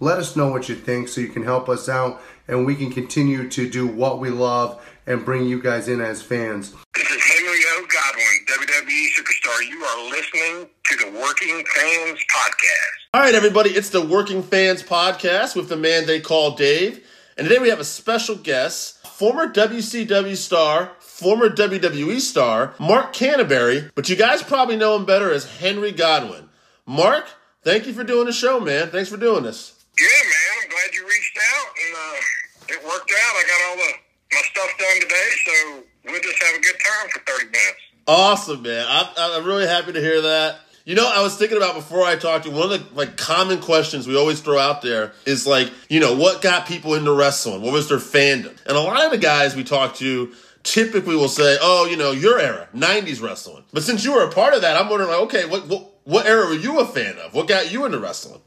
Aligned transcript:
let 0.00 0.18
us 0.18 0.36
know 0.36 0.48
what 0.48 0.68
you 0.68 0.74
think 0.74 1.08
so 1.08 1.20
you 1.20 1.28
can 1.28 1.44
help 1.44 1.68
us 1.68 1.88
out 1.88 2.20
and 2.48 2.66
we 2.66 2.74
can 2.74 2.90
continue 2.90 3.48
to 3.48 3.68
do 3.68 3.86
what 3.86 4.18
we 4.18 4.28
love 4.30 4.84
and 5.06 5.24
bring 5.24 5.46
you 5.46 5.62
guys 5.62 5.88
in 5.88 6.00
as 6.00 6.22
fans. 6.22 6.74
This 6.94 7.10
is 7.10 7.22
Henry 7.22 7.58
O. 7.68 7.86
Godwinn, 7.86 8.46
WWE 8.46 9.06
superstar. 9.16 9.68
You 9.68 9.84
are 9.84 10.10
listening 10.10 10.68
to 10.86 10.96
the 10.96 11.18
Working 11.20 11.64
Fans 11.74 12.18
Podcast. 12.34 13.14
All 13.14 13.20
right, 13.20 13.34
everybody, 13.34 13.70
it's 13.70 13.90
the 13.90 14.04
Working 14.04 14.42
Fans 14.42 14.82
Podcast 14.82 15.54
with 15.54 15.68
the 15.68 15.76
man 15.76 16.06
they 16.06 16.20
call 16.20 16.52
Dave. 16.52 17.06
And 17.36 17.48
today 17.48 17.60
we 17.60 17.68
have 17.68 17.80
a 17.80 17.84
special 17.84 18.36
guest, 18.36 19.06
former 19.06 19.46
WCW 19.46 20.36
star, 20.36 20.92
former 21.00 21.48
WWE 21.48 22.20
star, 22.20 22.74
Mark 22.78 23.12
Canterbury, 23.12 23.90
but 23.94 24.08
you 24.08 24.16
guys 24.16 24.42
probably 24.42 24.76
know 24.76 24.96
him 24.96 25.04
better 25.04 25.30
as 25.32 25.58
Henry 25.58 25.92
Godwinn. 25.92 26.48
Mark, 26.86 27.26
thank 27.62 27.86
you 27.86 27.92
for 27.92 28.04
doing 28.04 28.26
the 28.26 28.32
show, 28.32 28.60
man. 28.60 28.88
Thanks 28.90 29.08
for 29.10 29.16
doing 29.16 29.44
this. 29.44 29.73
Yeah, 29.98 30.22
man. 30.26 30.50
I'm 30.62 30.68
glad 30.70 30.94
you 30.94 31.04
reached 31.06 31.38
out 31.54 31.68
and 31.78 31.92
uh, 31.94 32.74
it 32.74 32.84
worked 32.84 33.10
out. 33.10 33.32
I 33.36 33.44
got 33.46 33.70
all 33.70 33.76
the 33.76 33.92
my 34.32 34.40
stuff 34.50 34.70
done 34.78 35.00
today, 35.00 35.30
so 35.46 35.84
we'll 36.06 36.20
just 36.20 36.42
have 36.42 36.56
a 36.56 36.60
good 36.60 36.74
time 36.74 37.08
for 37.10 37.20
30 37.20 37.44
minutes. 37.46 37.80
Awesome, 38.06 38.62
man. 38.62 38.84
I'm, 38.88 39.06
I'm 39.16 39.44
really 39.44 39.66
happy 39.66 39.92
to 39.92 40.00
hear 40.00 40.22
that. 40.22 40.58
You 40.84 40.94
know, 40.94 41.10
I 41.10 41.22
was 41.22 41.36
thinking 41.36 41.56
about 41.56 41.74
before 41.74 42.04
I 42.04 42.16
talked 42.16 42.44
to 42.44 42.50
you, 42.50 42.56
one 42.56 42.70
of 42.70 42.70
the 42.70 42.94
like 42.94 43.16
common 43.16 43.60
questions 43.60 44.06
we 44.06 44.18
always 44.18 44.40
throw 44.40 44.58
out 44.58 44.82
there 44.82 45.12
is 45.24 45.46
like, 45.46 45.70
you 45.88 46.00
know, 46.00 46.14
what 46.14 46.42
got 46.42 46.66
people 46.66 46.94
into 46.94 47.12
wrestling? 47.12 47.62
What 47.62 47.72
was 47.72 47.88
their 47.88 47.98
fandom? 47.98 48.54
And 48.66 48.76
a 48.76 48.80
lot 48.80 49.04
of 49.04 49.10
the 49.10 49.18
guys 49.18 49.56
we 49.56 49.64
talk 49.64 49.94
to 49.96 50.34
typically 50.62 51.16
will 51.16 51.28
say, 51.28 51.56
oh, 51.62 51.86
you 51.86 51.96
know, 51.96 52.10
your 52.10 52.38
era, 52.38 52.68
90s 52.74 53.22
wrestling. 53.22 53.64
But 53.72 53.82
since 53.82 54.04
you 54.04 54.12
were 54.14 54.24
a 54.24 54.30
part 54.30 54.52
of 54.52 54.60
that, 54.62 54.76
I'm 54.76 54.90
wondering 54.90 55.10
like, 55.10 55.20
okay, 55.20 55.46
what 55.46 55.66
what, 55.68 55.90
what 56.04 56.26
era 56.26 56.46
were 56.46 56.54
you 56.54 56.80
a 56.80 56.86
fan 56.86 57.16
of? 57.18 57.32
What 57.32 57.48
got 57.48 57.72
you 57.72 57.86
into 57.86 57.98
wrestling? 57.98 58.42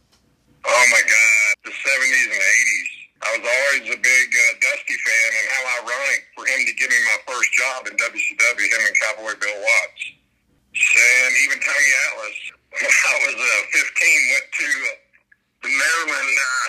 Oh 0.64 0.86
my 0.92 1.02
God, 1.02 1.37
the 1.68 1.76
70s 1.76 2.30
and 2.32 2.40
80s. 2.40 2.90
I 3.18 3.28
was 3.36 3.44
always 3.44 3.86
a 3.92 4.00
big 4.00 4.28
uh, 4.32 4.54
Dusty 4.64 4.96
fan, 4.96 5.30
and 5.36 5.46
how 5.52 5.64
ironic 5.84 6.22
for 6.32 6.48
him 6.48 6.64
to 6.64 6.74
give 6.80 6.88
me 6.88 7.00
my 7.12 7.20
first 7.28 7.50
job 7.60 7.80
in 7.92 7.94
WCW, 8.00 8.68
him 8.72 8.82
and 8.88 8.96
Cowboy 9.04 9.36
Bill 9.36 9.58
Watts. 9.58 10.04
And 10.78 11.32
even 11.44 11.58
Tony 11.60 11.90
Atlas, 12.08 12.38
when 12.78 12.94
I 12.94 13.16
was 13.26 13.36
uh, 13.36 13.62
15, 13.74 14.32
went 14.32 14.48
to 14.48 14.68
uh, 14.70 14.96
the 15.66 15.72
Maryland 15.76 16.34
uh, 16.40 16.68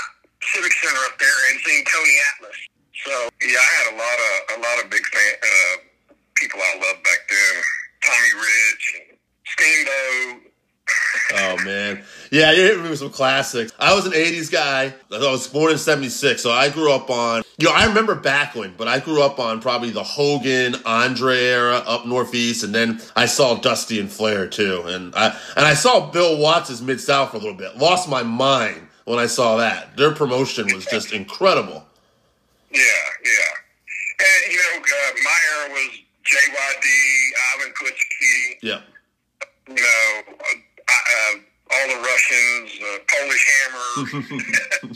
Civic 0.56 0.72
Center 0.72 1.02
up 1.06 1.14
there 1.20 1.38
and 1.52 1.60
seen 1.62 1.84
Tony 1.84 2.16
Atlas. 2.32 2.58
So 3.04 3.14
yeah, 3.44 3.60
I 3.60 3.70
had 3.78 3.86
a 3.94 3.96
lot 4.00 4.18
of 4.18 4.34
a 4.56 4.58
lot 4.58 4.76
of 4.82 4.90
big 4.90 5.04
fan 5.06 5.34
uh, 5.38 5.76
people 6.34 6.58
I 6.58 6.74
loved 6.82 7.04
back 7.04 7.22
then. 7.30 7.54
Tommy 8.02 8.32
Rich 8.40 8.84
and 8.98 9.18
Steamboat. 9.46 10.48
Oh 11.34 11.56
man, 11.64 12.02
yeah, 12.30 12.52
you 12.52 12.62
hit 12.62 12.80
me 12.80 12.90
with 12.90 12.98
some 12.98 13.10
classics. 13.10 13.72
I 13.78 13.94
was 13.94 14.06
an 14.06 14.12
'80s 14.12 14.50
guy. 14.50 14.94
I 15.12 15.18
was 15.18 15.48
born 15.48 15.72
in 15.72 15.78
'76, 15.78 16.42
so 16.42 16.50
I 16.50 16.70
grew 16.70 16.92
up 16.92 17.10
on. 17.10 17.42
You 17.58 17.68
know, 17.68 17.74
I 17.74 17.86
remember 17.86 18.14
Backlund, 18.14 18.76
but 18.76 18.88
I 18.88 19.00
grew 19.00 19.22
up 19.22 19.38
on 19.38 19.60
probably 19.60 19.90
the 19.90 20.02
Hogan, 20.02 20.76
Andre 20.84 21.38
era 21.38 21.82
up 21.86 22.06
northeast, 22.06 22.64
and 22.64 22.74
then 22.74 23.00
I 23.16 23.26
saw 23.26 23.54
Dusty 23.56 24.00
and 24.00 24.10
Flair 24.10 24.46
too, 24.46 24.82
and 24.86 25.14
I 25.14 25.36
and 25.56 25.66
I 25.66 25.74
saw 25.74 26.10
Bill 26.10 26.38
Watts' 26.38 26.80
Mid 26.80 27.00
South 27.00 27.30
for 27.30 27.36
a 27.36 27.40
little 27.40 27.54
bit. 27.54 27.76
Lost 27.76 28.08
my 28.08 28.22
mind 28.22 28.88
when 29.04 29.18
I 29.18 29.26
saw 29.26 29.56
that. 29.56 29.96
Their 29.96 30.12
promotion 30.12 30.66
was 30.74 30.84
just 30.86 31.12
incredible. 31.12 31.84
Yeah, 32.70 32.80
yeah. 33.24 34.20
And 34.20 34.52
you 34.52 34.58
know, 34.58 34.78
uh, 34.78 35.12
my 35.24 35.38
era 35.54 35.72
was 35.72 35.98
JYD, 36.28 36.86
Ivan 37.54 37.72
Klitsky. 37.72 38.58
Yeah. 38.62 38.80
You 39.68 39.74
know, 39.74 40.22
uh, 40.28 40.92
uh, 40.92 41.38
all 41.70 41.88
the 41.88 41.96
Russians, 41.96 42.70
uh, 42.82 42.98
Polish 43.08 43.46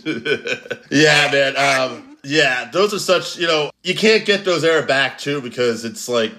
Hammer. 0.04 0.78
yeah, 0.90 1.30
man. 1.30 1.56
Um, 1.56 2.16
yeah, 2.24 2.70
those 2.72 2.94
are 2.94 2.98
such, 2.98 3.36
you 3.36 3.46
know, 3.46 3.70
you 3.82 3.94
can't 3.94 4.24
get 4.24 4.44
those 4.44 4.64
era 4.64 4.84
back 4.86 5.18
too 5.18 5.40
because 5.40 5.84
it's 5.84 6.08
like 6.08 6.32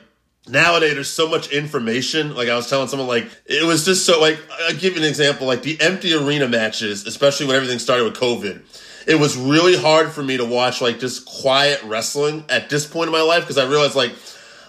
nowadays 0.47 0.93
there's 0.93 1.09
so 1.09 1.27
much 1.27 1.51
information. 1.51 2.35
Like 2.35 2.49
I 2.49 2.55
was 2.55 2.69
telling 2.69 2.87
someone, 2.87 3.07
like 3.07 3.27
it 3.45 3.65
was 3.65 3.85
just 3.85 4.05
so 4.05 4.19
like 4.19 4.39
I'll 4.61 4.75
give 4.75 4.95
you 4.95 5.01
an 5.01 5.07
example, 5.07 5.47
like 5.47 5.63
the 5.63 5.79
empty 5.81 6.13
arena 6.13 6.47
matches, 6.47 7.05
especially 7.05 7.47
when 7.47 7.55
everything 7.55 7.79
started 7.79 8.03
with 8.05 8.15
COVID. 8.15 8.61
It 9.05 9.15
was 9.15 9.35
really 9.35 9.75
hard 9.75 10.11
for 10.11 10.23
me 10.23 10.37
to 10.37 10.45
watch 10.45 10.81
like 10.81 10.99
just 10.99 11.25
quiet 11.25 11.83
wrestling 11.83 12.45
at 12.49 12.69
this 12.69 12.87
point 12.87 13.07
in 13.07 13.11
my 13.11 13.21
life 13.21 13.43
because 13.43 13.57
I 13.57 13.67
realized 13.67 13.95
like 13.95 14.13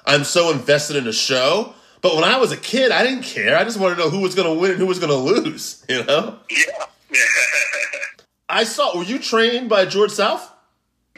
I'm 0.07 0.25
so 0.25 0.51
invested 0.51 0.97
in 0.97 1.07
a 1.07 1.13
show. 1.13 1.75
But 2.05 2.17
when 2.17 2.25
I 2.25 2.37
was 2.37 2.53
a 2.53 2.59
kid, 2.59 2.93
I 2.93 3.03
didn't 3.03 3.23
care. 3.23 3.57
I 3.57 3.65
just 3.65 3.81
wanted 3.81 3.95
to 3.95 4.03
know 4.03 4.11
who 4.11 4.21
was 4.21 4.35
going 4.35 4.47
to 4.47 4.61
win 4.61 4.73
and 4.73 4.79
who 4.79 4.85
was 4.85 4.99
going 4.99 5.11
to 5.11 5.17
lose. 5.17 5.83
You 5.89 6.05
know. 6.05 6.39
yeah. 6.51 7.17
I 8.51 8.65
saw. 8.65 8.95
Were 8.99 9.05
you 9.05 9.19
trained 9.19 9.71
by 9.71 9.87
George 9.87 10.11
South? 10.11 10.53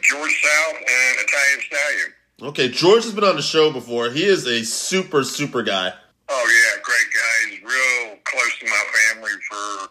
George 0.01 0.41
South 0.41 0.77
and 0.77 1.19
Italian 1.19 1.61
Stallion. 1.67 2.13
Okay, 2.43 2.69
George 2.69 3.03
has 3.03 3.13
been 3.13 3.25
on 3.25 3.35
the 3.35 3.43
show 3.43 3.73
before. 3.73 4.11
He 4.11 4.25
is 4.25 4.47
a 4.47 4.65
super, 4.65 5.25
super 5.25 5.65
guy. 5.65 5.93
Oh 6.29 6.75
yeah, 6.77 6.83
great 6.83 7.07
guy. 7.13 7.51
He's 7.51 7.63
real 7.63 8.17
close 8.23 8.59
to 8.61 8.67
my 8.67 8.85
family 8.95 9.33
for 9.51 9.89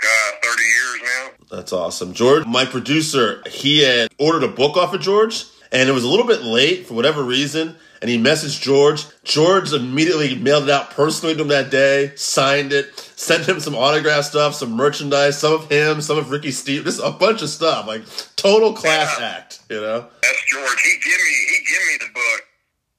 God, 0.00 0.34
thirty 0.42 0.62
years 0.62 1.02
now. 1.02 1.56
That's 1.56 1.74
awesome. 1.74 2.14
George, 2.14 2.46
my 2.46 2.64
producer, 2.64 3.42
he 3.46 3.82
had 3.82 4.10
ordered 4.18 4.44
a 4.44 4.48
book 4.48 4.78
off 4.78 4.94
of 4.94 5.02
George, 5.02 5.44
and 5.72 5.88
it 5.88 5.92
was 5.92 6.04
a 6.04 6.08
little 6.08 6.26
bit 6.26 6.42
late 6.42 6.86
for 6.86 6.94
whatever 6.94 7.22
reason. 7.24 7.76
And 8.02 8.10
he 8.10 8.18
messaged 8.18 8.60
George. 8.60 9.06
George 9.22 9.72
immediately 9.72 10.34
mailed 10.34 10.64
it 10.64 10.70
out 10.70 10.90
personally 10.90 11.36
to 11.36 11.42
him 11.42 11.48
that 11.54 11.70
day, 11.70 12.10
signed 12.16 12.72
it, 12.74 12.90
sent 13.14 13.46
him 13.46 13.60
some 13.62 13.76
autograph 13.78 14.24
stuff, 14.24 14.56
some 14.58 14.74
merchandise, 14.74 15.38
some 15.38 15.54
of 15.54 15.70
him, 15.70 16.02
some 16.02 16.18
of 16.18 16.30
Ricky 16.34 16.50
Steve, 16.50 16.82
just 16.82 16.98
a 16.98 17.12
bunch 17.14 17.42
of 17.42 17.48
stuff. 17.48 17.86
Like 17.86 18.02
total 18.34 18.72
class 18.74 19.14
Yeah. 19.20 19.38
act, 19.38 19.60
you 19.70 19.80
know? 19.80 20.10
That's 20.20 20.42
George. 20.50 20.80
He 20.82 20.98
give 20.98 21.14
me 21.14 21.34
he 21.46 21.58
give 21.62 21.82
me 21.86 21.94
the 22.02 22.10
book 22.10 22.40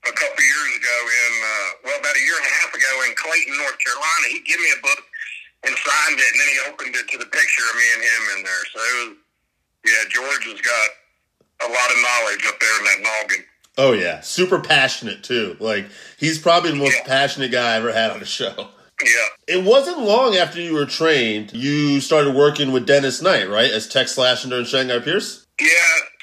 a 0.07 0.13
couple 0.15 0.39
years 0.39 0.71
ago 0.79 0.97
in 1.03 1.31
uh, 1.43 1.69
well 1.83 1.99
about 1.99 2.15
a 2.15 2.23
year 2.23 2.37
and 2.39 2.47
a 2.47 2.53
half 2.63 2.71
ago 2.71 2.91
in 3.03 3.11
Clayton, 3.19 3.57
North 3.59 3.79
Carolina. 3.83 4.25
He 4.31 4.39
gave 4.47 4.59
me 4.63 4.71
a 4.71 4.81
book 4.87 5.03
and 5.67 5.75
signed 5.83 6.15
it, 6.15 6.31
and 6.31 6.39
then 6.39 6.47
he 6.47 6.57
opened 6.71 6.95
it 6.95 7.11
to 7.11 7.17
the 7.19 7.27
picture 7.27 7.65
of 7.67 7.75
me 7.75 7.87
and 7.91 8.01
him 8.07 8.23
in 8.39 8.39
there. 8.47 8.63
So 8.71 8.79
it 8.79 8.95
was 9.03 9.11
yeah, 9.83 10.07
George 10.07 10.47
has 10.47 10.63
got 10.63 10.87
a 11.65 11.71
lot 11.71 11.91
of 11.91 11.97
knowledge 12.01 12.45
up 12.47 12.59
there 12.59 12.77
in 12.79 12.85
that 12.85 12.99
noggin. 13.01 13.45
Oh 13.77 13.91
yeah, 13.93 14.21
super 14.21 14.59
passionate 14.59 15.23
too. 15.23 15.57
Like 15.59 15.87
he's 16.17 16.37
probably 16.37 16.71
the 16.71 16.77
most 16.77 16.97
Yeah. 16.97 17.03
passionate 17.05 17.51
guy 17.51 17.73
I 17.73 17.77
ever 17.77 17.91
had 17.91 18.11
on 18.11 18.19
the 18.19 18.25
show. 18.25 18.69
Yeah. 19.03 19.27
It 19.47 19.63
wasn't 19.63 19.99
long 19.99 20.35
after 20.35 20.61
you 20.61 20.73
were 20.73 20.85
trained, 20.85 21.51
you 21.53 21.99
started 21.99 22.35
working 22.35 22.71
with 22.71 22.85
Dennis 22.85 23.21
Knight, 23.21 23.49
right, 23.49 23.71
as 23.71 23.87
Tech 23.87 24.07
Slash 24.07 24.45
and 24.45 24.67
Shanghai 24.67 24.99
Pierce. 24.99 25.45
Yeah, 25.59 25.67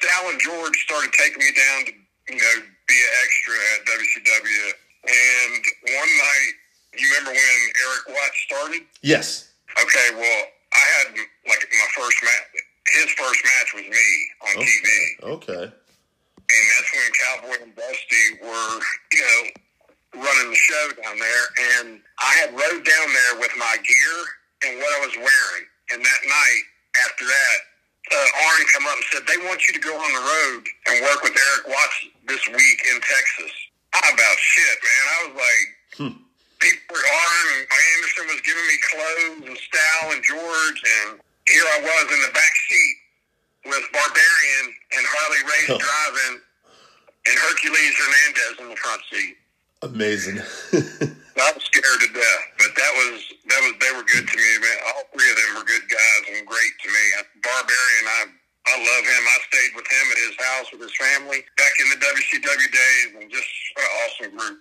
Sal 0.00 0.30
and 0.30 0.40
George 0.40 0.76
started 0.84 1.12
taking 1.12 1.38
me 1.38 1.50
down 1.52 1.84
to, 1.86 1.92
you 1.92 2.36
know, 2.40 2.62
be 2.88 2.94
an 2.94 3.12
extra 3.24 3.54
at 3.74 3.86
WCW. 3.86 4.72
And 5.06 5.64
one 5.96 6.16
night, 6.16 6.52
you 6.98 7.08
remember 7.08 7.32
when 7.32 7.58
Erik 7.84 8.08
Watts 8.08 8.38
started? 8.46 8.82
Yes. 9.02 9.50
Okay, 9.80 10.08
well, 10.14 10.42
I 10.72 10.84
had 10.98 11.16
like 11.48 11.68
my 11.70 11.88
first 12.02 12.22
match. 12.22 12.62
His 12.90 13.10
first 13.14 13.40
match 13.44 13.74
was 13.74 13.84
me 13.86 14.08
on 14.42 14.56
Okay. 14.58 14.66
TV, 14.66 14.88
Okay. 15.22 15.64
and 15.64 16.62
that's 16.70 16.90
when 16.92 17.10
Cowboy 17.12 17.56
and 17.62 17.74
Dusty 17.76 18.24
were, 18.42 18.80
you 19.12 19.20
know, 19.22 20.22
running 20.26 20.50
the 20.50 20.56
show 20.56 20.90
down 21.02 21.18
there. 21.18 21.44
And 21.78 22.00
I 22.18 22.32
had 22.42 22.50
rode 22.52 22.84
down 22.84 23.08
there 23.12 23.34
with 23.38 23.52
my 23.56 23.76
gear 23.78 24.16
and 24.66 24.78
what 24.78 24.90
I 25.02 25.06
was 25.06 25.16
wearing. 25.16 25.64
And 25.92 26.04
that 26.04 26.20
night, 26.26 26.62
after 27.06 27.24
that, 27.26 27.58
uh, 28.10 28.26
Arn 28.50 28.62
come 28.74 28.86
up 28.86 28.96
and 28.96 29.04
said 29.12 29.22
they 29.26 29.38
want 29.46 29.62
you 29.68 29.74
to 29.74 29.80
go 29.80 29.94
on 29.94 30.12
the 30.12 30.20
road 30.26 30.62
and 30.88 31.02
work 31.06 31.22
with 31.22 31.36
Erik 31.36 31.68
Watts 31.68 31.98
this 32.26 32.42
week 32.48 32.78
in 32.90 33.00
Texas. 33.00 33.52
How 33.92 34.02
about 34.12 34.36
shit, 34.38 34.78
man? 34.82 35.04
I 35.06 35.18
was 35.26 35.34
like, 35.38 35.68
people 36.58 36.86
were 36.96 37.06
Arn 37.06 37.46
and 37.54 37.66
Anderson 37.70 38.26
was 38.34 38.40
giving 38.42 38.66
me 38.66 38.76
clothes 38.90 39.42
and 39.46 39.56
Stal 39.58 40.14
and 40.14 40.22
George, 40.24 40.82
and 41.06 41.20
here 41.48 41.64
I 41.64 41.78
was 41.80 42.04
in 42.12 42.20
the 42.26 42.32
back 42.32 42.54
seat 42.68 42.96
with 43.66 43.84
Barbarian 43.92 44.66
and 44.96 45.02
Harley 45.06 45.42
Race 45.44 45.70
Oh. 45.70 45.78
driving, 45.78 46.40
and 47.28 47.36
Hercules 47.38 47.94
Hernandez 47.96 48.54
in 48.60 48.68
the 48.70 48.76
front 48.80 49.02
seat. 49.12 49.36
Amazing. 49.82 50.38
I 51.40 51.52
was 51.56 51.64
scared 51.64 52.00
to 52.04 52.08
death, 52.12 52.44
but 52.58 52.72
that 52.76 52.92
was 53.00 53.16
that 53.48 53.60
was 53.64 53.72
they 53.80 53.92
were 53.96 54.04
good 54.04 54.28
to 54.28 54.36
me, 54.36 54.50
man. 54.60 54.78
All 54.92 55.04
three 55.12 55.24
of 55.30 55.36
them 55.36 55.50
were 55.56 55.64
good 55.64 55.88
guys 55.88 56.36
and 56.36 56.46
great 56.46 56.74
to 56.84 56.88
me. 56.88 57.04
Barbarian, 57.42 58.04
I 58.06 58.20
I 58.68 58.76
love 58.76 59.04
him. 59.08 59.22
I 59.24 59.38
stayed 59.48 59.72
with 59.74 59.86
him 59.88 60.06
at 60.12 60.18
his 60.28 60.36
house 60.36 60.66
with 60.72 60.80
his 60.82 60.92
family 61.00 61.44
back 61.56 61.72
in 61.80 61.88
the 61.90 61.96
WCW 61.96 62.72
days, 62.72 63.08
and 63.22 63.30
just 63.30 63.48
what 63.74 63.84
an 63.84 63.90
awesome 64.04 64.36
group. 64.36 64.58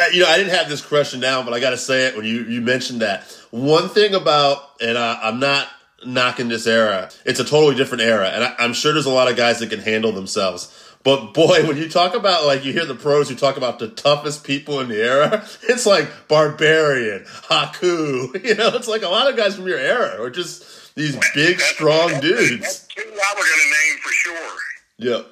Uh, 0.00 0.04
you 0.12 0.20
know, 0.20 0.28
I 0.28 0.36
didn't 0.36 0.52
have 0.54 0.68
this 0.68 0.84
question 0.84 1.20
down, 1.20 1.44
but 1.44 1.54
I 1.54 1.60
got 1.60 1.70
to 1.70 1.78
say 1.78 2.06
it 2.06 2.16
when 2.16 2.24
you, 2.26 2.42
you 2.44 2.60
mentioned 2.60 3.02
that. 3.02 3.22
One 3.52 3.88
thing 3.88 4.14
about, 4.14 4.80
and 4.80 4.98
I, 4.98 5.20
I'm 5.22 5.38
not 5.38 5.68
knocking 6.04 6.48
this 6.48 6.66
era, 6.66 7.10
it's 7.24 7.40
a 7.40 7.44
totally 7.44 7.74
different 7.74 8.02
era. 8.02 8.28
And 8.28 8.44
I, 8.44 8.54
I'm 8.58 8.72
sure 8.74 8.92
there's 8.92 9.06
a 9.06 9.10
lot 9.10 9.28
of 9.30 9.36
guys 9.36 9.58
that 9.60 9.70
can 9.70 9.80
handle 9.80 10.12
themselves. 10.12 10.72
But 11.02 11.34
boy, 11.34 11.64
when 11.66 11.76
you 11.76 11.88
talk 11.88 12.14
about, 12.16 12.44
like, 12.46 12.64
you 12.64 12.72
hear 12.72 12.84
the 12.84 12.96
pros 12.96 13.28
who 13.28 13.36
talk 13.36 13.56
about 13.56 13.78
the 13.78 13.86
toughest 13.88 14.42
people 14.42 14.80
in 14.80 14.88
the 14.88 15.00
era, 15.00 15.46
it's 15.68 15.86
like 15.86 16.10
Barbarian, 16.28 17.24
Haku. 17.24 18.42
You 18.44 18.54
know, 18.56 18.68
it's 18.74 18.88
like 18.88 19.02
a 19.02 19.08
lot 19.08 19.30
of 19.30 19.36
guys 19.36 19.54
from 19.56 19.68
your 19.68 19.78
era 19.78 20.20
are 20.20 20.30
just 20.30 20.94
these 20.96 21.14
big, 21.34 21.58
That's- 21.58 21.62
strong 21.74 22.08
that's- 22.08 22.22
dudes. 22.22 22.60
That's 22.60 22.86
two 22.88 23.02
I 23.02 23.34
going 23.34 23.46
to 23.62 23.70
name 23.76 23.98
for 24.02 24.12
sure. 24.12 24.58
Yep. 24.98 25.26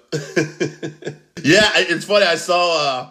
yeah, 1.43 1.71
it's 1.75 2.05
funny. 2.05 2.27
I 2.27 2.35
saw 2.37 2.79
uh, 2.79 3.11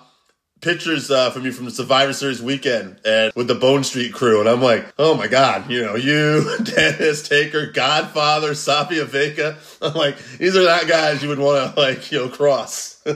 pictures 0.64 1.12
uh, 1.12 1.30
from 1.30 1.46
you 1.46 1.52
from 1.52 1.66
the 1.66 1.72
Survivor 1.72 2.14
Series 2.14 2.42
weekend 2.42 2.96
and 3.06 3.34
with 3.36 3.48
the 3.48 3.56
Bone 3.56 3.84
Street 3.84 4.14
Krew, 4.14 4.40
and 4.40 4.50
I'm 4.50 4.62
like, 4.62 4.86
oh 4.98 5.16
my 5.16 5.28
god, 5.28 5.70
you 5.70 5.84
know, 5.84 5.96
you, 5.96 6.58
Dennis 6.64 7.28
Taker, 7.28 7.68
Godfather, 7.68 8.56
Savio 8.56 9.06
Vega. 9.06 9.58
I'm 9.82 9.94
like, 9.94 10.18
these 10.38 10.56
are 10.56 10.64
not 10.64 10.88
guys 10.88 11.22
you 11.22 11.30
would 11.30 11.40
want 11.40 11.76
to 11.76 11.80
like, 11.80 12.12
you 12.12 12.20
know, 12.20 12.30
cross. 12.30 13.02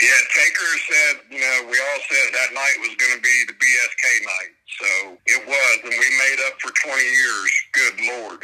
Yeah, 0.00 0.08
Taker 0.34 0.64
said, 0.88 1.20
you 1.30 1.38
know, 1.38 1.68
we 1.70 1.76
all 1.78 2.00
said 2.08 2.32
that 2.32 2.54
night 2.54 2.74
was 2.80 2.96
going 2.96 3.16
to 3.16 3.20
be 3.20 3.44
the 3.46 3.52
BSK 3.52 4.24
night. 4.24 4.54
So 4.78 5.18
it 5.26 5.46
was, 5.46 5.78
and 5.82 5.90
we 5.90 6.18
made 6.18 6.38
up 6.46 6.58
for 6.58 6.72
20 6.72 7.02
years. 7.02 7.62
Good 7.74 8.00
Lord. 8.08 8.42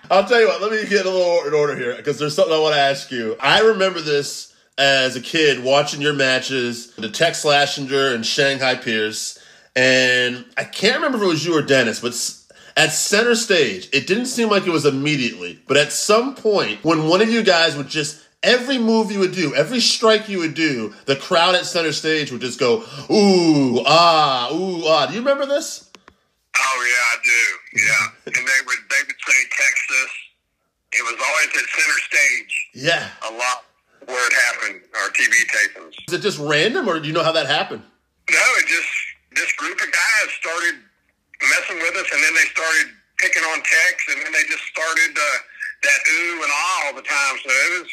I'll 0.10 0.24
tell 0.24 0.40
you 0.40 0.48
what. 0.48 0.60
Let 0.60 0.72
me 0.72 0.84
get 0.88 1.06
a 1.06 1.10
little 1.10 1.46
in 1.46 1.54
order 1.54 1.76
here 1.76 1.94
because 1.94 2.18
there's 2.18 2.34
something 2.34 2.52
I 2.52 2.58
want 2.58 2.74
to 2.74 2.80
ask 2.80 3.12
you. 3.12 3.36
I 3.38 3.60
remember 3.60 4.00
this 4.00 4.53
as 4.78 5.16
a 5.16 5.20
kid 5.20 5.62
watching 5.62 6.00
your 6.00 6.12
matches, 6.14 6.92
the 6.96 7.08
Tex 7.08 7.44
Slazenger 7.44 8.14
and 8.14 8.24
Shanghai 8.26 8.74
Pierce, 8.74 9.38
and 9.76 10.44
I 10.56 10.64
can't 10.64 10.96
remember 10.96 11.18
if 11.18 11.24
it 11.24 11.26
was 11.26 11.46
you 11.46 11.56
or 11.56 11.62
Dennis, 11.62 12.00
but 12.00 12.12
at 12.76 12.92
center 12.92 13.34
stage, 13.34 13.88
it 13.92 14.06
didn't 14.06 14.26
seem 14.26 14.48
like 14.48 14.66
it 14.66 14.70
was 14.70 14.84
immediately, 14.86 15.60
but 15.68 15.76
at 15.76 15.92
some 15.92 16.34
point 16.34 16.82
when 16.84 17.08
one 17.08 17.22
of 17.22 17.28
you 17.30 17.42
guys 17.42 17.76
would 17.76 17.88
just 17.88 18.20
every 18.42 18.78
move 18.78 19.10
you 19.12 19.20
would 19.20 19.32
do, 19.32 19.54
every 19.54 19.80
strike 19.80 20.28
you 20.28 20.38
would 20.40 20.54
do, 20.54 20.92
the 21.06 21.16
crowd 21.16 21.54
at 21.54 21.66
center 21.66 21.92
stage 21.92 22.30
would 22.32 22.40
just 22.40 22.58
go 22.60 22.84
ooh 23.10 23.80
ah 23.86 24.50
ooh 24.52 24.84
ah. 24.86 25.06
Do 25.06 25.14
you 25.14 25.20
remember 25.20 25.46
this? 25.46 25.90
Oh 26.56 26.86
yeah, 26.88 27.02
I 27.12 27.16
do. 27.24 27.80
Yeah, 27.80 28.06
and 28.26 28.34
they 28.46 28.66
would 28.66 28.78
they 28.90 29.02
would 29.06 29.16
say 29.26 29.40
Texas. 29.50 30.10
It 30.96 31.02
was 31.02 31.14
always 31.28 31.48
at 31.48 31.68
center 31.70 31.98
stage 32.10 32.68
Yeah. 32.74 33.08
a 33.28 33.32
lot 33.32 33.64
where 34.06 34.26
it 34.26 34.32
happened. 34.32 34.80
Our 34.94 35.08
TV 35.10 35.32
tapings. 35.50 35.94
Is 36.08 36.14
it 36.14 36.22
just 36.22 36.38
random, 36.38 36.88
or 36.88 37.00
do 37.00 37.06
you 37.06 37.14
know 37.14 37.22
how 37.22 37.32
that 37.32 37.46
happened? 37.46 37.82
No, 38.30 38.44
it 38.58 38.66
just 38.66 38.88
this 39.36 39.52
group 39.54 39.80
of 39.80 39.90
guys 39.92 40.28
started 40.40 40.80
messing 41.42 41.78
with 41.78 41.96
us, 41.96 42.08
and 42.12 42.22
then 42.22 42.34
they 42.34 42.48
started 42.52 42.86
picking 43.18 43.42
on 43.44 43.58
Tex, 43.58 43.94
and 44.14 44.24
then 44.24 44.32
they 44.32 44.44
just 44.48 44.64
started 44.64 45.12
uh, 45.16 45.38
that 45.82 46.00
ooh 46.10 46.42
and 46.42 46.52
ah 46.52 46.86
all 46.86 46.94
the 46.94 47.02
time. 47.02 47.34
So 47.42 47.50
it 47.50 47.82
was 47.82 47.90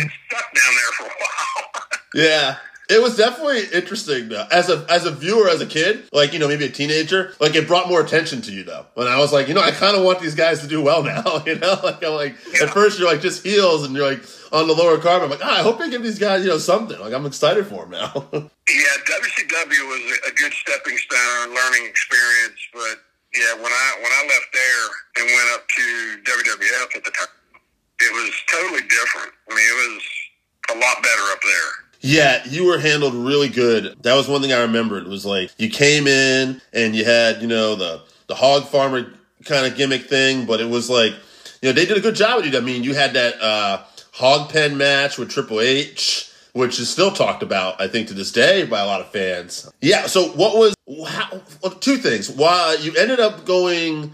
it 0.00 0.10
stuck 0.26 0.46
down 0.54 0.72
there 0.74 0.92
for 0.98 1.06
a 1.06 1.14
while. 1.20 1.84
Yeah. 2.14 2.56
It 2.90 3.00
was 3.02 3.16
definitely 3.16 3.64
interesting 3.72 4.28
though. 4.28 4.46
As 4.52 4.68
a 4.68 4.84
as 4.90 5.06
a 5.06 5.10
viewer, 5.10 5.48
as 5.48 5.62
a 5.62 5.66
kid, 5.66 6.04
like 6.12 6.32
you 6.34 6.38
know, 6.38 6.48
maybe 6.48 6.66
a 6.66 6.70
teenager, 6.70 7.32
like 7.40 7.54
it 7.54 7.66
brought 7.66 7.88
more 7.88 8.02
attention 8.02 8.42
to 8.42 8.52
you 8.52 8.62
though. 8.62 8.84
When 8.92 9.06
I 9.08 9.18
was 9.18 9.32
like, 9.32 9.48
you 9.48 9.54
know, 9.54 9.62
I 9.62 9.70
kind 9.70 9.96
of 9.96 10.04
want 10.04 10.20
these 10.20 10.34
guys 10.34 10.60
to 10.60 10.66
do 10.68 10.82
well 10.82 11.02
now. 11.02 11.42
You 11.46 11.56
know, 11.58 11.80
like 11.82 12.04
I'm 12.04 12.12
like 12.12 12.36
Yeah. 12.52 12.64
at 12.64 12.70
first 12.70 12.98
you're 12.98 13.08
like 13.08 13.22
just 13.22 13.42
heels 13.42 13.84
and 13.84 13.94
you're 13.96 14.06
like 14.06 14.22
on 14.52 14.68
the 14.68 14.74
lower 14.74 14.98
card. 14.98 15.22
I'm 15.22 15.30
like, 15.30 15.40
ah, 15.42 15.60
I 15.60 15.62
hope 15.62 15.78
they 15.78 15.88
give 15.88 16.02
these 16.02 16.18
guys 16.18 16.44
you 16.44 16.50
know 16.50 16.58
something. 16.58 16.98
Like 17.00 17.14
I'm 17.14 17.24
excited 17.26 17.66
for 17.66 17.86
them 17.86 17.90
now. 17.92 18.28
Yeah, 18.64 18.96
WCW 19.04 19.82
was 19.92 20.18
a 20.26 20.32
good 20.32 20.52
stepping 20.54 20.96
stone, 20.96 21.54
learning 21.54 21.84
experience. 21.84 22.56
But 22.72 22.96
yeah, 23.36 23.52
when 23.60 23.70
I 23.72 23.86
when 24.00 24.08
I 24.12 24.22
left 24.24 24.48
there 24.56 24.86
and 25.20 25.26
went 25.28 25.48
up 25.52 25.68
to 25.68 25.82
WWF 26.24 26.96
at 26.96 27.04
the 27.04 27.10
time, 27.10 27.28
it 28.00 28.12
was 28.12 28.32
totally 28.48 28.80
different. 28.88 29.32
I 29.50 29.54
mean, 29.54 29.68
it 29.68 29.76
was 29.84 30.02
a 30.72 30.74
lot 30.80 31.02
better 31.02 31.26
up 31.32 31.40
there. 31.44 31.70
Yeah, 32.06 32.42
you 32.46 32.66
were 32.66 32.78
handled 32.78 33.14
really 33.14 33.48
good. 33.48 33.96
That 34.02 34.14
was 34.14 34.28
one 34.28 34.42
thing 34.42 34.52
I 34.52 34.60
remembered. 34.60 35.04
It 35.04 35.08
was 35.08 35.24
like 35.24 35.50
you 35.56 35.70
came 35.70 36.06
in 36.06 36.60
and 36.74 36.94
you 36.94 37.02
had, 37.02 37.40
you 37.40 37.48
know, 37.48 37.76
the 37.76 38.02
the 38.26 38.34
hog 38.34 38.66
farmer 38.66 39.10
kind 39.46 39.64
of 39.64 39.74
gimmick 39.74 40.02
thing, 40.02 40.44
but 40.44 40.60
it 40.60 40.68
was 40.68 40.90
like, 40.90 41.12
you 41.62 41.70
know, 41.70 41.72
they 41.72 41.86
did 41.86 41.96
a 41.96 42.02
good 42.02 42.14
job 42.14 42.36
with 42.42 42.52
you. 42.52 42.58
I 42.58 42.60
mean, 42.60 42.84
you 42.84 42.92
had 42.92 43.14
that 43.14 43.40
uh 43.40 43.84
hog 44.12 44.50
pen 44.50 44.76
match 44.76 45.16
with 45.16 45.30
Triple 45.30 45.62
H, 45.62 46.30
which 46.52 46.78
is 46.78 46.90
still 46.90 47.10
talked 47.10 47.42
about, 47.42 47.80
I 47.80 47.88
think, 47.88 48.08
to 48.08 48.14
this 48.14 48.30
day 48.30 48.66
by 48.66 48.80
a 48.80 48.86
lot 48.86 49.00
of 49.00 49.10
fans. 49.10 49.72
Yeah, 49.80 50.06
so 50.06 50.28
what 50.32 50.58
was 50.58 50.74
how, 51.08 51.40
two 51.80 51.96
things. 51.96 52.28
Why 52.28 52.76
you 52.82 52.94
ended 52.96 53.18
up 53.18 53.46
going 53.46 54.12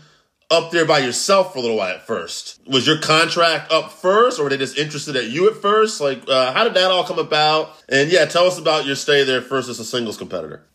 up 0.50 0.71
there 0.73 0.85
by 0.85 0.99
yourself 0.99 1.52
for 1.52 1.59
a 1.59 1.62
little 1.62 1.76
while 1.76 1.95
at 1.95 2.07
first. 2.07 2.61
Was 2.66 2.87
your 2.87 2.99
contract 2.99 3.71
up 3.71 3.92
first, 3.92 4.38
or 4.40 4.45
were 4.45 4.50
they 4.50 4.57
just 4.59 4.76
interested 4.76 5.14
at 5.16 5.26
you 5.30 5.49
at 5.49 5.57
first? 5.57 6.00
Like, 6.00 6.23
uh, 6.28 6.52
how 6.52 6.64
did 6.64 6.75
that 6.75 6.90
all 6.90 7.04
come 7.04 7.19
about? 7.19 7.71
And 7.88 8.11
yeah, 8.11 8.25
tell 8.26 8.45
us 8.47 8.59
about 8.59 8.85
your 8.85 8.97
stay 8.97 9.23
there 9.25 9.42
first 9.42 9.69
as 9.69 9.78
a 9.78 9.85
singles 9.85 10.16
competitor. 10.16 10.66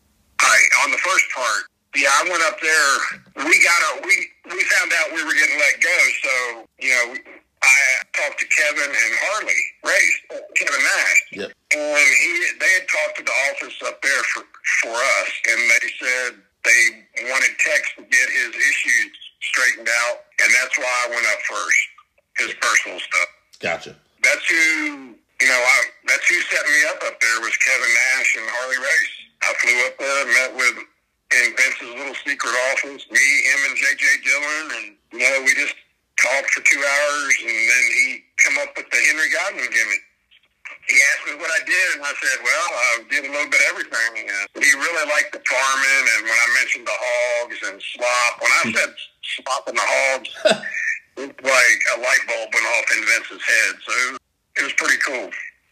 All 0.42 0.48
right, 0.48 0.68
on 0.84 0.90
the 0.90 0.98
first 0.98 1.24
part, 1.34 1.62
yeah, 1.94 2.08
I 2.08 2.28
went 2.28 2.42
up 2.44 2.60
there. 2.60 3.44
We 3.46 3.62
got 3.62 3.80
a 3.82 4.06
we 4.06 4.28
we 4.56 4.62
found 4.64 4.92
out 5.00 5.14
we 5.14 5.24
were 5.24 5.32
getting 5.34 5.58
let 5.58 5.80
go, 5.80 5.98
so 6.24 6.66
you 6.80 6.90
know 6.90 7.14
I 7.62 7.76
talked 8.16 8.38
to 8.40 8.46
Kevin 8.46 8.88
and 8.90 9.12
Harley 9.28 9.60
Race, 9.84 10.40
Kevin 10.56 10.80
Nash, 10.82 11.20
Yep. 11.32 11.52
and 11.72 12.08
he 12.22 12.32
they 12.60 12.72
had 12.80 12.88
talked 12.88 13.16
to 13.18 13.24
the 13.24 13.32
office 13.52 13.76
up 13.86 14.00
there 14.02 14.22
for 14.32 14.42
for 14.82 14.92
us, 14.92 15.30
and 15.48 15.60
they 15.70 15.88
said 16.00 16.30
they 16.64 17.28
wanted 17.30 17.50
Tex 17.60 17.88
to 17.96 18.02
get 18.02 18.28
his 18.28 18.54
issues 18.56 19.16
straightened 19.40 19.88
out, 19.88 20.26
and 20.40 20.48
that's 20.54 20.76
why 20.78 20.92
I 21.04 21.06
went 21.10 21.26
up 21.26 21.40
first, 21.48 21.80
his 22.38 22.52
personal 22.60 22.98
stuff. 23.00 23.28
Gotcha. 23.60 23.96
That's 24.22 24.46
who 24.48 25.16
you 25.16 25.48
know. 25.48 25.60
I 25.60 25.78
that's 26.08 26.26
who 26.28 26.38
set 26.50 26.64
me 26.66 26.80
up 26.90 27.00
up 27.04 27.16
there 27.20 27.38
was 27.40 27.56
Kevin 27.56 27.92
Nash 27.92 28.36
and 28.36 28.46
Harley 28.48 28.80
Race. 28.80 29.14
I 29.42 29.50
flew 29.60 29.78
up 29.86 29.94
there, 29.98 30.24
met 30.26 30.52
with 30.56 30.76
in 31.34 31.56
Vince's 31.58 31.92
little 31.94 32.16
secret 32.22 32.54
office, 32.72 33.02
me, 33.10 33.26
him, 33.46 33.60
and 33.70 33.74
JJ 33.76 34.04
Dillon, 34.22 34.66
and 34.78 34.86
you 35.12 35.18
know 35.20 35.42
we 35.44 35.54
just 35.54 35.74
talked 36.20 36.50
for 36.50 36.62
two 36.62 36.80
hours, 36.80 37.34
and 37.42 37.50
then 37.50 37.84
he 37.92 38.24
come 38.38 38.56
up 38.62 38.72
with 38.76 38.88
the 38.90 39.00
Henry 39.10 39.28
Godwinn 39.30 39.68
gimmick. 39.68 40.02
He 40.86 40.94
asked 40.94 41.26
me 41.26 41.34
what 41.42 41.50
I 41.50 41.60
did, 41.66 41.88
and 41.98 42.04
I 42.06 42.14
said, 42.14 42.38
"Well, 42.46 42.68
I 42.70 42.90
did 43.10 43.22
a 43.26 43.30
little 43.30 43.50
bit 43.50 43.60
of 43.60 43.68
everything." 43.74 44.30
Uh, 44.30 44.46
he 44.62 44.70
really 44.78 45.06
liked 45.10 45.34
the 45.34 45.42
farming, 45.42 46.04
and 46.14 46.20
when 46.30 46.38
I 46.38 46.48
mentioned 46.62 46.86
the 46.86 46.94
hogs 46.94 47.58
and 47.66 47.76
slop, 47.82 48.32
when 48.38 48.52
I 48.52 48.62
said 48.70 48.90
slop 49.36 49.66
the 49.66 49.72
hogs, 49.76 50.30
it 51.16 51.18
was 51.18 51.26
like 51.26 51.80
a 51.96 52.00
light 52.00 52.24
bulb 52.26 52.48
went 52.52 52.66
off 52.66 52.96
in 52.96 53.04
Vince's 53.06 53.42
head. 53.42 53.74
So 53.84 53.92
it 53.92 54.10
was, 54.12 54.20
it 54.58 54.62
was 54.64 54.72
pretty 54.74 54.98
cool. 55.06 55.30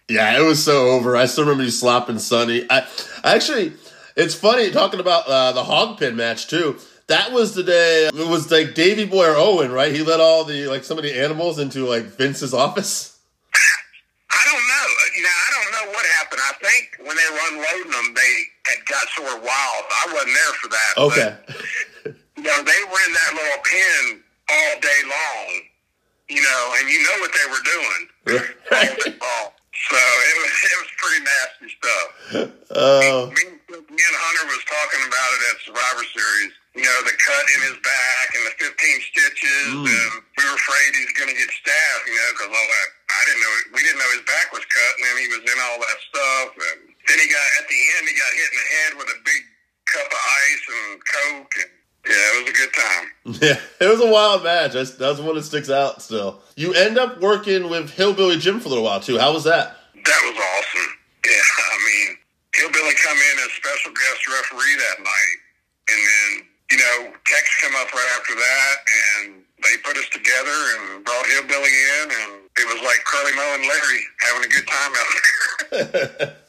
Yeah, 0.08 0.38
it 0.38 0.42
was 0.42 0.62
so 0.62 0.90
over. 0.90 1.16
I 1.16 1.26
still 1.26 1.44
remember 1.44 1.64
you 1.64 1.70
slopping 1.70 2.18
Sunny. 2.18 2.66
I, 2.68 2.86
I 3.22 3.34
actually, 3.34 3.72
it's 4.16 4.34
funny 4.34 4.70
talking 4.70 5.00
about 5.00 5.26
uh, 5.26 5.52
the 5.52 5.64
hog 5.64 5.98
pen 5.98 6.16
match 6.16 6.48
too. 6.48 6.76
That 7.06 7.32
was 7.32 7.54
the 7.54 7.62
day. 7.62 8.08
It 8.08 8.28
was 8.28 8.50
like 8.50 8.74
Davy 8.74 9.04
Boy 9.04 9.26
or 9.26 9.36
Owen, 9.36 9.72
right? 9.72 9.92
He 9.92 10.02
let 10.02 10.20
all 10.20 10.44
the 10.44 10.66
like 10.66 10.84
some 10.84 10.98
of 10.98 11.04
the 11.04 11.12
animals 11.18 11.58
into 11.58 11.86
like 11.86 12.04
Vince's 12.04 12.54
office. 12.54 13.18
I 13.54 14.42
don't 14.50 14.66
know. 14.66 14.86
Now 15.22 15.28
I 15.28 15.50
don't 15.52 15.72
know 15.72 15.92
what 15.92 16.06
happened. 16.06 16.40
I 16.42 16.52
think 16.64 17.06
when 17.06 17.16
they 17.16 17.28
were 17.30 17.40
unloading 17.52 17.92
them, 17.92 18.14
they 18.14 18.32
had 18.66 18.86
got 18.86 19.06
sort 19.08 19.28
of 19.28 19.42
wild. 19.42 19.84
I 19.90 20.12
wasn't 20.12 20.34
there 20.34 20.52
for 20.54 20.68
that. 20.68 20.92
Okay. 20.98 22.14
But, 22.44 23.64
pin 23.64 24.20
all 24.50 24.74
day 24.80 25.00
long, 25.08 25.48
you 26.28 26.42
know, 26.42 26.62
and 26.78 26.88
you 26.90 27.00
know 27.02 27.16
what 27.20 27.32
they 27.32 27.46
were 27.50 27.64
doing. 27.64 28.02
all 29.20 29.52
So 29.74 29.98
it 29.98 30.36
was 30.38 30.52
it 30.54 30.76
was 30.86 30.90
pretty 31.02 31.20
nasty 31.26 31.68
stuff. 31.74 32.08
Oh, 32.78 33.26
Me, 33.34 33.42
me 33.74 34.02
and 34.06 34.16
Hunter 34.22 34.46
was 34.46 34.62
talking 34.70 35.02
about 35.02 35.30
it 35.34 35.40
at 35.50 35.56
Survivor 35.66 36.06
Series. 36.14 36.54
You 36.78 36.86
know, 36.86 36.98
the 37.02 37.10
cut 37.18 37.44
in 37.58 37.60
his 37.66 37.78
back 37.82 38.26
and 38.38 38.42
the 38.46 38.54
15 38.70 38.70
stitches, 39.10 39.66
Mm. 39.74 39.90
and 39.90 40.10
we 40.38 40.42
were 40.46 40.54
afraid 40.54 40.94
he 40.94 41.02
was 41.10 41.14
going 41.18 41.26
to 41.30 41.34
get 41.34 41.50
stabbed. 41.50 42.04
You 42.06 42.14
know, 42.14 42.28
because 42.38 42.50
all 42.54 42.68
that 42.70 42.88
I 43.18 43.20
didn't 43.26 43.42
know 43.42 43.52
we 43.74 43.80
didn't 43.82 43.98
know 43.98 44.10
his 44.14 44.24
back 44.30 44.46
was 44.54 44.62
cut, 44.62 44.92
and 44.94 45.02
then 45.10 45.16
he 45.26 45.28
was 45.34 45.42
in 45.42 45.58
all 45.58 45.78
that 45.82 45.98
stuff, 46.06 46.48
and 46.54 46.78
then 47.10 47.16
he 47.18 47.26
got 47.26 47.46
at 47.58 47.66
the 47.66 47.78
end 47.98 48.02
he 48.06 48.14
got 48.14 48.30
hit 48.30 48.46
in 48.46 48.56
the 48.62 48.68
head 48.78 48.90
with 48.94 49.08
a 49.10 49.18
big 49.26 49.42
cup 49.90 50.06
of 50.06 50.22
ice 50.22 50.64
and 50.70 50.90
coke, 51.02 51.54
and 51.66 51.70
yeah, 52.06 52.14
it 52.14 52.44
was 52.44 52.50
a 52.50 52.56
good 52.56 52.72
time. 52.74 53.04
yeah, 53.42 53.86
it 53.86 53.88
was 53.88 54.00
a 54.00 54.10
wild 54.10 54.44
match. 54.44 54.72
That's, 54.72 54.92
that's 54.92 55.20
one 55.20 55.36
that 55.36 55.44
sticks 55.44 55.70
out 55.70 56.02
still. 56.02 56.40
You 56.56 56.74
end 56.74 56.98
up 56.98 57.20
working 57.20 57.70
with 57.70 57.90
Hillbilly 57.90 58.38
Jim 58.38 58.60
for 58.60 58.66
a 58.66 58.70
little 58.70 58.84
while 58.84 59.00
too. 59.00 59.18
How 59.18 59.32
was 59.32 59.44
that? 59.44 59.76
That 59.94 60.20
was 60.24 60.36
awesome. 60.36 60.90
Yeah, 61.24 61.32
I 61.72 61.76
mean, 61.84 62.16
Hillbilly 62.54 62.94
come 63.02 63.16
in 63.16 63.36
as 63.40 63.52
special 63.56 63.92
guest 63.92 64.28
referee 64.28 64.76
that 64.76 64.98
night, 65.00 65.36
and 65.88 66.00
then 66.00 66.30
you 66.70 66.78
know 66.78 67.12
Tex 67.24 67.44
come 67.62 67.74
up 67.80 67.92
right 67.92 68.10
after 68.20 68.34
that, 68.34 68.74
and 68.84 69.42
they 69.64 69.76
put 69.82 69.96
us 69.96 70.08
together 70.12 70.58
and 70.76 71.04
brought 71.04 71.26
Hillbilly 71.26 71.72
in, 71.72 72.06
and 72.12 72.32
it 72.60 72.66
was 72.68 72.84
like 72.84 73.00
Curly 73.04 73.32
Moe 73.32 73.56
and 73.56 73.64
Larry 73.64 74.02
having 74.20 74.44
a 74.44 74.52
good 74.52 74.66
time 74.68 74.92
out 74.92 75.08
there. 75.72 76.36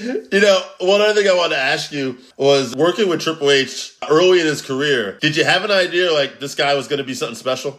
You 0.00 0.40
know, 0.40 0.60
one 0.80 1.00
other 1.00 1.14
thing 1.14 1.28
I 1.28 1.34
wanted 1.34 1.56
to 1.56 1.60
ask 1.60 1.92
you 1.92 2.18
was 2.36 2.74
working 2.76 3.08
with 3.08 3.20
Triple 3.20 3.50
H 3.50 3.94
early 4.08 4.40
in 4.40 4.46
his 4.46 4.62
career. 4.62 5.18
Did 5.20 5.36
you 5.36 5.44
have 5.44 5.64
an 5.64 5.70
idea 5.70 6.12
like 6.12 6.40
this 6.40 6.54
guy 6.54 6.74
was 6.74 6.86
going 6.86 6.98
to 6.98 7.04
be 7.04 7.14
something 7.14 7.36
special? 7.36 7.78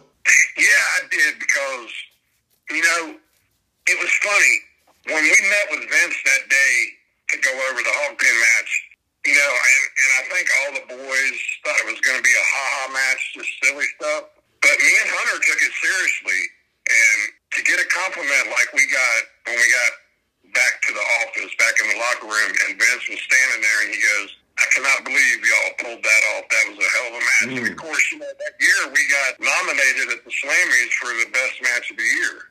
yeah, 0.58 0.84
I 1.00 1.08
did 1.10 1.40
because 1.40 1.92
you 2.72 2.84
know 2.84 3.16
it 3.88 3.98
was 3.98 4.12
funny 4.20 4.56
when 5.16 5.24
we 5.24 5.36
met 5.48 5.66
with 5.72 5.84
Vince 5.90 6.18
that 6.26 6.44
day 6.50 6.76
to 7.32 7.36
go 7.40 7.52
over 7.72 7.80
the 7.80 7.96
hog 8.04 8.18
pen 8.20 8.36
match. 8.36 8.72
You 9.28 9.36
know, 9.36 9.52
and, 9.52 9.84
and 10.00 10.10
I 10.16 10.22
think 10.32 10.46
all 10.48 10.72
the 10.80 10.86
boys 10.96 11.40
thought 11.62 11.76
it 11.84 11.88
was 11.92 12.00
going 12.02 12.16
to 12.16 12.24
be 12.24 12.32
a 12.32 12.46
ha 12.46 12.64
ha 12.72 12.84
match, 12.96 13.22
just 13.36 13.52
silly 13.62 13.88
stuff. 14.00 14.32
But 14.64 14.76
me 14.80 14.92
and 15.04 15.12
Hunter 15.12 15.38
took 15.44 15.60
it 15.60 15.74
seriously, 15.76 16.42
and 16.88 17.20
to 17.56 17.60
get 17.68 17.84
a 17.84 17.88
compliment 17.92 18.48
like 18.48 18.72
we 18.72 18.88
got 18.88 19.20
when 19.44 19.60
we 19.60 19.68
got 19.68 19.92
back 20.54 20.82
to 20.88 20.92
the 20.94 21.06
office, 21.24 21.52
back 21.58 21.76
in 21.82 21.86
the 21.90 21.98
locker 21.98 22.28
room, 22.28 22.52
and 22.68 22.80
Vince 22.80 23.06
was 23.10 23.22
standing 23.22 23.62
there, 23.62 23.80
and 23.86 23.90
he 23.94 24.00
goes, 24.00 24.30
"I 24.58 24.66
cannot 24.74 25.00
believe 25.06 25.38
y'all 25.44 25.74
pulled 25.80 26.04
that 26.04 26.22
off. 26.36 26.46
That 26.50 26.64
was 26.70 26.78
a 26.80 26.90
hell 26.90 27.08
of 27.10 27.16
a 27.16 27.24
match." 27.24 27.44
And 27.44 27.58
of 27.58 27.68
hmm. 27.74 27.80
course, 27.80 28.06
you 28.12 28.20
know 28.20 28.34
that 28.34 28.54
year 28.60 28.82
we 28.92 29.02
got 29.10 29.32
nominated 29.40 30.06
at 30.18 30.22
the 30.26 30.32
Slammies 30.32 30.94
for 30.98 31.12
the 31.14 31.28
best 31.32 31.56
match 31.62 31.92
of 31.92 31.98
the 31.98 32.10
year. 32.20 32.50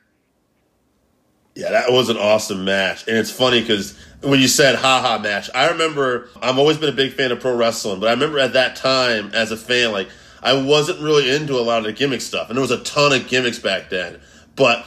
Yeah, 1.55 1.71
that 1.71 1.91
was 1.91 2.09
an 2.09 2.17
awesome 2.17 2.63
match. 2.63 3.07
And 3.07 3.17
it's 3.17 3.31
funny 3.31 3.59
because 3.59 3.97
when 4.21 4.39
you 4.39 4.47
said 4.47 4.75
haha 4.75 5.19
match, 5.19 5.49
I 5.53 5.69
remember 5.69 6.29
I've 6.41 6.57
always 6.57 6.77
been 6.77 6.89
a 6.89 6.95
big 6.95 7.11
fan 7.13 7.31
of 7.31 7.41
pro 7.41 7.55
wrestling, 7.55 7.99
but 7.99 8.07
I 8.07 8.11
remember 8.11 8.39
at 8.39 8.53
that 8.53 8.77
time 8.77 9.31
as 9.33 9.51
a 9.51 9.57
fan, 9.57 9.91
like 9.91 10.07
I 10.41 10.61
wasn't 10.61 11.01
really 11.01 11.29
into 11.29 11.55
a 11.55 11.61
lot 11.61 11.79
of 11.79 11.83
the 11.85 11.93
gimmick 11.93 12.21
stuff. 12.21 12.49
And 12.49 12.57
there 12.57 12.61
was 12.61 12.71
a 12.71 12.83
ton 12.83 13.11
of 13.13 13.27
gimmicks 13.27 13.59
back 13.59 13.89
then. 13.89 14.21
But 14.55 14.85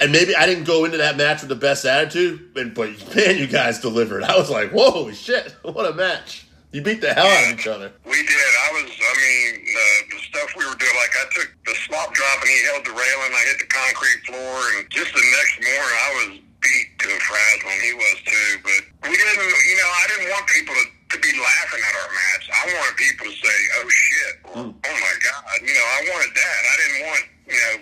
and 0.00 0.12
maybe 0.12 0.34
I 0.34 0.46
didn't 0.46 0.64
go 0.64 0.84
into 0.84 0.98
that 0.98 1.16
match 1.16 1.40
with 1.40 1.48
the 1.48 1.56
best 1.56 1.84
attitude, 1.84 2.56
and 2.56 2.74
but 2.74 2.90
man, 3.16 3.38
you 3.38 3.46
guys 3.46 3.80
delivered. 3.80 4.22
I 4.24 4.36
was 4.36 4.50
like, 4.50 4.70
whoa, 4.70 5.10
shit, 5.12 5.54
what 5.62 5.86
a 5.86 5.94
match. 5.94 6.46
You 6.72 6.80
beat 6.80 7.04
the 7.04 7.12
hell 7.12 7.28
out 7.28 7.52
of 7.52 7.60
each 7.60 7.68
other. 7.68 7.92
We 8.08 8.16
did. 8.16 8.52
I 8.64 8.68
was. 8.72 8.88
I 8.88 9.12
mean, 9.20 9.60
uh, 9.60 9.98
the 10.08 10.18
stuff 10.24 10.56
we 10.56 10.64
were 10.64 10.72
doing. 10.80 10.96
Like 10.96 11.12
I 11.20 11.24
took 11.36 11.52
the 11.68 11.76
slop 11.84 12.16
drop 12.16 12.40
and 12.40 12.48
he 12.48 12.64
held 12.72 12.88
the 12.88 12.96
railing. 12.96 13.32
I 13.36 13.44
hit 13.52 13.60
the 13.60 13.68
concrete 13.68 14.20
floor, 14.24 14.56
and 14.72 14.88
just 14.88 15.12
the 15.12 15.20
next 15.20 15.54
morning 15.60 15.98
I 16.00 16.10
was 16.16 16.28
beat 16.64 16.88
to 17.04 17.06
a 17.12 17.20
frazzle, 17.20 17.68
and 17.68 17.82
he 17.84 17.92
was 17.92 18.16
too. 18.24 18.50
But 18.64 18.80
we 19.04 19.20
didn't. 19.20 19.36
You 19.36 19.76
know, 19.84 19.90
I 20.00 20.04
didn't 20.16 20.28
want 20.32 20.48
people 20.48 20.72
to, 20.72 20.84
to 21.12 21.16
be 21.20 21.32
laughing 21.36 21.82
at 21.84 21.94
our 22.00 22.10
match. 22.16 22.44
I 22.48 22.62
wanted 22.72 22.96
people 22.96 23.24
to 23.28 23.36
say, 23.36 23.58
"Oh 23.76 23.88
shit," 23.92 24.34
or 24.56 24.60
"Oh 24.72 24.96
my 24.96 25.14
god." 25.20 25.60
You 25.60 25.76
know, 25.76 25.86
I 25.92 26.00
wanted 26.08 26.32
that. 26.32 26.60
I 26.72 26.74
didn't 26.80 27.00
want 27.04 27.22
you 27.52 27.60
know 27.60 27.74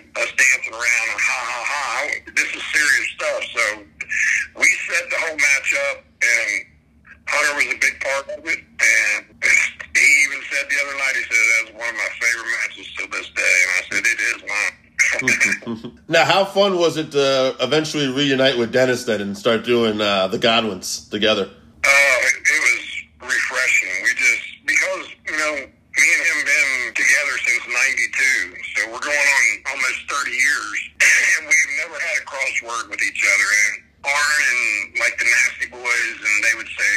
around 0.71 1.07
and 1.11 1.21
ha 1.21 1.39
ha 1.51 1.61
ha. 1.71 1.85
This 2.35 2.49
is 2.55 2.63
serious 2.71 3.07
stuff. 3.15 3.41
So 3.55 3.63
we 4.59 4.67
set 4.87 5.03
the 5.09 5.17
whole 5.27 5.37
match 5.37 5.69
up 5.91 6.03
and. 6.21 6.67
Hunter 7.27 7.55
was 7.55 7.75
a 7.75 7.77
big 7.79 7.95
part 8.01 8.27
of 8.39 8.45
it, 8.45 8.59
and 8.59 9.25
he 9.95 10.07
even 10.25 10.41
said 10.51 10.67
the 10.67 10.75
other 10.83 10.97
night, 10.97 11.15
he 11.15 11.23
said 11.23 11.31
that 11.31 11.63
was 11.63 11.73
one 11.79 11.87
of 11.87 11.95
my 11.95 12.11
favorite 12.19 12.49
matches 12.59 12.87
to 12.97 13.07
this 13.07 13.29
day, 13.29 13.55
and 13.61 13.71
I 13.71 13.81
said 13.87 14.03
it 14.03 14.19
is 14.19 14.41
mine. 14.49 15.97
Now, 16.09 16.25
how 16.25 16.43
fun 16.43 16.77
was 16.77 16.97
it 16.97 17.11
to 17.13 17.55
eventually 17.61 18.07
reunite 18.11 18.57
with 18.57 18.73
Dennis 18.73 19.05
then 19.05 19.21
and 19.21 19.37
start 19.37 19.63
doing 19.63 20.01
uh, 20.01 20.27
the 20.27 20.39
Godwinns 20.39 21.09
together? 21.09 21.49
uh, 21.83 22.27
it, 22.27 22.35
it 22.45 22.61
was 22.61 22.83
refreshing. 23.31 23.93
We 24.03 24.09
just 24.13 24.45
because 24.65 25.05
you 25.25 25.35
know 25.37 25.53
me 25.65 26.07
and 26.13 26.23
him 26.25 26.39
been 26.45 26.93
together 26.93 27.35
since 27.41 27.63
'92, 27.65 28.59
so 28.75 28.79
we're 28.91 29.05
going 29.05 29.17
on 29.17 29.45
almost 29.73 29.99
30 30.09 30.31
years, 30.31 30.77
and 31.01 31.47
we've 31.49 31.73
never 31.81 31.97
had 31.97 32.15
a 32.21 32.25
crossword 32.25 32.89
with 32.89 33.01
each 33.01 33.21
other. 33.23 33.47
And 33.49 33.73
Arn 34.05 34.41
and 34.51 34.99
like 34.99 35.15
the 35.17 35.25
Nasty 35.25 35.67
Boys, 35.73 36.17
and 36.21 36.35
they 36.43 36.55
would 36.57 36.69
say, 36.69 36.91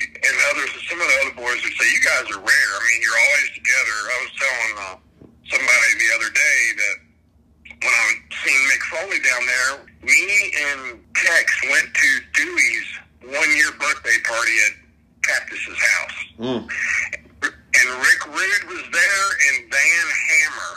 and 0.00 0.36
others, 0.54 0.70
some 0.88 1.00
of 1.00 1.06
the 1.06 1.18
other 1.26 1.36
boys 1.36 1.58
would 1.64 1.76
say, 1.76 1.86
"You 1.90 2.02
guys 2.02 2.26
are 2.30 2.42
rare. 2.42 2.70
I 2.76 2.82
mean, 2.86 3.00
you're 3.02 3.20
always 3.20 3.50
together." 3.56 3.96
I 4.04 4.16
was 4.22 4.32
telling 4.38 4.72
uh, 4.78 4.96
somebody 5.50 5.90
the 5.98 6.10
other 6.18 6.30
day 6.30 6.60
that 6.76 6.96
when 7.82 7.94
I 7.94 8.06
seen 8.44 8.60
Mick 8.68 8.82
Foley 8.92 9.20
down 9.20 9.42
there, 9.46 9.72
me 10.02 10.52
and 10.68 11.00
Tex 11.14 11.44
went 11.70 11.88
to 11.94 12.08
Dewey's 12.34 12.88
one 13.22 13.56
year 13.56 13.70
birthday 13.78 14.16
party 14.24 14.56
at 14.68 14.72
Cactus's 15.22 15.78
house. 15.78 16.18
Mm. 16.38 16.68
And 17.42 17.88
Rick 18.00 18.26
Rude 18.26 18.64
was 18.68 18.84
there 18.92 19.26
and 19.48 19.72
Van 19.72 20.06
Hammer. 20.28 20.72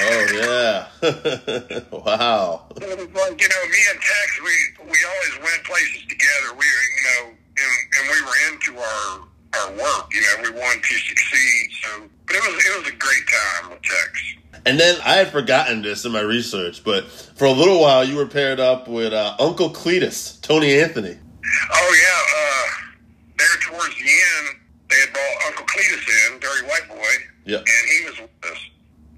Oh, 0.00 0.26
yeah. 0.34 1.80
wow. 1.92 2.66
It 2.76 2.98
was 2.98 3.08
like, 3.14 3.40
you 3.40 3.48
know, 3.48 3.62
me 3.70 3.78
and 3.90 4.00
Tex, 4.00 4.40
we, 4.42 4.84
we 4.90 4.98
always 5.06 5.38
went 5.42 5.64
places 5.64 6.02
together. 6.08 6.52
We 6.52 6.66
were, 6.66 6.86
you 6.96 7.02
know, 7.04 7.34
and, 7.58 7.74
and 7.96 8.04
we 8.10 8.22
were 8.22 8.52
into 8.52 8.78
our 8.78 9.28
our 9.54 9.70
work. 9.72 9.82
You 10.12 10.20
know, 10.20 10.50
we 10.50 10.58
wanted 10.58 10.82
to 10.82 10.94
succeed. 10.94 11.70
So, 11.82 12.02
but 12.26 12.36
it 12.36 12.42
was 12.42 12.64
it 12.66 12.78
was 12.78 12.88
a 12.88 12.96
great 12.96 13.22
time 13.28 13.70
with 13.70 13.82
Tex. 13.82 14.34
And 14.66 14.78
then 14.78 14.98
I 15.04 15.14
had 15.14 15.28
forgotten 15.28 15.82
this 15.82 16.04
in 16.04 16.12
my 16.12 16.20
research, 16.20 16.82
but 16.84 17.04
for 17.06 17.44
a 17.46 17.52
little 17.52 17.80
while 17.80 18.04
you 18.04 18.16
were 18.16 18.26
paired 18.26 18.60
up 18.60 18.88
with 18.88 19.12
uh, 19.12 19.36
Uncle 19.38 19.70
Cletus, 19.70 20.40
Tony 20.42 20.78
Anthony. 20.80 21.16
Oh 21.72 21.94
yeah, 22.02 22.38
uh, 22.38 22.88
there 23.38 23.48
towards 23.70 23.94
the 23.96 24.02
end, 24.04 24.56
they 24.90 24.96
had 24.96 25.12
brought 25.12 25.46
Uncle 25.46 25.64
Cletus 25.66 26.32
in, 26.32 26.40
Dirty 26.40 26.66
White 26.66 26.88
Boy, 26.88 27.12
Yeah. 27.46 27.58
and 27.58 27.66
he 27.88 28.04
was 28.06 28.20
with 28.20 28.50
us 28.52 28.58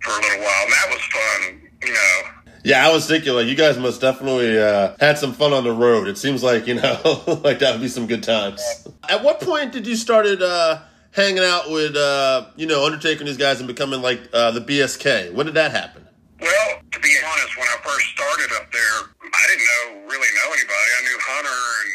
for 0.02 0.11
a 0.12 0.20
little 0.23 0.38
while, 0.44 0.64
and 0.64 0.73
that 0.73 0.87
was 0.90 1.02
fun. 1.11 1.61
You 1.82 1.92
know, 1.94 2.30
Yeah, 2.62 2.87
I 2.87 2.93
was 2.93 3.07
thinking 3.07 3.33
like 3.33 3.47
you 3.47 3.55
guys 3.55 3.79
must 3.79 4.00
definitely 4.00 4.59
uh, 4.59 4.95
had 5.00 5.19
some 5.19 5.33
fun 5.33 5.52
on 5.52 5.64
the 5.64 5.73
road. 5.73 6.09
It 6.09 6.19
seems 6.19 6.43
like 6.43 6.67
you 6.67 6.75
know, 6.75 7.00
like 7.45 7.59
that 7.61 7.73
would 7.73 7.81
be 7.81 7.88
some 7.88 8.07
good 8.07 8.23
times. 8.23 8.62
At 9.09 9.23
what 9.23 9.40
point 9.40 9.73
did 9.73 9.87
you 9.87 9.97
started 9.97 10.43
uh, 10.43 10.81
hanging 11.12 11.43
out 11.43 11.71
with 11.71 11.97
uh, 11.97 12.47
you 12.57 12.67
know 12.67 12.85
Undertaker 12.85 13.21
and 13.21 13.29
these 13.29 13.37
guys 13.38 13.61
and 13.61 13.67
becoming 13.67 14.02
like 14.02 14.21
uh, 14.33 14.50
the 14.50 14.61
BSK? 14.61 15.33
When 15.33 15.47
did 15.47 15.55
that 15.57 15.71
happen? 15.73 16.07
well, 16.40 16.69
to 16.93 16.99
be 17.00 17.12
honest, 17.25 17.57
when 17.57 17.69
I 17.69 17.76
first 17.85 18.07
started 18.17 18.50
up 18.57 18.73
there, 18.73 18.99
I 19.23 19.43
didn't 19.49 19.64
know 19.64 20.09
really 20.12 20.29
know 20.37 20.49
anybody. 20.52 20.88
I 20.99 21.02
knew 21.05 21.19
Hunter, 21.21 21.61
and 21.81 21.90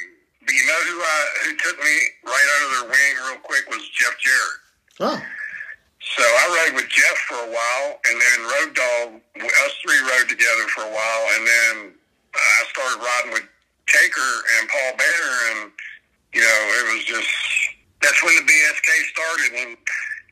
but 0.46 0.54
you 0.54 0.66
know 0.66 0.82
who 0.86 0.98
I 1.02 1.18
who 1.46 1.52
took 1.58 1.78
me 1.84 1.96
right 2.26 2.48
under 2.58 2.70
their 2.74 2.86
wing 2.90 3.14
real 3.30 3.40
quick 3.42 3.70
was 3.70 3.88
Jeff 3.90 4.18
Jarrett. 4.20 4.60
Oh, 5.00 5.22
So 6.06 6.22
I 6.24 6.46
rode 6.70 6.76
with 6.78 6.88
Jeff 6.90 7.18
for 7.28 7.36
a 7.42 7.50
while, 7.50 8.00
and 8.06 8.16
then 8.22 8.38
Road 8.46 8.72
Dog, 8.78 9.08
us 9.42 9.74
three 9.82 10.00
rode 10.06 10.30
together 10.30 10.66
for 10.70 10.82
a 10.86 10.92
while, 10.94 11.24
and 11.36 11.44
then 11.48 11.74
I 12.36 12.64
started 12.70 13.02
riding 13.02 13.32
with 13.34 13.44
Taker 13.88 14.32
and 14.60 14.70
Paul 14.70 14.92
Bearer, 14.98 15.40
and 15.52 15.72
you 16.34 16.42
know 16.42 16.60
it 16.80 16.94
was 16.96 17.04
just 17.06 17.30
that's 18.02 18.22
when 18.24 18.36
the 18.36 18.46
BSK 18.46 18.90
started. 19.12 19.50
When 19.54 19.78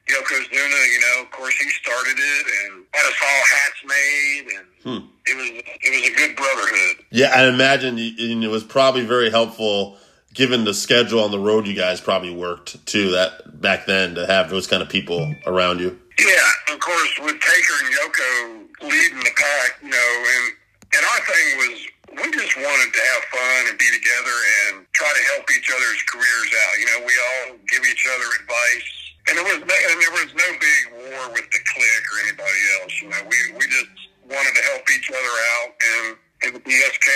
Yokozuna, 0.10 0.92
you 0.94 1.00
know, 1.00 1.24
of 1.24 1.32
course 1.32 1.56
he 1.58 1.70
started 1.72 2.18
it, 2.20 2.46
and 2.66 2.84
had 2.94 3.06
us 3.06 3.18
all 3.22 3.44
hats 3.58 3.80
made, 3.86 4.46
and 4.58 4.68
Hmm. 4.84 5.08
it 5.26 5.36
was 5.38 5.50
it 5.82 5.92
was 5.92 6.10
a 6.10 6.14
good 6.16 6.36
brotherhood. 6.36 7.06
yeah. 7.10 7.32
I 7.34 7.48
imagine 7.48 7.98
and 7.98 8.44
it 8.44 8.50
was 8.50 8.64
probably 8.64 9.06
very 9.06 9.30
helpful 9.32 9.98
given 10.34 10.66
the 10.66 10.74
schedule 10.74 11.24
on 11.24 11.32
the 11.32 11.40
road 11.40 11.68
you 11.68 11.74
guys 11.76 12.02
probably 12.02 12.34
worked 12.34 12.86
too. 12.86 13.12
That 13.12 13.62
back 13.62 13.86
then 13.86 14.16
to 14.16 14.26
have 14.26 14.50
those 14.50 14.68
kind 14.68 14.82
of 14.82 14.90
people 14.90 15.34
around 15.46 15.80
you. 15.80 16.00
Yeah, 16.20 16.74
of 16.74 16.80
course, 16.80 17.20
with 17.22 17.40
Taker 17.40 17.76
and 17.84 17.94
Yoko 17.94 18.90
leading 18.90 19.20
the 19.20 19.34
pack, 19.36 19.82
you 19.82 19.90
know, 19.90 20.12
and 20.36 20.54
and 20.96 21.04
our 21.06 21.22
thing 21.26 21.48
was 21.58 21.88
we 22.14 22.30
just 22.30 22.56
wanted 22.58 22.90
to 22.94 23.02
have 23.02 23.24
fun 23.34 23.62
and 23.70 23.78
be 23.78 23.90
together 23.90 24.38
and 24.70 24.86
try 24.94 25.10
to 25.10 25.24
help 25.34 25.50
each 25.50 25.70
other's 25.74 26.02
careers 26.06 26.52
out. 26.54 26.74
You 26.78 26.86
know, 26.94 27.00
we 27.06 27.16
all 27.18 27.58
give 27.66 27.82
each 27.90 28.06
other 28.06 28.28
advice, 28.38 28.90
and 29.30 29.34
there 29.38 29.48
was 29.50 29.60
no, 29.66 29.76
and 29.90 29.98
there 29.98 30.16
was 30.22 30.30
no 30.38 30.50
big 30.62 30.82
war 30.94 31.34
with 31.34 31.48
the 31.50 31.62
clique 31.66 32.06
or 32.14 32.18
anybody 32.30 32.62
else. 32.78 32.94
You 33.02 33.10
know, 33.10 33.22
we 33.26 33.38
we 33.58 33.66
just 33.66 33.90
wanted 34.30 34.54
to 34.54 34.64
help 34.70 34.86
each 34.94 35.10
other 35.10 35.34
out, 35.58 35.70
and, 35.82 36.06
and 36.44 36.50
the 36.56 36.62
BSK, 36.62 37.10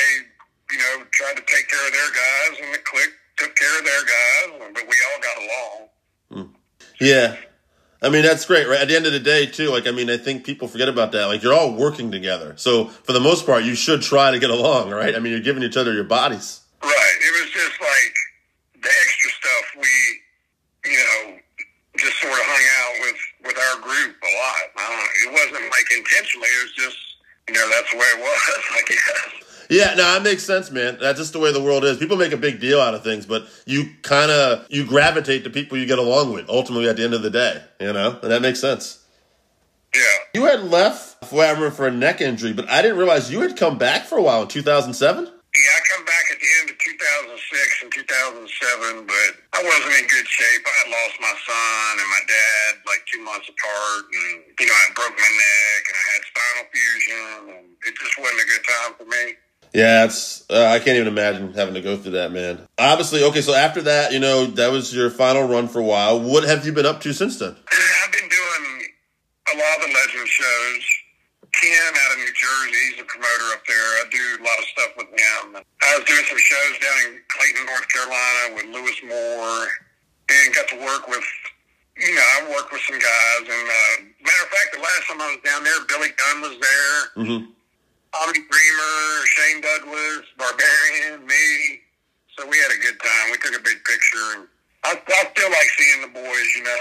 you 0.72 0.78
know, 0.78 1.04
tried 1.12 1.38
to 1.38 1.44
take 1.46 1.68
care 1.68 1.88
of 1.88 1.94
their 1.94 2.12
guys, 2.12 2.60
and 2.64 2.74
the 2.74 2.80
clique 2.80 3.14
took 3.38 3.56
care 3.56 3.80
of 3.80 3.86
their 3.86 4.04
guys, 4.04 4.72
but 4.74 4.84
we 4.88 4.96
all 5.08 5.22
got 5.22 5.38
along. 5.38 5.90
Hmm. 6.32 6.56
Yeah. 7.00 7.36
I 8.02 8.10
mean, 8.10 8.22
that's 8.22 8.46
great, 8.46 8.68
right? 8.68 8.80
At 8.80 8.90
the 8.90 8.96
end 8.96 9.08
of 9.08 9.14
the 9.14 9.20
day, 9.20 9.48
too, 9.48 9.70
like, 9.70 9.88
I 9.88 9.92
mean, 9.92 10.10
I 10.10 10.18
think 10.18 10.46
people 10.46 10.68
forget 10.68 10.88
about 10.88 11.12
that. 11.14 11.26
Like, 11.26 11.42
you're 11.42 11.54
all 11.54 11.74
working 11.74 12.12
together. 12.12 12.54
So, 12.58 12.86
for 12.86 13.14
the 13.14 13.20
most 13.20 13.46
part, 13.46 13.64
you 13.64 13.74
should 13.74 14.02
try 14.04 14.30
to 14.30 14.38
get 14.38 14.52
along, 14.52 14.92
right? 14.92 15.16
I 15.16 15.20
mean, 15.20 15.32
you're 15.32 15.42
giving 15.42 15.64
each 15.64 15.78
other 15.78 15.94
your 15.94 16.04
bodies. 16.04 16.62
Right. 16.84 17.18
It 17.22 17.42
was 17.42 17.52
just 17.52 17.82
like 17.82 18.84
the 18.84 18.90
extra 18.90 19.30
stuff 19.32 19.66
we, 19.82 20.92
you 20.92 20.98
know, 20.98 21.38
just 21.98 22.22
sort 22.22 22.34
of 22.34 22.46
hung 22.46 22.66
out 22.78 22.94
with 23.02 23.20
with 23.50 23.58
our 23.58 23.82
group 23.82 24.14
a 24.22 24.32
lot. 24.38 24.64
I 24.78 24.86
don't. 24.94 25.12
It 25.26 25.32
wasn't 25.34 25.72
like 25.72 25.90
intentionally. 25.90 26.48
It 26.48 26.64
was 26.70 26.76
just, 26.78 27.00
you 27.50 27.56
know, 27.56 27.66
that's 27.74 27.90
the 27.92 27.98
way 27.98 28.06
it 28.14 28.22
was. 28.22 28.64
I 28.78 28.82
guess. 28.86 29.47
Yeah, 29.70 29.94
no, 29.96 30.14
that 30.14 30.24
makes 30.24 30.44
sense, 30.44 30.72
man. 30.72 30.98
That's 31.00 31.20
just 31.20 31.34
the 31.34 31.40
way 31.40 31.52
the 31.52 31.62
world 31.62 31.84
is. 31.84 31.98
People 31.98 32.18
make 32.18 32.32
a 32.32 32.38
big 32.38 32.60
deal 32.60 32.80
out 32.80 32.94
of 32.94 33.04
things, 33.04 33.26
but 33.26 33.48
you 33.66 33.90
kind 34.02 34.32
of 34.32 34.66
you 34.70 34.86
gravitate 34.86 35.44
to 35.44 35.50
people 35.50 35.78
you 35.78 35.86
get 35.86 36.00
along 36.00 36.34
with. 36.34 36.50
Ultimately, 36.50 36.88
at 36.88 36.98
the 36.98 37.04
end 37.04 37.14
of 37.14 37.22
the 37.22 37.30
day, 37.30 37.62
you 37.80 37.92
know, 37.94 38.20
and 38.22 38.32
that 38.32 38.42
makes 38.42 38.60
sense. 38.60 39.04
Yeah. 39.94 40.02
You 40.34 40.46
had 40.46 40.64
left, 40.64 41.26
for 41.26 41.44
I 41.44 41.50
remember, 41.50 41.72
for 41.72 41.88
a 41.88 41.92
neck 41.92 42.22
injury, 42.22 42.54
but 42.54 42.70
I 42.70 42.82
didn't 42.82 42.98
realize 42.98 43.32
you 43.32 43.42
had 43.42 43.58
come 43.58 43.78
back 43.78 44.04
for 44.06 44.18
a 44.18 44.22
while 44.22 44.44
in 44.44 44.48
2007. 44.48 45.26
Yeah, 45.58 45.74
I 45.74 45.82
come 45.90 46.06
back 46.06 46.26
at 46.30 46.38
the 46.38 46.50
end 46.62 46.70
of 46.70 46.78
2006 46.78 47.82
and 47.82 47.90
2007, 47.90 49.10
but 49.10 49.30
I 49.58 49.60
wasn't 49.66 49.96
in 49.98 50.06
good 50.06 50.28
shape. 50.30 50.62
I 50.62 50.76
had 50.86 50.90
lost 50.94 51.18
my 51.18 51.34
son 51.34 51.92
and 51.98 52.10
my 52.14 52.24
dad 52.30 52.70
like 52.86 53.02
two 53.10 53.26
months 53.26 53.50
apart, 53.50 54.06
and 54.06 54.46
you 54.54 54.68
know 54.70 54.78
I 54.78 54.94
broke 54.94 55.18
my 55.18 55.32
neck 55.34 55.82
and 55.90 55.98
I 55.98 56.06
had 56.14 56.22
spinal 56.30 56.66
fusion, 56.70 57.40
and 57.58 57.66
it 57.90 57.94
just 57.98 58.16
wasn't 58.22 58.38
a 58.38 58.48
good 58.54 58.66
time 58.70 58.92
for 59.02 59.08
me. 59.10 59.24
Yeah, 59.74 60.06
it's 60.06 60.46
uh, 60.50 60.66
I 60.66 60.80
can't 60.80 60.96
even 60.98 61.08
imagine 61.08 61.54
having 61.54 61.74
to 61.76 61.82
go 61.82 61.98
through 61.98 62.14
that, 62.14 62.32
man. 62.32 62.68
Obviously, 62.78 63.24
okay. 63.24 63.42
So 63.42 63.54
after 63.54 63.82
that, 63.84 64.14
you 64.14 64.20
know, 64.20 64.46
that 64.46 64.72
was 64.72 64.96
your 64.96 65.10
final 65.10 65.48
run 65.48 65.68
for 65.68 65.80
a 65.80 65.84
while. 65.84 66.20
What 66.20 66.44
have 66.44 66.66
you 66.66 66.74
been 66.74 66.86
up 66.86 67.02
to 67.02 67.14
since 67.14 67.38
then? 67.38 67.56
I've 67.56 68.12
been 68.12 68.30
doing 68.30 68.88
a 69.54 69.58
lot 69.58 69.78
of 69.78 69.88
the 69.88 69.94
legend 69.94 70.28
shows. 70.28 70.84
Ken 71.54 71.90
out 71.90 72.12
of 72.14 72.18
New 72.20 72.34
Jersey, 72.34 72.78
he's 72.92 73.02
a 73.02 73.06
promoter 73.06 73.48
up 73.54 73.66
there. 73.66 73.76
I 73.78 74.04
do 74.12 74.22
a 74.38 74.44
lot 74.46 74.60
of 74.60 74.66
stuff 74.66 74.92
with 74.98 75.10
him. 75.10 75.58
I 75.58 75.98
was 75.98 76.06
doing 76.06 76.26
some 76.30 76.38
shows 76.38 76.74
down 76.78 76.98
in 77.10 77.22
Clayton, 77.34 77.66
North 77.66 77.88
Carolina 77.90 78.56
with 78.56 78.66
Lewis 78.70 79.00
Moore, 79.02 79.66
and 80.30 80.54
got 80.54 80.68
to 80.70 80.78
work 80.86 81.08
with, 81.08 81.26
you 81.98 82.14
know, 82.14 82.22
I 82.22 82.52
worked 82.54 82.72
with 82.72 82.82
some 82.86 83.00
guys. 83.00 83.42
And 83.42 83.50
uh, 83.50 83.94
matter 84.22 84.44
of 84.46 84.50
fact, 84.54 84.70
the 84.78 84.82
last 84.86 85.04
time 85.10 85.22
I 85.22 85.34
was 85.34 85.42
down 85.42 85.64
there, 85.64 85.82
Billy 85.90 86.14
Gunn 86.14 86.42
was 86.46 86.56
there. 86.62 87.26
Mm-hmm. 87.26 87.57
Tommy 88.20 88.34
Dreamer, 88.34 89.26
Shane 89.26 89.62
Douglas, 89.62 90.26
Barbarian, 90.38 91.26
me. 91.26 91.82
So 92.38 92.48
we 92.48 92.58
had 92.58 92.72
a 92.72 92.82
good 92.82 93.00
time. 93.00 93.32
We 93.32 93.38
took 93.38 93.60
a 93.60 93.64
big 93.64 93.84
picture, 93.84 94.38
and 94.38 94.48
I, 94.84 95.00
I 95.08 95.30
still 95.36 95.50
like 95.50 95.70
seeing 95.78 96.02
the 96.02 96.08
boys. 96.08 96.56
You 96.56 96.64
know, 96.64 96.78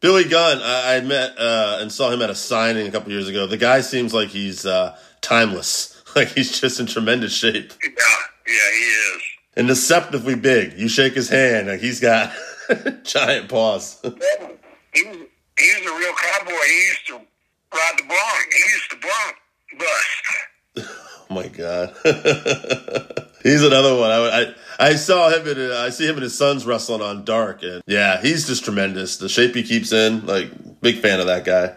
Billy 0.00 0.24
Gunn, 0.24 0.58
I, 0.62 0.96
I 0.96 1.00
met 1.00 1.36
uh, 1.38 1.78
and 1.80 1.90
saw 1.90 2.10
him 2.10 2.22
at 2.22 2.30
a 2.30 2.34
signing 2.34 2.86
a 2.86 2.90
couple 2.90 3.10
years 3.10 3.28
ago. 3.28 3.46
The 3.46 3.56
guy 3.56 3.80
seems 3.80 4.14
like 4.14 4.28
he's 4.28 4.66
uh, 4.66 4.96
timeless. 5.20 5.90
Like 6.14 6.28
he's 6.28 6.60
just 6.60 6.78
in 6.78 6.84
tremendous 6.84 7.32
shape 7.32 7.72
yeah, 7.82 7.90
yeah, 8.46 8.70
he 8.70 8.84
is. 8.84 9.22
and 9.56 9.66
deceptively 9.66 10.34
big. 10.34 10.78
You 10.78 10.86
shake 10.86 11.14
his 11.14 11.30
hand, 11.30 11.68
like 11.68 11.80
he's 11.80 12.00
got 12.00 12.34
giant 13.02 13.48
paws. 13.48 13.98
He 14.92 15.04
was 15.04 15.16
he 15.58 15.72
was 15.72 15.86
a 15.86 15.98
real 15.98 16.12
cowboy. 16.12 16.52
He 16.52 16.84
used 16.84 17.06
to 17.06 17.14
ride 17.14 17.94
the 17.96 18.02
bronc. 18.02 18.52
He 18.52 18.72
used 18.74 18.90
to 18.90 18.96
bronc 18.98 19.36
bust. 19.78 20.51
Oh 21.30 21.34
my 21.34 21.48
god, 21.48 21.94
he's 23.42 23.62
another 23.62 23.96
one. 23.96 24.10
I, 24.10 24.18
I 24.18 24.54
I 24.78 24.94
saw 24.96 25.30
him 25.30 25.48
in 25.48 25.70
I 25.70 25.88
see 25.88 26.04
him 26.06 26.16
and 26.16 26.22
his 26.24 26.36
sons 26.36 26.66
wrestling 26.66 27.00
on 27.00 27.24
Dark, 27.24 27.62
and 27.62 27.82
yeah, 27.86 28.20
he's 28.20 28.46
just 28.46 28.64
tremendous. 28.64 29.16
The 29.16 29.30
shape 29.30 29.54
he 29.54 29.62
keeps 29.62 29.92
in, 29.92 30.26
like 30.26 30.50
big 30.82 30.98
fan 30.98 31.20
of 31.20 31.26
that 31.28 31.46
guy. 31.46 31.76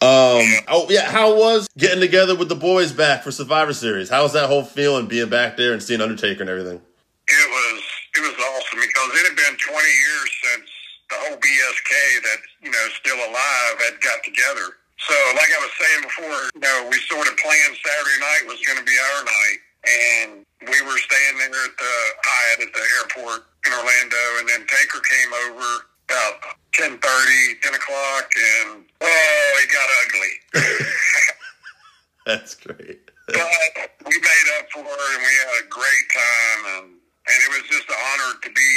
Um, 0.00 0.46
oh 0.68 0.86
yeah, 0.88 1.10
how 1.10 1.36
was 1.36 1.68
getting 1.76 2.00
together 2.00 2.34
with 2.34 2.48
the 2.48 2.54
boys 2.54 2.92
back 2.92 3.24
for 3.24 3.30
Survivor 3.30 3.74
Series? 3.74 4.08
How 4.08 4.22
was 4.22 4.32
that 4.32 4.46
whole 4.46 4.64
feeling 4.64 5.06
being 5.06 5.28
back 5.28 5.58
there 5.58 5.72
and 5.74 5.82
seeing 5.82 6.00
Undertaker 6.00 6.40
and 6.40 6.48
everything? 6.48 6.80
It 7.28 7.50
was 7.50 7.82
it 8.16 8.20
was 8.20 8.34
awesome 8.38 8.80
because 8.80 9.20
it 9.20 9.26
had 9.28 9.36
been 9.36 9.56
20 9.58 9.74
years 9.74 10.30
since 10.44 10.70
the 11.10 11.16
whole 11.18 11.36
BSK 11.36 12.22
that 12.22 12.38
you 12.62 12.70
know 12.70 12.86
still 12.94 13.16
alive 13.16 13.74
had 13.84 14.00
got 14.00 14.22
together. 14.24 14.72
So, 14.98 15.14
like 15.38 15.50
I 15.54 15.60
was 15.62 15.74
saying 15.78 16.02
before, 16.02 16.38
you 16.54 16.62
know, 16.62 16.88
we 16.90 16.98
sort 17.06 17.26
of 17.30 17.38
planned 17.38 17.76
Saturday 17.78 18.18
night 18.18 18.42
was 18.50 18.58
going 18.66 18.82
to 18.82 18.86
be 18.86 18.98
our 19.14 19.22
night, 19.22 19.60
and 19.86 20.30
we 20.66 20.78
were 20.82 20.98
staying 20.98 21.38
there 21.38 21.54
at 21.54 21.76
the 21.78 21.94
Hyatt 22.26 22.66
at 22.66 22.72
the 22.74 22.84
airport 22.98 23.46
in 23.66 23.70
Orlando, 23.78 24.22
and 24.42 24.48
then 24.50 24.66
Taker 24.66 24.98
came 24.98 25.30
over 25.46 25.86
about 26.10 26.34
10:30, 26.74 27.62
10 27.62 27.74
o'clock, 27.74 28.26
and 28.34 28.84
oh, 29.00 29.60
it 29.62 29.70
got 29.70 29.88
ugly. 30.02 30.34
That's 32.26 32.54
great. 32.54 33.10
but 33.28 33.94
we 34.04 34.18
made 34.18 34.48
up 34.58 34.66
for 34.72 34.82
it, 34.82 35.10
and 35.14 35.22
we 35.22 35.34
had 35.46 35.62
a 35.62 35.68
great 35.68 36.06
time, 36.10 36.60
and 36.74 36.86
and 37.28 37.38
it 37.44 37.50
was 37.54 37.64
just 37.70 37.88
an 37.88 37.96
honor 38.12 38.34
to 38.42 38.50
be, 38.50 38.72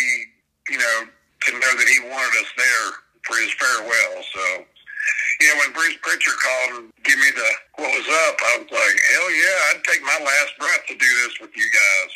you 0.70 0.78
know, 0.78 0.98
to 1.48 1.52
know 1.54 1.74
that 1.76 1.88
he 1.88 2.00
wanted 2.10 2.36
us 2.44 2.52
there 2.58 2.88
for 3.24 3.36
his 3.38 3.52
farewell. 3.54 4.24
So, 4.34 4.66
you 5.42 5.48
know, 5.48 5.60
when 5.66 5.74
Bruce 5.74 5.98
Pritchard 6.02 6.36
called 6.38 6.84
and 6.84 6.94
give 7.04 7.18
me 7.18 7.26
the 7.34 7.50
what 7.82 7.90
was 7.98 8.08
up, 8.08 8.38
I 8.40 8.58
was 8.60 8.72
like, 8.72 8.96
hell 9.10 9.32
yeah, 9.32 9.74
I'd 9.74 9.84
take 9.84 10.04
my 10.04 10.20
last 10.24 10.54
breath 10.60 10.86
to 10.88 10.94
do 10.94 11.06
this 11.24 11.40
with 11.42 11.50
you 11.58 11.66
guys. 11.74 12.12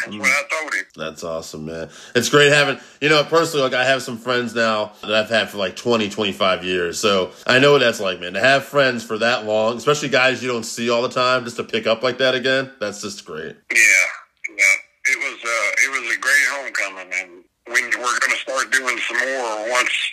That's 0.00 0.16
what 0.16 0.28
I 0.28 0.58
told 0.58 0.74
him. 0.74 0.84
That's 0.96 1.24
awesome, 1.24 1.66
man. 1.66 1.88
It's 2.16 2.28
great 2.28 2.50
having, 2.50 2.80
you 3.00 3.08
know, 3.08 3.22
personally, 3.22 3.62
like 3.62 3.74
I 3.74 3.84
have 3.84 4.02
some 4.02 4.18
friends 4.18 4.54
now 4.54 4.92
that 5.02 5.14
I've 5.14 5.30
had 5.30 5.50
for 5.50 5.58
like 5.58 5.76
20, 5.76 6.10
25 6.10 6.64
years. 6.64 6.98
So 6.98 7.30
I 7.46 7.60
know 7.60 7.72
what 7.72 7.78
that's 7.78 8.00
like, 8.00 8.18
man. 8.18 8.32
To 8.32 8.40
have 8.40 8.64
friends 8.64 9.04
for 9.04 9.18
that 9.18 9.44
long, 9.46 9.76
especially 9.76 10.08
guys 10.08 10.42
you 10.42 10.48
don't 10.48 10.64
see 10.64 10.90
all 10.90 11.02
the 11.02 11.08
time, 11.08 11.44
just 11.44 11.56
to 11.58 11.64
pick 11.64 11.86
up 11.86 12.02
like 12.02 12.18
that 12.18 12.34
again, 12.34 12.72
that's 12.80 13.00
just 13.00 13.24
great. 13.24 13.56
Yeah, 13.72 14.06
yeah. 14.50 14.74
It 15.06 15.18
was 15.18 15.38
uh, 15.44 15.70
it 15.84 15.90
was 16.00 16.16
a 16.16 16.18
great 16.18 16.46
homecoming, 16.48 17.12
and 17.14 17.44
we, 17.68 17.82
we're 17.82 18.18
going 18.18 18.32
to 18.32 18.38
start 18.38 18.72
doing 18.72 18.98
some 18.98 19.18
more 19.18 19.70
once. 19.70 20.10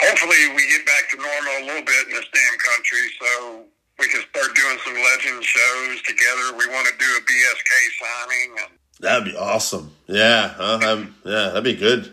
Hopefully, 0.00 0.54
we 0.54 0.62
get 0.68 0.84
back 0.86 1.08
to 1.10 1.16
normal 1.16 1.52
a 1.60 1.64
little 1.66 1.84
bit 1.84 2.06
in 2.08 2.12
this 2.14 2.26
damn 2.32 2.58
country, 2.58 3.04
so 3.20 3.64
we 3.98 4.08
can 4.08 4.22
start 4.30 4.54
doing 4.54 4.78
some 4.84 4.94
legend 4.94 5.42
shows 5.44 6.02
together. 6.02 6.56
We 6.58 6.68
want 6.68 6.86
to 6.88 6.94
do 6.98 7.06
a 7.16 7.20
BSK 7.24 7.70
signing, 8.00 8.56
and 8.64 8.78
That'd 9.00 9.24
be 9.32 9.36
awesome. 9.36 9.92
Yeah, 10.06 10.48
huh? 10.56 10.78
I'm, 10.82 11.14
yeah, 11.24 11.48
that'd 11.48 11.64
be 11.64 11.74
good. 11.74 12.12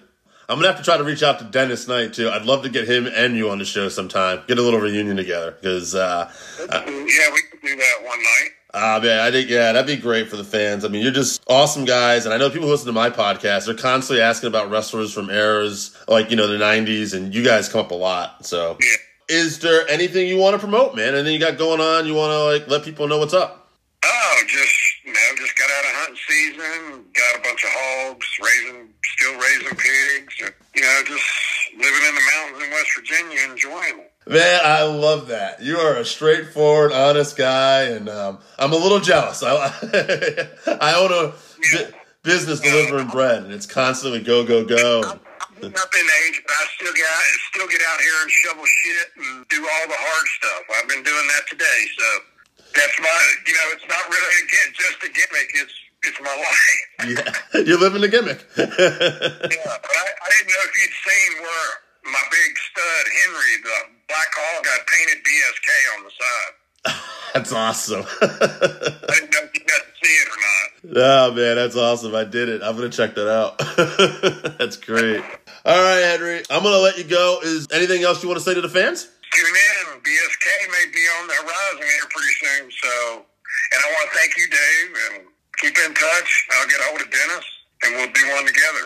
I'm 0.50 0.58
gonna 0.58 0.68
have 0.68 0.78
to 0.78 0.84
try 0.84 0.98
to 0.98 1.04
reach 1.06 1.24
out 1.24 1.40
to 1.40 1.46
Dennis 1.46 1.88
Knight 1.88 2.14
too. 2.14 2.30
I'd 2.30 2.46
love 2.46 2.64
to 2.64 2.70
get 2.70 2.88
him 2.88 3.08
and 3.08 3.38
you 3.38 3.50
on 3.50 3.60
the 3.60 3.66
show 3.66 3.88
sometime. 3.88 4.42
Get 4.48 4.58
a 4.60 4.62
little 4.62 4.80
reunion 4.82 5.16
together 5.16 5.52
because, 5.52 5.96
uh, 5.96 6.30
yeah, 6.60 6.74
we 6.84 7.42
can 7.50 7.60
do 7.64 7.76
that 7.78 7.96
one 8.04 8.20
night. 8.22 8.43
Uh, 8.74 9.00
man, 9.04 9.20
I 9.20 9.32
think 9.32 9.50
yeah, 9.50 9.72
that'd 9.72 9.86
be 9.86 10.02
great 10.02 10.30
for 10.30 10.36
the 10.38 10.44
fans. 10.44 10.84
I 10.84 10.88
mean, 10.88 11.04
you're 11.04 11.12
just 11.12 11.44
awesome 11.48 11.86
guys, 11.86 12.26
and 12.26 12.34
I 12.34 12.38
know 12.38 12.50
people 12.50 12.66
who 12.68 12.72
listen 12.72 12.88
to 12.88 12.92
my 12.94 13.10
podcast. 13.10 13.66
They're 13.66 13.76
constantly 13.76 14.22
asking 14.22 14.48
about 14.48 14.70
wrestlers 14.72 15.14
from 15.14 15.30
eras 15.30 15.96
like 16.08 16.30
you 16.32 16.36
know 16.36 16.48
the 16.48 16.58
'90s, 16.64 17.14
and 17.14 17.34
you 17.34 17.44
guys 17.44 17.70
come 17.70 17.82
up 17.82 17.92
a 17.92 17.96
lot. 17.96 18.46
So, 18.46 18.78
Yeah. 18.82 18.96
is 19.38 19.60
there 19.60 19.88
anything 19.90 20.28
you 20.28 20.38
want 20.38 20.56
to 20.56 20.60
promote, 20.60 20.96
man? 20.96 21.14
Anything 21.14 21.34
you 21.34 21.40
got 21.40 21.58
going 21.58 21.82
on? 21.82 22.06
You 22.08 22.16
want 22.16 22.32
to 22.32 22.44
like 22.46 22.68
let 22.68 22.84
people 22.84 23.08
know 23.08 23.20
what's 23.20 23.34
up? 23.34 23.70
Oh, 24.06 24.42
just 24.48 24.76
you 25.06 25.14
know, 25.14 25.20
just 25.38 25.56
got 25.58 25.70
out 25.70 25.84
of 25.86 25.92
hunting 26.00 26.18
season. 26.28 27.06
Got 27.14 27.36
a 27.40 27.44
bunch 27.44 27.64
of 27.64 27.70
hogs, 27.72 28.28
raising, 28.42 28.90
still 29.04 29.34
raising 29.38 29.76
pigs. 29.78 30.34
And, 30.44 30.54
you 30.76 30.82
know, 30.82 31.02
just 31.06 31.26
living 31.78 32.04
in 32.10 32.16
the 32.16 32.22
mountains 32.36 32.64
in 32.64 32.72
West 32.72 32.90
Virginia, 32.96 33.40
enjoying 33.52 34.00
it. 34.00 34.13
Man, 34.26 34.62
I 34.64 34.84
love 34.84 35.28
that. 35.28 35.62
You 35.62 35.78
are 35.78 35.98
a 35.98 36.06
straightforward, 36.06 36.92
honest 36.94 37.36
guy, 37.36 37.84
and 37.84 38.08
um, 38.08 38.40
I'm 38.58 38.72
a 38.72 38.78
little 38.78 39.00
jealous. 39.00 39.44
I, 39.44 39.52
I 40.82 40.96
own 40.96 41.12
a 41.12 41.34
bu- 41.72 41.92
business 42.24 42.60
delivering 42.62 43.08
bread, 43.10 43.44
and 43.44 43.52
it's 43.52 43.66
constantly 43.66 44.22
go, 44.22 44.46
go, 44.46 44.64
go. 44.64 45.02
I'm 45.04 45.72
up 45.76 45.94
in 45.96 46.08
age, 46.28 46.42
but 46.46 46.56
I 46.56 46.66
still 46.76 46.94
get 46.94 47.06
out, 47.06 47.24
still 47.52 47.68
get 47.68 47.82
out 47.88 48.00
here 48.00 48.18
and 48.22 48.32
shovel 48.32 48.66
shit 48.66 49.08
and 49.18 49.48
do 49.48 49.60
all 49.60 49.88
the 49.88 49.96
hard 50.00 50.28
stuff. 50.40 50.62
I've 50.80 50.88
been 50.88 51.04
doing 51.04 51.28
that 51.28 51.44
today, 51.50 51.80
so 52.00 52.06
that's 52.76 53.00
my. 53.00 53.20
You 53.48 53.54
know, 53.54 53.68
it's 53.76 53.88
not 53.88 54.04
really 54.12 54.36
again 54.44 54.70
just 54.76 55.04
a 55.04 55.10
gimmick. 55.12 55.50
It's 55.56 55.74
it's 56.04 56.20
my 56.22 56.36
life. 56.36 56.80
Yeah, 57.04 57.64
you're 57.64 57.80
living 57.80 58.00
the 58.02 58.08
gimmick. 58.08 58.44
Yeah, 58.56 59.76
but 59.84 59.92
I, 59.92 60.06
I 60.08 60.28
didn't 60.32 60.52
know 60.52 60.64
if 60.68 60.74
you'd 60.80 60.96
seen 61.04 61.32
where 61.44 61.70
my 62.12 62.24
big 62.32 62.52
stud 62.60 63.06
Henry, 63.24 63.54
the 63.64 63.78
black 64.08 64.28
hog, 64.36 64.64
got 64.64 64.88
painted 64.88 65.24
BSK 65.24 65.70
on 65.98 66.04
the 66.04 66.12
side. 66.12 66.54
that's 67.34 67.54
awesome. 67.54 68.04
I 68.22 69.16
didn't 69.16 69.32
know 69.32 69.40
if 69.44 69.52
you 69.56 69.64
got 69.66 69.82
to 69.82 69.94
see 70.02 70.14
it 70.14 70.28
or 70.28 70.40
not. 70.42 71.32
oh 71.32 71.34
man, 71.34 71.56
that's 71.56 71.76
awesome. 71.76 72.16
I 72.16 72.24
did 72.24 72.50
it. 72.50 72.62
I'm 72.62 72.76
gonna 72.76 72.90
check 72.90 73.16
that 73.16 73.30
out. 73.30 73.58
that's 74.60 74.78
great. 74.78 75.24
All 75.66 75.82
right, 75.82 76.02
Henry. 76.04 76.44
I'm 76.50 76.64
gonna 76.64 76.78
let 76.78 76.98
you 76.98 77.06
go. 77.06 77.40
Is 77.44 77.68
anything 77.72 78.04
else 78.04 78.22
you 78.22 78.30
want 78.30 78.40
to 78.40 78.46
say 78.46 78.54
to 78.54 78.62
the 78.62 78.70
fans? 78.70 79.08
Tune 79.34 79.46
in. 79.46 80.00
BSK 80.02 80.46
may 80.70 80.92
be 80.92 81.00
on 81.20 81.28
the 81.28 81.34
horizon 81.34 81.88
here 81.88 82.08
pretty 82.12 82.34
soon. 82.42 82.72
So, 82.72 83.26
and 83.72 83.82
I 83.84 83.88
want 83.94 84.12
to 84.12 84.18
thank 84.18 84.38
you, 84.38 84.48
Dave, 84.50 84.96
and 85.12 85.28
keep 85.58 85.78
in 85.78 85.94
touch. 85.94 86.48
I'll 86.52 86.68
get 86.68 86.82
hold 86.82 87.02
of 87.02 87.10
Dennis, 87.10 87.46
and 87.84 87.96
we'll 87.96 88.12
do 88.12 88.28
one 88.36 88.46
together. 88.46 88.86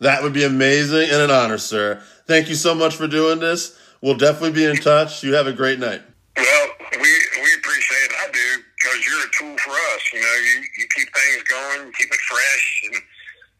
That 0.00 0.22
would 0.22 0.32
be 0.32 0.44
amazing 0.44 1.10
and 1.10 1.22
an 1.22 1.30
honor, 1.30 1.58
sir. 1.58 2.02
Thank 2.26 2.48
you 2.48 2.54
so 2.54 2.74
much 2.74 2.96
for 2.96 3.06
doing 3.06 3.40
this. 3.40 3.78
We'll 4.00 4.16
definitely 4.16 4.52
be 4.52 4.64
in 4.64 4.76
touch. 4.76 5.22
You 5.22 5.34
have 5.34 5.46
a 5.46 5.52
great 5.52 5.78
night. 5.78 6.02
Well, 6.36 6.68
we 6.92 7.10
we 7.42 7.50
appreciate 7.58 8.10
it. 8.10 8.12
I 8.22 8.30
do 8.30 8.62
because 8.76 9.06
you're 9.06 9.26
a 9.26 9.30
tool 9.32 9.56
for 9.58 9.72
us. 9.72 10.02
You 10.12 10.20
know, 10.20 10.34
you 10.34 10.62
you 10.78 10.86
keep 10.94 11.08
things 11.12 11.42
going, 11.50 11.92
keep 11.92 12.08
it 12.08 12.20
fresh, 12.30 12.82
and 12.86 13.02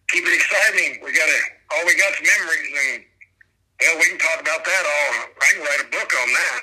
keep 0.09 0.25
it 0.27 0.35
exciting. 0.35 1.03
We 1.05 1.13
got 1.13 1.29
all 1.73 1.85
we 1.87 1.97
got 1.97 2.13
is 2.13 2.23
memories, 2.23 2.95
and 2.95 3.05
hell, 3.81 3.99
we 3.99 4.07
can 4.11 4.19
talk 4.19 4.41
about 4.41 4.65
that 4.65 4.85
all. 4.87 5.29
I 5.41 5.53
can 5.55 5.61
write 5.63 5.81
a 5.87 5.91
book 5.91 6.13
on 6.23 6.29
that. 6.33 6.61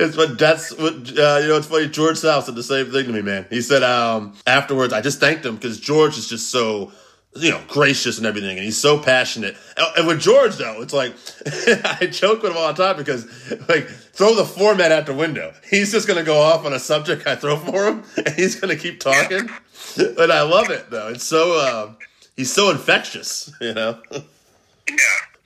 It's 0.00 0.16
but 0.16 0.38
that's 0.38 0.72
what 0.76 0.94
uh, 0.94 1.38
you 1.42 1.48
know. 1.48 1.56
It's 1.58 1.66
funny. 1.66 1.88
George 1.88 2.16
South 2.16 2.44
said 2.44 2.54
the 2.54 2.62
same 2.62 2.90
thing 2.90 3.06
to 3.06 3.12
me, 3.12 3.22
man. 3.22 3.46
He 3.50 3.60
said 3.60 3.82
um, 3.82 4.34
afterwards, 4.46 4.92
I 4.92 5.02
just 5.02 5.20
thanked 5.20 5.44
him 5.44 5.56
because 5.56 5.78
George 5.78 6.16
is 6.16 6.26
just 6.26 6.50
so 6.50 6.90
you 7.36 7.50
know 7.50 7.60
gracious 7.68 8.18
and 8.18 8.26
everything, 8.26 8.56
and 8.56 8.64
he's 8.64 8.78
so 8.78 8.98
passionate. 8.98 9.56
And- 9.96 10.06
with 10.06 10.20
George 10.20 10.56
though, 10.56 10.80
it's 10.82 10.92
like 10.92 11.14
I 12.00 12.06
joke 12.06 12.42
with 12.42 12.52
him 12.52 12.58
all 12.58 12.72
the 12.72 12.82
time 12.84 12.96
because 12.96 13.24
like 13.68 13.88
throw 13.88 14.34
the 14.34 14.44
format 14.44 14.92
out 14.92 15.06
the 15.06 15.14
window. 15.14 15.52
He's 15.68 15.92
just 15.92 16.06
gonna 16.06 16.22
go 16.22 16.40
off 16.40 16.64
on 16.64 16.72
a 16.72 16.78
subject 16.78 17.26
I 17.26 17.36
throw 17.36 17.56
for 17.56 17.86
him, 17.86 18.04
and 18.16 18.34
he's 18.34 18.58
gonna 18.58 18.76
keep 18.76 19.00
talking. 19.00 19.48
But 19.96 20.30
I 20.30 20.42
love 20.42 20.70
it 20.70 20.90
though. 20.90 21.08
It's 21.08 21.22
so 21.24 21.60
um, 21.60 21.96
he's 22.36 22.50
so 22.52 22.70
infectious, 22.70 23.52
you 23.60 23.74
know. 23.74 24.00
Yeah. 24.10 24.96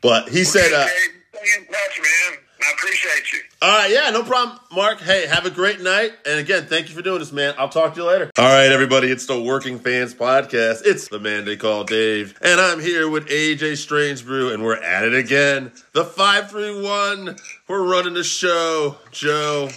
But 0.01 0.29
he 0.31 0.45
said. 0.45 0.73
Uh, 0.73 0.87
stay 0.87 1.41
in 1.59 1.67
touch, 1.67 2.01
man. 2.01 2.39
I 2.61 2.73
appreciate 2.73 3.33
you. 3.33 3.39
All 3.63 3.69
right, 3.71 3.91
yeah, 3.91 4.11
no 4.11 4.23
problem, 4.25 4.59
Mark. 4.73 5.01
Hey, 5.01 5.27
have 5.27 5.47
a 5.47 5.51
great 5.51 5.81
night. 5.81 6.13
And 6.27 6.41
again, 6.41 6.67
thank 6.67 6.89
you 6.89 6.95
for 6.95 7.03
doing 7.03 7.21
this, 7.21 7.33
man. 7.33 7.55
I'll 7.57 7.69
talk 7.69 7.95
to 7.95 8.01
you 8.01 8.07
later. 8.07 8.31
All 8.37 8.45
right, 8.45 8.71
everybody, 8.71 9.11
it's 9.11 9.27
the 9.27 9.41
Working 9.41 9.79
Fans 9.79 10.15
Podcast. 10.15 10.83
It's 10.85 11.09
the 11.09 11.21
man 11.21 11.45
they 11.45 11.57
call 11.57 11.85
Dave. 11.85 12.37
And 12.43 12.61
I'm 12.61 12.81
here 12.81 13.09
with 13.09 13.29
AJ 13.29 13.73
Strangebrew, 13.73 14.53
and 14.53 14.65
we're 14.65 14.83
at 14.83 15.05
it 15.05 15.15
again. 15.15 15.73
The 15.93 16.05
531. 16.05 17.37
We're 17.69 17.85
running 17.85 18.15
the 18.15 18.25
show. 18.25 18.97
Joe, 19.13 19.71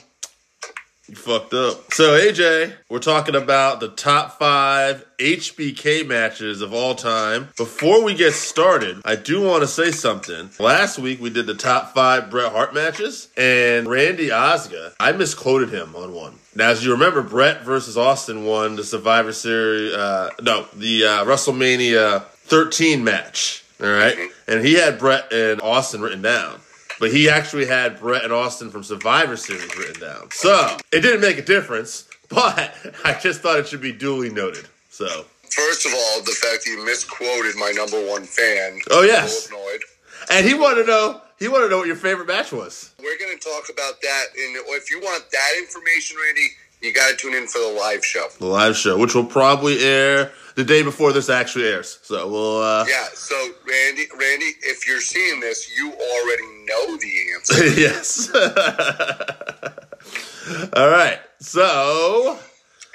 you 1.12 1.18
fucked 1.18 1.54
up. 1.54 1.94
So, 1.94 2.18
AJ, 2.18 2.74
we're 2.90 3.00
talking 3.00 3.36
about 3.36 3.82
the 3.82 3.90
top 3.90 4.40
five 4.40 5.06
HBK 5.20 6.08
matches 6.08 6.62
of 6.62 6.74
all 6.74 6.96
time. 6.96 7.50
Before 7.58 8.04
we 8.04 8.16
get 8.16 8.34
started, 8.34 9.02
I 9.04 9.18
do 9.18 9.42
want 9.42 9.62
to 9.62 9.68
say 9.68 9.92
something. 9.92 10.50
Last 10.58 10.98
week 10.98 11.22
we 11.22 11.30
did 11.30 11.48
the 11.48 11.54
top 11.54 11.94
five 11.94 12.30
Bret 12.30 12.54
Hart 12.54 12.74
matches, 12.74 13.28
and 13.36 13.88
Randy 13.88 14.30
Osga, 14.30 14.94
I 15.00 15.12
misquoted 15.12 15.70
him 15.70 15.96
on 15.96 16.14
one. 16.14 16.36
Now, 16.56 16.70
as 16.70 16.84
you 16.84 16.94
remember, 16.94 17.22
Bret 17.22 17.64
versus 17.64 17.98
Austin 17.98 18.46
won 18.46 18.78
the 18.78 18.84
Survivor 18.84 19.34
Series, 19.34 19.94
uh, 19.94 20.30
no, 20.42 20.66
the 20.74 21.06
uh, 21.06 21.26
WrestleMania 21.26 22.24
13 22.24 23.04
match. 23.04 23.66
All 23.82 23.88
right, 23.90 24.16
and 24.48 24.64
he 24.64 24.76
had 24.76 25.00
Bret 25.00 25.34
and 25.34 25.60
Austin 25.60 26.02
written 26.02 26.22
down. 26.22 26.60
But 27.02 27.12
he 27.12 27.28
actually 27.28 27.66
had 27.66 28.00
Bret 28.00 28.24
and 28.24 28.32
Austin 28.32 28.70
from 28.70 28.84
Survivor 28.84 29.36
Series 29.36 29.76
written 29.76 30.00
down. 30.00 30.30
So 30.30 30.78
it 30.94 31.02
didn't 31.02 31.22
make 31.22 31.40
a 31.40 31.42
difference, 31.42 32.08
but 32.30 32.76
I 33.04 33.18
just 33.20 33.42
thought 33.42 33.58
it 33.58 33.68
should 33.68 33.82
be 33.82 33.92
duly 33.92 34.30
noted. 34.30 34.68
So, 34.92 35.26
First 35.50 35.88
of 35.88 35.94
all, 35.94 36.22
the 36.22 36.32
fact 36.32 36.64
that 36.64 36.70
you 36.70 36.86
misquoted 36.86 37.56
my 37.58 37.72
number 37.72 38.08
one 38.08 38.24
fan. 38.24 38.80
Oh, 38.92 39.02
yes. 39.02 39.50
Annoyed. 39.50 39.82
and 40.30 40.46
he 40.46 40.54
wanted 40.54 40.84
to 40.84 40.88
know, 40.88 41.22
he 41.40 41.48
wanted 41.48 41.66
to 41.66 41.70
know 41.72 41.80
what 41.80 41.88
your 41.88 41.96
favorite 41.96 42.28
match 42.28 42.52
was. 42.52 42.94
We're 43.00 43.18
going 43.18 43.36
to 43.36 43.44
talk 43.44 43.64
about 43.74 44.00
that. 44.02 44.26
And 44.38 44.58
if 44.70 44.92
you 44.92 45.00
want 45.02 45.26
that 45.32 45.52
information, 45.58 46.18
Randy, 46.24 46.50
you 46.82 46.92
got 46.94 47.10
to 47.12 47.16
tune 47.16 47.34
in 47.36 47.48
for 47.48 47.60
the 47.60 47.72
live 47.80 48.04
show. 48.06 48.28
The 48.40 48.46
live 48.48 48.76
show, 48.76 48.98
which 48.98 49.14
will 49.16 49.26
probably 49.26 49.80
air 49.84 50.32
the 50.56 50.64
day 50.64 50.82
before 50.84 51.14
this 51.14 51.30
actually 51.30 51.68
airs. 51.68 52.00
So 52.04 52.28
we'll, 52.28 52.62
uh, 52.62 52.86
Yeah. 52.90 53.08
So, 53.14 53.36
Randy, 53.68 54.08
Randy, 54.20 54.52
if 54.64 54.88
you're 54.88 55.00
seeing 55.02 55.40
this, 55.40 55.70
you 55.78 55.92
already 55.92 56.48
know 56.66 56.98
the 56.98 57.32
answer. 57.36 57.66
yes. 57.80 58.30
All 60.76 60.90
right. 60.90 61.20
So, 61.40 62.38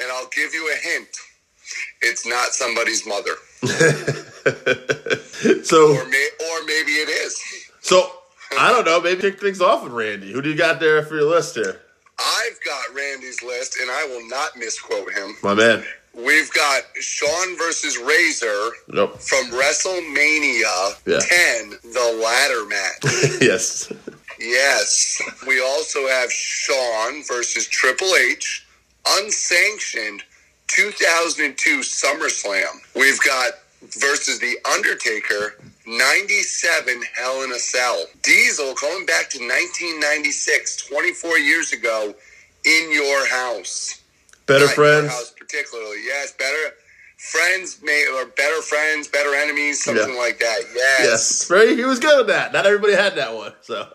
and 0.01 0.11
I'll 0.13 0.29
give 0.29 0.53
you 0.53 0.69
a 0.73 0.77
hint. 0.89 1.09
It's 2.03 2.27
not 2.27 2.53
somebody's 2.53 3.07
mother, 3.07 3.33
so, 5.65 5.97
or 5.97 6.05
may, 6.09 6.29
or 6.41 6.65
maybe 6.67 6.93
it 6.93 7.09
is. 7.09 7.41
so 7.81 8.11
I 8.59 8.71
don't 8.71 8.85
know. 8.85 9.01
Maybe 9.01 9.23
kick 9.23 9.41
things 9.41 9.61
off 9.61 9.83
with 9.83 9.93
Randy. 9.93 10.31
Who 10.33 10.41
do 10.43 10.49
you 10.51 10.57
got 10.57 10.79
there 10.79 11.03
for 11.05 11.17
your 11.17 11.25
list 11.29 11.55
here? 11.57 11.81
I've 12.19 12.59
got 12.65 12.95
Randy's 12.95 13.43
list, 13.43 13.77
and 13.81 13.91
I 13.91 14.05
will 14.07 14.27
not 14.29 14.57
misquote 14.57 15.13
him. 15.13 15.37
My 15.43 15.55
man. 15.55 15.85
We've 16.15 16.51
got 16.55 16.83
Shawn 16.99 17.59
versus 17.59 17.99
Razor 17.99 18.71
Nope. 18.89 19.21
from 19.21 19.51
WrestleMania 19.51 20.97
Yeah. 21.07 21.19
10, 21.21 21.71
the 21.93 22.19
ladder 22.23 22.65
match. 22.65 23.39
yes. 23.43 23.93
yes. 24.39 25.21
We 25.47 25.61
also 25.61 26.09
have 26.09 26.33
Shawn 26.33 27.23
versus 27.29 27.67
Triple 27.69 28.15
H, 28.17 28.67
unsanctioned 29.07 30.23
2002 30.69 31.81
SummerSlam. 31.81 32.65
We've 32.95 33.21
got 33.21 33.53
versus 33.95 34.39
The 34.39 34.57
Undertaker, 34.73 35.55
97 35.87 37.03
Hell 37.17 37.43
in 37.43 37.53
a 37.53 37.59
Cell. 37.59 38.07
Diesel 38.23 38.75
coming 38.75 39.07
back 39.07 39.31
to 39.31 39.39
1996, 39.39 40.87
24 40.87 41.39
years 41.39 41.73
ago, 41.73 42.15
in 42.65 42.93
your 42.93 43.27
house. 43.29 44.03
Better 44.47 44.67
Not 44.67 44.75
friends. 44.75 45.11
house 45.13 45.33
particularly. 45.39 45.99
Yes, 46.05 46.33
better 46.33 46.75
friends 47.19 47.79
may 47.83 48.07
or 48.15 48.27
better 48.27 48.61
friends, 48.63 49.09
better 49.09 49.35
enemies, 49.35 49.83
something 49.83 50.15
Yeah. 50.15 50.21
like 50.21 50.39
that. 50.41 50.61
Yes. 50.75 51.01
Yes, 51.05 51.45
very. 51.49 51.75
He 51.77 51.85
was 51.85 51.99
good 51.99 52.21
at 52.21 52.27
that. 52.29 52.53
Not 52.53 52.67
everybody 52.67 52.95
had 52.95 53.17
that 53.17 53.35
one. 53.35 53.55
So 53.63 53.89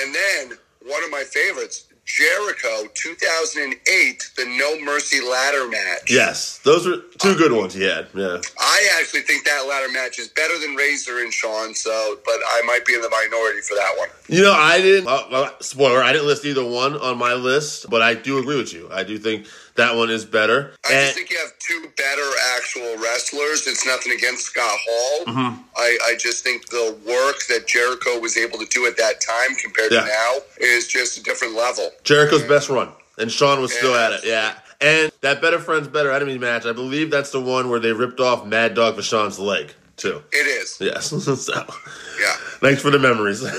And 0.00 0.14
then 0.14 0.58
one 0.86 1.02
of 1.04 1.10
my 1.10 1.22
favorites, 1.24 1.84
Jericho, 2.04 2.88
2008, 2.94 4.30
the 4.36 4.44
No 4.58 4.78
Mercy 4.84 5.20
ladder 5.20 5.68
match. 5.68 6.10
yes, 6.10 6.58
those 6.58 6.86
were 6.86 6.96
two 7.18 7.34
good 7.36 7.52
ones 7.52 7.74
he 7.74 7.84
had. 7.84 8.08
Yeah, 8.14 8.38
I 8.58 8.88
actually 8.98 9.20
think 9.22 9.44
that 9.44 9.66
ladder 9.68 9.90
match 9.92 10.18
is 10.18 10.28
better 10.28 10.58
than 10.58 10.74
Razor 10.74 11.20
and 11.20 11.32
Shawn. 11.32 11.74
So, 11.74 12.18
but 12.24 12.34
I 12.46 12.62
might 12.66 12.84
be 12.84 12.94
in 12.94 13.00
the 13.02 13.08
minority 13.08 13.60
for 13.60 13.74
that 13.76 13.94
one. 13.96 14.08
you 14.28 14.42
know, 14.42 14.52
I 14.52 14.80
didn't. 14.80 15.06
Uh, 15.08 15.50
spoiler: 15.60 16.02
I 16.02 16.12
didn't 16.12 16.26
list 16.26 16.44
either 16.44 16.64
one 16.64 16.96
on 16.96 17.18
my 17.18 17.34
list, 17.34 17.88
but 17.88 18.02
I 18.02 18.14
do 18.14 18.38
agree 18.38 18.56
with 18.56 18.74
you. 18.74 18.88
I 18.92 19.04
do 19.04 19.16
think 19.18 19.46
that 19.76 19.96
one 19.96 20.10
is 20.10 20.24
better. 20.24 20.72
I 20.84 20.92
And 20.92 21.04
just 21.06 21.14
think 21.16 21.30
you 21.30 21.38
have 21.38 21.52
two 21.58 21.88
better 21.96 22.28
actual 22.56 22.96
wrestlers. 23.02 23.66
It's 23.66 23.86
nothing 23.86 24.12
against 24.12 24.44
Scott 24.46 24.78
Hall. 24.88 25.24
Mm-hmm. 25.26 25.62
I, 25.76 25.98
I 26.06 26.14
just 26.18 26.42
think 26.44 26.68
the 26.68 26.96
work 27.06 27.36
that 27.48 27.66
Jericho 27.66 28.18
was 28.20 28.36
able 28.36 28.58
to 28.58 28.66
do 28.66 28.86
at 28.86 28.96
that 28.98 29.20
time 29.20 29.56
compared 29.56 29.92
Yeah. 29.92 30.00
to 30.02 30.06
now 30.06 30.32
is 30.60 30.88
just 30.88 31.18
a 31.18 31.22
different 31.22 31.54
level. 31.54 31.90
Jericho's 32.04 32.42
best 32.44 32.68
run, 32.68 32.90
and 33.18 33.30
Shawn 33.30 33.60
was 33.60 33.72
still 33.72 33.94
at 33.94 34.12
it. 34.12 34.20
Yeah, 34.24 34.54
and 34.80 35.10
that 35.22 35.40
better 35.40 35.58
friends, 35.58 35.88
better 35.88 36.10
enemies 36.12 36.38
match. 36.40 36.66
I 36.66 36.72
believe 36.72 37.10
that's 37.10 37.30
the 37.30 37.40
one 37.40 37.68
where 37.70 37.80
they 37.80 37.92
ripped 37.92 38.20
off 38.20 38.44
Mad 38.46 38.74
Dog 38.74 38.96
Vachon's 38.96 39.38
leg 39.38 39.72
too. 39.96 40.22
It 40.32 40.46
is. 40.46 40.78
Yes, 40.80 41.06
so. 41.46 41.54
Yeah. 42.20 42.34
Thanks 42.60 42.82
for 42.82 42.90
the 42.90 42.98
memories. 42.98 43.42
uh, 43.44 43.50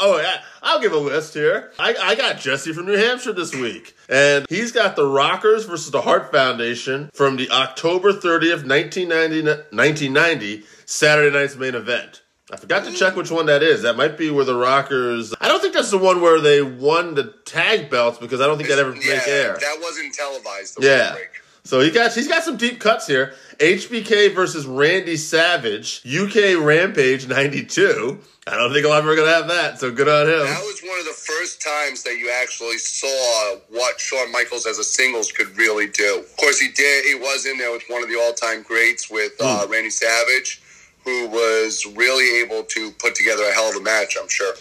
oh, 0.00 0.20
yeah. 0.22 0.42
I'll 0.64 0.80
give 0.80 0.92
a 0.92 0.98
list 0.98 1.34
here. 1.34 1.72
I, 1.78 1.94
I 1.94 2.14
got 2.14 2.38
Jesse 2.40 2.72
from 2.72 2.86
New 2.86 2.96
Hampshire 2.96 3.34
this 3.34 3.54
week. 3.54 3.94
And 4.08 4.46
he's 4.48 4.72
got 4.72 4.96
the 4.96 5.06
Rockers 5.06 5.66
versus 5.66 5.90
the 5.90 6.00
Hart 6.00 6.32
Foundation 6.32 7.10
from 7.12 7.36
the 7.36 7.50
October 7.50 8.12
30th, 8.14 8.66
1990, 8.66 9.42
1990 9.44 10.64
Saturday 10.86 11.36
night's 11.36 11.56
main 11.56 11.74
event. 11.74 12.22
I 12.50 12.56
forgot 12.56 12.84
to 12.84 12.92
check 12.92 13.14
which 13.14 13.30
one 13.30 13.46
that 13.46 13.62
is. 13.62 13.82
That 13.82 13.96
might 13.96 14.16
be 14.16 14.30
where 14.30 14.44
the 14.44 14.56
Rockers. 14.56 15.34
I 15.40 15.48
don't 15.48 15.60
think 15.60 15.74
that's 15.74 15.90
the 15.90 15.98
one 15.98 16.20
where 16.22 16.40
they 16.40 16.62
won 16.62 17.14
the 17.14 17.34
tag 17.44 17.90
belts 17.90 18.18
because 18.18 18.40
I 18.40 18.46
don't 18.46 18.56
think 18.56 18.70
that 18.70 18.78
ever 18.78 18.94
yeah, 18.94 19.16
make 19.16 19.28
air. 19.28 19.58
That 19.60 19.78
wasn't 19.82 20.14
televised. 20.14 20.76
The 20.80 20.86
Yeah. 20.86 21.12
break. 21.12 21.28
So 21.64 21.80
he 21.80 21.90
got 21.90 22.12
he's 22.12 22.28
got 22.28 22.44
some 22.44 22.58
deep 22.58 22.78
cuts 22.80 23.06
here. 23.06 23.34
HBK 23.58 24.34
versus 24.34 24.66
Randy 24.66 25.16
Savage, 25.16 26.02
UK 26.06 26.62
Rampage 26.62 27.28
'92. 27.28 28.18
I 28.46 28.56
don't 28.56 28.72
think 28.72 28.84
a 28.84 28.88
lot 28.88 28.98
of 28.98 29.04
them 29.04 29.12
are 29.12 29.16
gonna 29.16 29.32
have 29.32 29.48
that. 29.48 29.80
So 29.80 29.90
good 29.90 30.08
on 30.08 30.26
him. 30.26 30.44
That 30.44 30.60
was 30.60 30.80
one 30.82 30.98
of 30.98 31.06
the 31.06 31.12
first 31.12 31.62
times 31.62 32.02
that 32.02 32.18
you 32.18 32.30
actually 32.30 32.76
saw 32.76 33.56
what 33.70 33.98
Shawn 33.98 34.30
Michaels 34.30 34.66
as 34.66 34.78
a 34.78 34.84
singles 34.84 35.32
could 35.32 35.56
really 35.56 35.86
do. 35.86 36.18
Of 36.18 36.36
course, 36.36 36.60
he 36.60 36.70
did. 36.70 37.06
He 37.06 37.14
was 37.14 37.46
in 37.46 37.56
there 37.56 37.72
with 37.72 37.84
one 37.88 38.02
of 38.02 38.08
the 38.08 38.16
all-time 38.20 38.62
greats 38.62 39.10
with 39.10 39.32
uh, 39.40 39.66
Randy 39.70 39.88
Savage, 39.88 40.60
who 41.04 41.28
was 41.28 41.86
really 41.96 42.42
able 42.42 42.64
to 42.64 42.90
put 42.92 43.14
together 43.14 43.44
a 43.44 43.54
hell 43.54 43.70
of 43.70 43.76
a 43.76 43.80
match. 43.80 44.16
I'm 44.20 44.28
sure. 44.28 44.52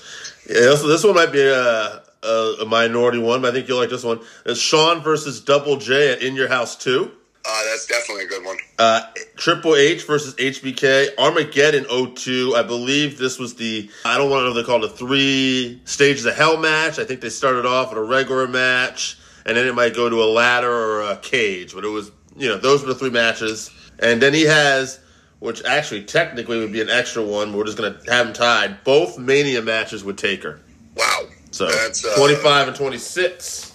Yeah, 0.49 0.75
so 0.75 0.88
this 0.88 1.03
one 1.03 1.15
might 1.15 1.32
be 1.34 1.41
a, 1.41 2.03
a, 2.23 2.56
a 2.62 2.65
minority 2.65 3.19
one, 3.19 3.41
but 3.41 3.49
I 3.49 3.53
think 3.53 3.67
you'll 3.67 3.79
like 3.79 3.89
this 3.89 4.03
one. 4.03 4.21
It's 4.45 4.60
Shawn 4.62 5.01
versus 5.01 5.41
Double 5.41 5.75
J 5.75 6.13
at 6.13 6.21
In 6.21 6.36
Your 6.36 6.47
House 6.47 6.77
2. 6.77 7.12
Uh, 7.45 7.65
that's 7.65 7.86
definitely 7.86 8.23
a 8.23 8.27
good 8.27 8.45
one. 8.45 8.58
Uh, 8.79 9.01
Triple 9.36 9.75
H 9.75 10.06
versus 10.06 10.34
HBK 10.36 11.17
Armageddon 11.17 11.86
02. 12.15 12.56
I 12.56 12.63
believe 12.63 13.17
this 13.17 13.38
was 13.38 13.56
the 13.56 13.89
I 14.06 14.17
don't 14.17 14.29
want 14.29 14.47
to 14.47 14.53
they 14.53 14.65
called 14.65 14.86
it 14.86 14.91
a 14.91 14.93
three 14.95 15.82
stages 15.84 16.25
of 16.25 16.36
hell 16.36 16.58
match. 16.58 16.99
I 16.99 17.03
think 17.03 17.19
they 17.19 17.29
started 17.29 17.65
off 17.65 17.89
with 17.89 17.97
a 17.97 18.03
regular 18.03 18.47
match 18.47 19.17
and 19.45 19.58
then 19.58 19.67
it 19.67 19.75
might 19.75 19.93
go 19.93 20.10
to 20.10 20.23
a 20.23 20.25
ladder 20.25 20.71
or 20.71 21.01
a 21.01 21.17
cage. 21.17 21.73
But 21.73 21.84
it 21.84 21.89
was 21.89 22.12
you 22.38 22.47
know 22.47 22.58
those 22.58 22.82
were 22.82 22.88
the 22.88 22.95
three 22.95 23.10
matches. 23.10 23.69
And 23.99 24.21
then 24.21 24.34
he 24.34 24.43
has, 24.43 24.99
which 25.39 25.63
actually 25.65 26.03
technically 26.03 26.60
would 26.60 26.71
be 26.71 26.82
an 26.82 26.89
extra 26.89 27.23
one. 27.23 27.51
But 27.51 27.58
we're 27.58 27.65
just 27.65 27.77
gonna 27.77 27.99
have 28.08 28.27
him 28.27 28.34
tied. 28.34 28.84
Both 28.86 29.19
Mania 29.19 29.62
matches 29.62 30.03
with 30.03 30.15
Taker. 30.17 30.62
Wow. 30.95 31.23
So 31.51 31.67
That's, 31.67 32.03
uh, 32.06 32.15
25 32.17 32.69
and 32.69 32.77
26. 32.77 33.73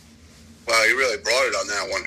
Wow, 0.69 0.85
you 0.85 0.97
really 0.99 1.17
brought 1.23 1.47
it 1.47 1.55
on 1.55 1.67
that 1.69 1.89
one. 1.91 2.03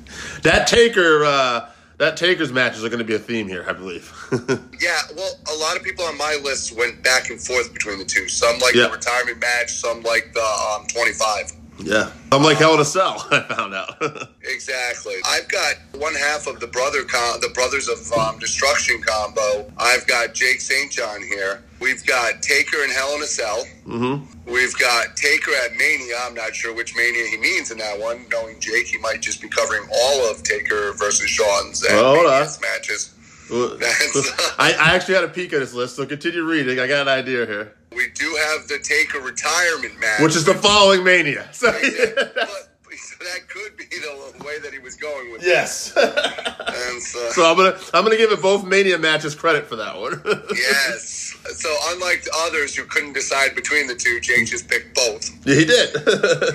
that 0.42 0.66
Taker, 0.66 1.24
uh, 1.24 1.70
that 1.98 2.16
Taker's 2.16 2.52
matches 2.52 2.84
are 2.84 2.88
going 2.88 2.98
to 2.98 3.04
be 3.04 3.14
a 3.14 3.18
theme 3.18 3.46
here, 3.48 3.64
I 3.68 3.72
believe. 3.72 4.12
Yeah, 4.78 4.98
well, 5.16 5.32
a 5.50 5.56
lot 5.56 5.76
of 5.76 5.82
people 5.82 6.04
on 6.04 6.16
my 6.18 6.38
list 6.44 6.76
went 6.76 7.02
back 7.02 7.30
and 7.30 7.40
forth 7.40 7.72
between 7.72 7.98
the 7.98 8.04
two. 8.04 8.28
Some 8.28 8.58
like 8.58 8.74
Yeah. 8.74 8.86
the 8.88 8.92
retirement 8.92 9.40
match, 9.40 9.70
some 9.70 10.02
like 10.02 10.32
the 10.34 10.42
um, 10.42 10.86
25. 10.88 11.52
Yeah, 11.78 12.10
I'm 12.32 12.42
like 12.42 12.56
Hell 12.56 12.74
in 12.74 12.80
a 12.80 12.84
Cell. 12.84 13.26
I 13.30 13.40
found 13.40 13.74
out. 13.74 14.00
Exactly. 14.48 15.14
I've 15.26 15.48
got 15.48 15.74
one 16.00 16.14
half 16.14 16.46
of 16.46 16.60
the 16.60 16.68
brother 16.68 17.02
com- 17.02 17.40
the 17.40 17.48
Brothers 17.52 17.88
of 17.88 17.98
um, 18.16 18.38
Destruction 18.38 19.02
combo. 19.02 19.70
I've 19.76 20.06
got 20.06 20.34
Jake 20.34 20.60
St. 20.60 20.90
John 20.90 21.20
here. 21.20 21.64
We've 21.80 22.04
got 22.06 22.42
Taker 22.42 22.82
and 22.84 22.92
Hell 22.92 23.16
in 23.16 23.22
a 23.22 23.26
Cell. 23.26 23.64
mm-hmm. 23.84 24.24
We've 24.50 24.76
got 24.78 25.16
Taker 25.16 25.50
at 25.64 25.72
Mania. 25.72 26.14
I'm 26.22 26.34
not 26.34 26.54
sure 26.54 26.72
which 26.72 26.94
Mania 26.96 27.26
he 27.26 27.36
means 27.38 27.72
in 27.72 27.78
that 27.78 27.98
one. 27.98 28.24
Knowing 28.30 28.60
Jake, 28.60 28.86
he 28.86 28.98
might 28.98 29.20
just 29.20 29.42
be 29.42 29.48
covering 29.48 29.82
all 29.92 30.30
of 30.30 30.44
Taker 30.44 30.92
versus 30.92 31.28
Shawn's 31.28 31.84
at 31.84 31.90
Well, 31.92 32.14
hold 32.14 32.26
Mania's 32.28 32.56
on. 32.56 32.62
matches. 32.62 33.14
That's- 33.50 34.54
I, 34.58 34.72
I 34.72 34.94
actually 34.94 35.14
had 35.16 35.24
a 35.24 35.28
peek 35.28 35.52
at 35.52 35.60
his 35.60 35.74
list, 35.74 35.96
so 35.96 36.06
continue 36.06 36.44
reading. 36.44 36.78
I 36.78 36.86
got 36.86 37.02
an 37.02 37.08
idea 37.08 37.46
here, 37.46 37.74
We 37.96 38.08
do 38.14 38.26
have 38.48 38.68
the 38.68 38.78
take 38.78 39.14
a 39.14 39.18
retirement 39.20 39.98
match, 39.98 40.20
which 40.20 40.36
is 40.36 40.44
the 40.44 40.54
following 40.54 41.02
Mania. 41.02 41.48
So, 41.52 41.72
but 41.72 42.94
so 42.98 43.24
that 43.24 43.48
could 43.48 43.76
be 43.76 43.84
the 43.86 44.44
way 44.44 44.58
that 44.60 44.72
he 44.72 44.78
was 44.78 44.96
going 44.96 45.32
with. 45.32 45.42
yes. 45.42 45.92
so, 45.92 47.30
so 47.30 47.50
I'm 47.50 47.56
gonna 47.56 47.76
I'm 47.94 48.04
gonna 48.04 48.16
give 48.16 48.30
it 48.32 48.40
both 48.42 48.64
Mania 48.64 48.98
matches 48.98 49.34
credit 49.34 49.66
for 49.66 49.76
that 49.76 49.98
one. 49.98 50.20
yes. 50.54 51.34
So 51.56 51.74
unlike 51.88 52.24
the 52.24 52.32
others 52.46 52.74
who 52.76 52.84
couldn't 52.84 53.14
decide 53.14 53.54
between 53.54 53.86
the 53.86 53.94
two, 53.94 54.20
Jake 54.20 54.46
just 54.46 54.68
picked 54.68 54.94
both. 54.94 55.30
yeah, 55.46 55.54
he 55.54 55.64
did. 55.64 55.94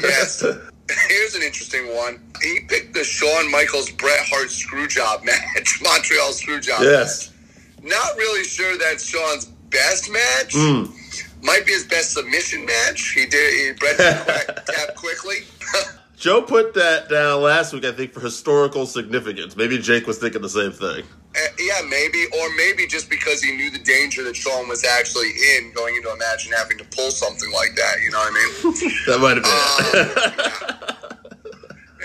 Yes. 0.01 0.43
Here's 1.07 1.35
an 1.35 1.41
interesting 1.41 1.95
one. 1.95 2.19
He 2.41 2.59
picked 2.67 2.93
the 2.93 3.03
Shawn 3.03 3.49
Michaels 3.49 3.89
Bret 3.91 4.19
Hart 4.27 4.47
Screwjob 4.49 5.23
match, 5.23 5.79
Montreal 5.81 6.31
Screwjob. 6.31 6.81
yes. 6.81 7.31
match. 7.79 7.91
Not 7.91 8.15
really 8.17 8.43
sure 8.43 8.77
that's 8.77 9.05
Shawn's 9.05 9.45
best 9.45 10.11
match. 10.11 10.53
Mm. 10.53 10.91
Might 11.43 11.65
be 11.65 11.71
his 11.71 11.85
best 11.85 12.13
submission 12.13 12.65
match. 12.65 13.11
He 13.13 13.25
did. 13.25 13.53
He 13.53 13.79
quack- 13.79 13.97
tap 14.65 14.95
quickly. 14.95 15.37
Joe 16.17 16.41
put 16.43 16.75
that 16.75 17.09
down 17.09 17.41
last 17.41 17.73
week, 17.73 17.83
I 17.83 17.91
think, 17.91 18.13
for 18.13 18.19
historical 18.19 18.85
significance. 18.85 19.57
Maybe 19.57 19.79
Jake 19.79 20.05
was 20.05 20.19
thinking 20.19 20.43
the 20.43 20.49
same 20.49 20.71
thing. 20.71 21.03
Uh, 21.35 21.39
yeah, 21.57 21.81
maybe, 21.89 22.25
or 22.39 22.55
maybe 22.57 22.85
just 22.85 23.09
because 23.09 23.41
he 23.41 23.55
knew 23.55 23.71
the 23.71 23.79
danger 23.79 24.23
that 24.25 24.35
Shawn 24.35 24.67
was 24.69 24.83
actually 24.85 25.29
in 25.57 25.71
going 25.73 25.95
into 25.95 26.09
a 26.11 26.17
match 26.17 26.45
and 26.45 26.53
having 26.53 26.77
to 26.77 26.83
pull 26.95 27.09
something 27.09 27.51
like 27.51 27.73
that. 27.75 27.95
You 28.03 28.11
know 28.11 28.19
what 28.19 28.33
I 28.33 28.35
mean? 28.35 28.91
That 29.07 29.19
might 29.19 29.37
have 29.37 29.45
been 29.45 30.91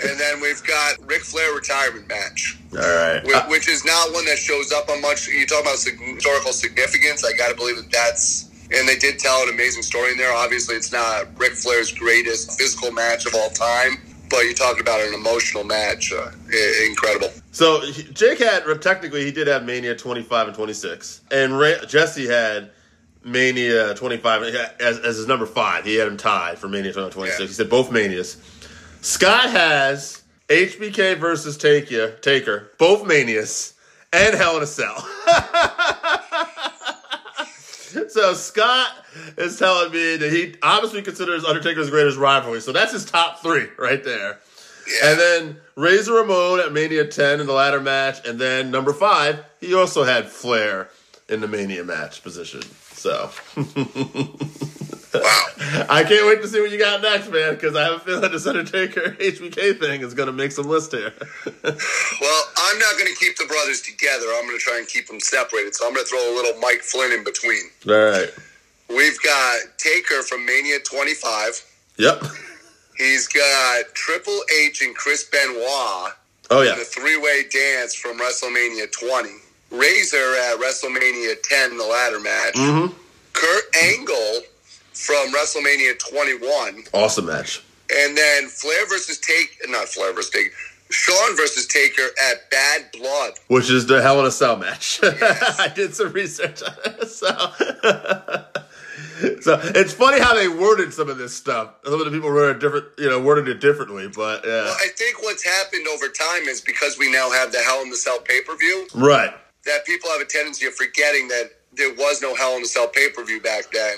it. 0.01 0.09
and 0.09 0.19
then 0.19 0.41
we've 0.41 0.63
got 0.65 0.95
Ric 1.07 1.21
Flair 1.21 1.53
retirement 1.53 2.07
match, 2.07 2.57
All 2.73 2.79
right. 2.79 3.21
whi- 3.23 3.47
which 3.49 3.67
is 3.69 3.85
not 3.85 4.13
one 4.13 4.25
that 4.25 4.37
shows 4.37 4.71
up 4.71 4.89
on 4.89 5.01
much. 5.01 5.27
You 5.27 5.45
talk 5.45 5.61
about 5.61 5.73
historical 5.77 6.53
significance. 6.53 7.23
I 7.25 7.33
got 7.37 7.49
to 7.49 7.55
believe 7.55 7.75
that 7.77 7.91
that's. 7.91 8.46
And 8.71 8.87
they 8.87 8.97
did 8.97 9.19
tell 9.19 9.43
an 9.43 9.49
amazing 9.49 9.83
story 9.83 10.11
in 10.11 10.17
there. 10.17 10.33
Obviously, 10.33 10.75
it's 10.75 10.91
not 10.91 11.27
Ric 11.37 11.53
Flair's 11.53 11.91
greatest 11.91 12.59
physical 12.59 12.91
match 12.91 13.25
of 13.25 13.33
all 13.33 13.49
time, 13.49 13.97
but 14.29 14.39
you're 14.39 14.53
talking 14.53 14.81
about 14.81 14.99
an 14.99 15.13
emotional 15.13 15.63
match. 15.63 16.11
Uh, 16.11 16.31
incredible. 16.85 17.29
So 17.51 17.81
Jake 17.91 18.39
had 18.39 18.63
technically 18.81 19.25
he 19.25 19.31
did 19.31 19.47
have 19.47 19.63
Mania 19.63 19.95
25 19.95 20.47
and 20.47 20.55
26, 20.55 21.21
and 21.31 21.57
Ray, 21.57 21.77
Jesse 21.87 22.27
had 22.27 22.71
Mania 23.23 23.93
25 23.93 24.43
as, 24.79 24.99
as 24.99 25.17
his 25.17 25.27
number 25.27 25.45
five. 25.45 25.85
He 25.85 25.95
had 25.95 26.07
him 26.07 26.17
tied 26.17 26.59
for 26.59 26.67
Mania 26.67 26.93
25 26.93 27.13
26. 27.13 27.39
Yeah. 27.39 27.47
He 27.47 27.53
said 27.53 27.69
both 27.69 27.91
Manias. 27.91 28.37
Scott 29.01 29.49
has 29.49 30.23
HBK 30.49 31.17
versus 31.17 31.57
Taker, 31.57 32.11
Taker, 32.17 32.71
both 32.77 33.05
Manias, 33.05 33.73
and 34.13 34.35
Hell 34.35 34.57
in 34.57 34.63
a 34.63 34.67
Cell. 34.67 35.07
so 38.09 38.33
Scott 38.33 39.05
is 39.37 39.57
telling 39.57 39.91
me 39.91 40.17
that 40.17 40.31
he 40.31 40.55
obviously 40.61 41.01
considers 41.01 41.43
Undertaker's 41.43 41.89
greatest 41.89 42.17
rivalry. 42.17 42.61
So 42.61 42.71
that's 42.71 42.91
his 42.91 43.05
top 43.05 43.41
three 43.41 43.67
right 43.77 44.03
there. 44.03 44.39
Yeah. 44.87 45.11
And 45.11 45.19
then 45.19 45.57
Razor 45.75 46.13
Ramon 46.13 46.59
at 46.59 46.71
Mania 46.71 47.05
10 47.05 47.41
in 47.41 47.47
the 47.47 47.53
ladder 47.53 47.81
match. 47.81 48.25
And 48.25 48.39
then 48.39 48.71
number 48.71 48.93
five, 48.93 49.43
he 49.59 49.73
also 49.73 50.03
had 50.03 50.29
Flair 50.29 50.89
in 51.29 51.41
the 51.41 51.47
Mania 51.47 51.83
match 51.83 52.23
position. 52.23 52.61
So 52.93 53.29
wow. 55.13 55.45
I 55.89 56.03
can't 56.07 56.27
wait 56.27 56.41
to 56.41 56.47
see 56.47 56.59
what 56.61 56.71
you 56.71 56.77
got 56.79 57.01
next, 57.01 57.29
man, 57.31 57.53
because 57.55 57.75
I 57.75 57.83
have 57.83 57.93
a 57.93 57.99
feeling 57.99 58.31
this 58.31 58.45
Undertaker 58.47 59.01
HBK 59.19 59.79
thing 59.79 60.01
is 60.01 60.13
going 60.13 60.27
to 60.27 60.33
make 60.33 60.51
some 60.51 60.67
list 60.67 60.91
here. 60.91 61.13
Well, 61.63 62.43
I'm 62.57 62.79
not 62.79 62.93
going 62.97 63.07
to 63.11 63.17
keep 63.19 63.37
the 63.37 63.45
brothers 63.45 63.81
together. 63.81 64.25
I'm 64.35 64.45
going 64.45 64.57
to 64.57 64.63
try 64.63 64.77
and 64.79 64.87
keep 64.87 65.07
them 65.07 65.19
separated. 65.19 65.75
So 65.75 65.85
I'm 65.87 65.93
going 65.93 66.05
to 66.05 66.09
throw 66.09 66.19
a 66.19 66.35
little 66.35 66.59
Mike 66.59 66.81
Flynn 66.81 67.11
in 67.11 67.23
between. 67.23 67.63
All 67.87 67.93
right. 67.93 68.29
We've 68.89 69.21
got 69.21 69.59
Taker 69.77 70.23
from 70.23 70.45
Mania 70.45 70.79
25. 70.79 71.63
Yep. 71.97 72.23
He's 72.97 73.27
got 73.27 73.85
Triple 73.93 74.39
H 74.65 74.81
and 74.81 74.95
Chris 74.95 75.23
Benoit 75.25 76.13
Oh, 76.49 76.61
yeah. 76.61 76.75
the 76.75 76.85
three-way 76.85 77.43
dance 77.51 77.93
from 77.93 78.17
WrestleMania 78.19 78.91
20. 78.91 79.29
Razor 79.71 80.17
at 80.17 80.57
WrestleMania 80.59 81.35
10, 81.43 81.77
the 81.77 81.83
ladder 81.83 82.19
match. 82.19 82.53
Mm-hmm. 82.55 82.93
Kurt 83.33 83.75
Angle 83.83 84.41
from 84.97 85.31
WrestleMania 85.31 85.97
21. 85.99 86.83
Awesome 86.93 87.25
match. 87.27 87.63
And 87.95 88.17
then 88.17 88.47
Flair 88.47 88.87
versus 88.87 89.19
Take, 89.19 89.57
not 89.69 89.87
Flair 89.87 90.13
versus 90.13 90.31
Taker, 90.31 90.49
Shawn 90.89 91.37
versus 91.37 91.67
Taker 91.67 92.07
at 92.29 92.49
Bad 92.49 92.85
Blood. 92.93 93.33
Which 93.47 93.69
is 93.69 93.85
the 93.85 94.01
Hell 94.01 94.19
in 94.19 94.25
a 94.25 94.31
Cell 94.31 94.57
match. 94.57 94.99
I 95.03 95.71
did 95.73 95.93
some 95.93 96.11
research 96.11 96.63
on 96.63 96.73
it. 96.85 97.09
So. 97.09 97.27
so 99.41 99.59
it's 99.75 99.93
funny 99.93 100.19
how 100.19 100.33
they 100.33 100.47
worded 100.47 100.93
some 100.93 101.09
of 101.09 101.17
this 101.17 101.33
stuff. 101.33 101.73
Some 101.85 101.99
of 101.99 102.05
the 102.05 102.11
people 102.11 102.31
wrote 102.31 102.55
it 102.55 102.59
different, 102.59 102.85
you 102.97 103.09
know, 103.09 103.21
worded 103.21 103.47
it 103.47 103.61
differently. 103.61 104.07
But 104.07 104.43
yeah, 104.45 104.63
Well, 104.63 104.75
I 104.79 104.87
think 104.97 105.21
what's 105.21 105.43
happened 105.43 105.87
over 105.87 106.07
time 106.07 106.43
is 106.43 106.61
because 106.61 106.97
we 106.97 107.11
now 107.11 107.29
have 107.31 107.51
the 107.51 107.59
Hell 107.59 107.81
in 107.81 107.89
the 107.89 107.97
Cell 107.97 108.19
pay 108.19 108.41
per 108.41 108.55
view, 108.57 108.87
right. 108.95 109.33
that 109.65 109.85
people 109.85 110.09
have 110.09 110.21
a 110.21 110.25
tendency 110.25 110.65
of 110.65 110.73
forgetting 110.73 111.27
that 111.29 111.51
there 111.73 111.93
was 111.93 112.21
no 112.21 112.35
Hell 112.35 112.55
in 112.55 112.63
the 112.63 112.67
Cell 112.67 112.87
pay 112.87 113.09
per 113.09 113.23
view 113.23 113.41
back 113.41 113.71
then. 113.71 113.97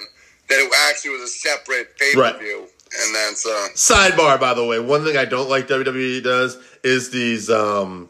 That 0.50 0.60
it 0.60 0.72
actually 0.90 1.12
was 1.12 1.22
a 1.22 1.28
separate 1.28 1.98
pay 1.98 2.14
per 2.14 2.38
view, 2.40 2.60
and 2.62 3.16
that's 3.16 3.46
uh, 3.46 3.68
Sidebar, 3.76 4.40
by 4.40 4.54
the 4.54 4.66
way, 4.66 4.80
one 4.80 5.04
thing 5.04 5.16
I 5.16 5.26
don't 5.26 5.50
like 5.50 5.68
WWE 5.68 6.24
does 6.24 6.58
is 6.84 7.12
these. 7.12 7.50
um 7.50 8.10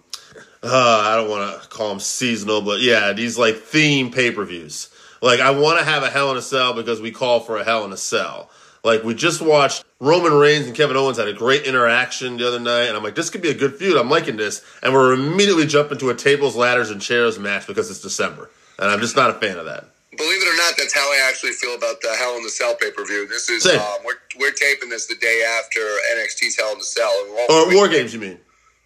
uh, 0.61 1.03
I 1.05 1.15
don't 1.15 1.29
want 1.29 1.61
to 1.61 1.69
call 1.69 1.89
them 1.89 1.99
seasonal, 1.99 2.61
but 2.61 2.81
yeah, 2.81 3.13
these 3.13 3.37
like 3.37 3.55
theme 3.57 4.11
pay 4.11 4.31
per 4.31 4.43
views. 4.43 4.89
Like 5.21 5.39
I 5.39 5.51
want 5.51 5.79
to 5.79 5.85
have 5.85 6.03
a 6.03 6.09
Hell 6.09 6.31
in 6.31 6.37
a 6.37 6.41
Cell 6.41 6.73
because 6.73 7.01
we 7.01 7.11
call 7.11 7.39
for 7.39 7.57
a 7.57 7.63
Hell 7.63 7.85
in 7.85 7.93
a 7.93 7.97
Cell. 7.97 8.49
Like 8.83 9.03
we 9.03 9.13
just 9.13 9.41
watched 9.41 9.83
Roman 9.99 10.33
Reigns 10.33 10.65
and 10.67 10.75
Kevin 10.75 10.95
Owens 10.95 11.17
had 11.17 11.27
a 11.27 11.33
great 11.33 11.63
interaction 11.63 12.37
the 12.37 12.47
other 12.47 12.59
night, 12.59 12.85
and 12.85 12.95
I'm 12.97 13.03
like, 13.03 13.15
this 13.15 13.29
could 13.29 13.41
be 13.41 13.49
a 13.49 13.53
good 13.53 13.75
feud. 13.75 13.97
I'm 13.97 14.09
liking 14.09 14.37
this, 14.37 14.63
and 14.81 14.93
we're 14.93 15.13
immediately 15.13 15.65
jumping 15.65 15.97
to 15.99 16.09
a 16.09 16.15
tables, 16.15 16.55
ladders, 16.55 16.89
and 16.89 17.01
chairs 17.01 17.37
match 17.39 17.67
because 17.67 17.89
it's 17.89 18.01
December, 18.01 18.49
and 18.77 18.89
I'm 18.89 18.99
just 18.99 19.15
not 19.15 19.29
a 19.29 19.33
fan 19.33 19.57
of 19.57 19.65
that. 19.65 19.85
Believe 20.19 20.43
it 20.43 20.47
or 20.53 20.57
not, 20.57 20.75
that's 20.77 20.93
how 20.93 21.07
I 21.07 21.25
actually 21.27 21.53
feel 21.53 21.73
about 21.75 22.01
the 22.01 22.13
Hell 22.19 22.35
in 22.35 22.43
the 22.43 22.49
Cell 22.51 22.75
pay 22.75 22.91
per 22.91 23.05
view. 23.05 23.25
This 23.27 23.49
is 23.49 23.65
um, 23.65 24.03
we're 24.05 24.19
we're 24.39 24.51
taping 24.51 24.89
this 24.89 25.07
the 25.07 25.15
day 25.15 25.41
after 25.57 25.79
NXT's 26.19 26.57
Hell 26.59 26.73
in 26.73 26.79
the 26.79 26.83
Cell. 26.85 27.11
Or 27.49 27.73
War 27.73 27.87
Games, 27.87 28.13
you 28.13 28.19
mean? 28.19 28.37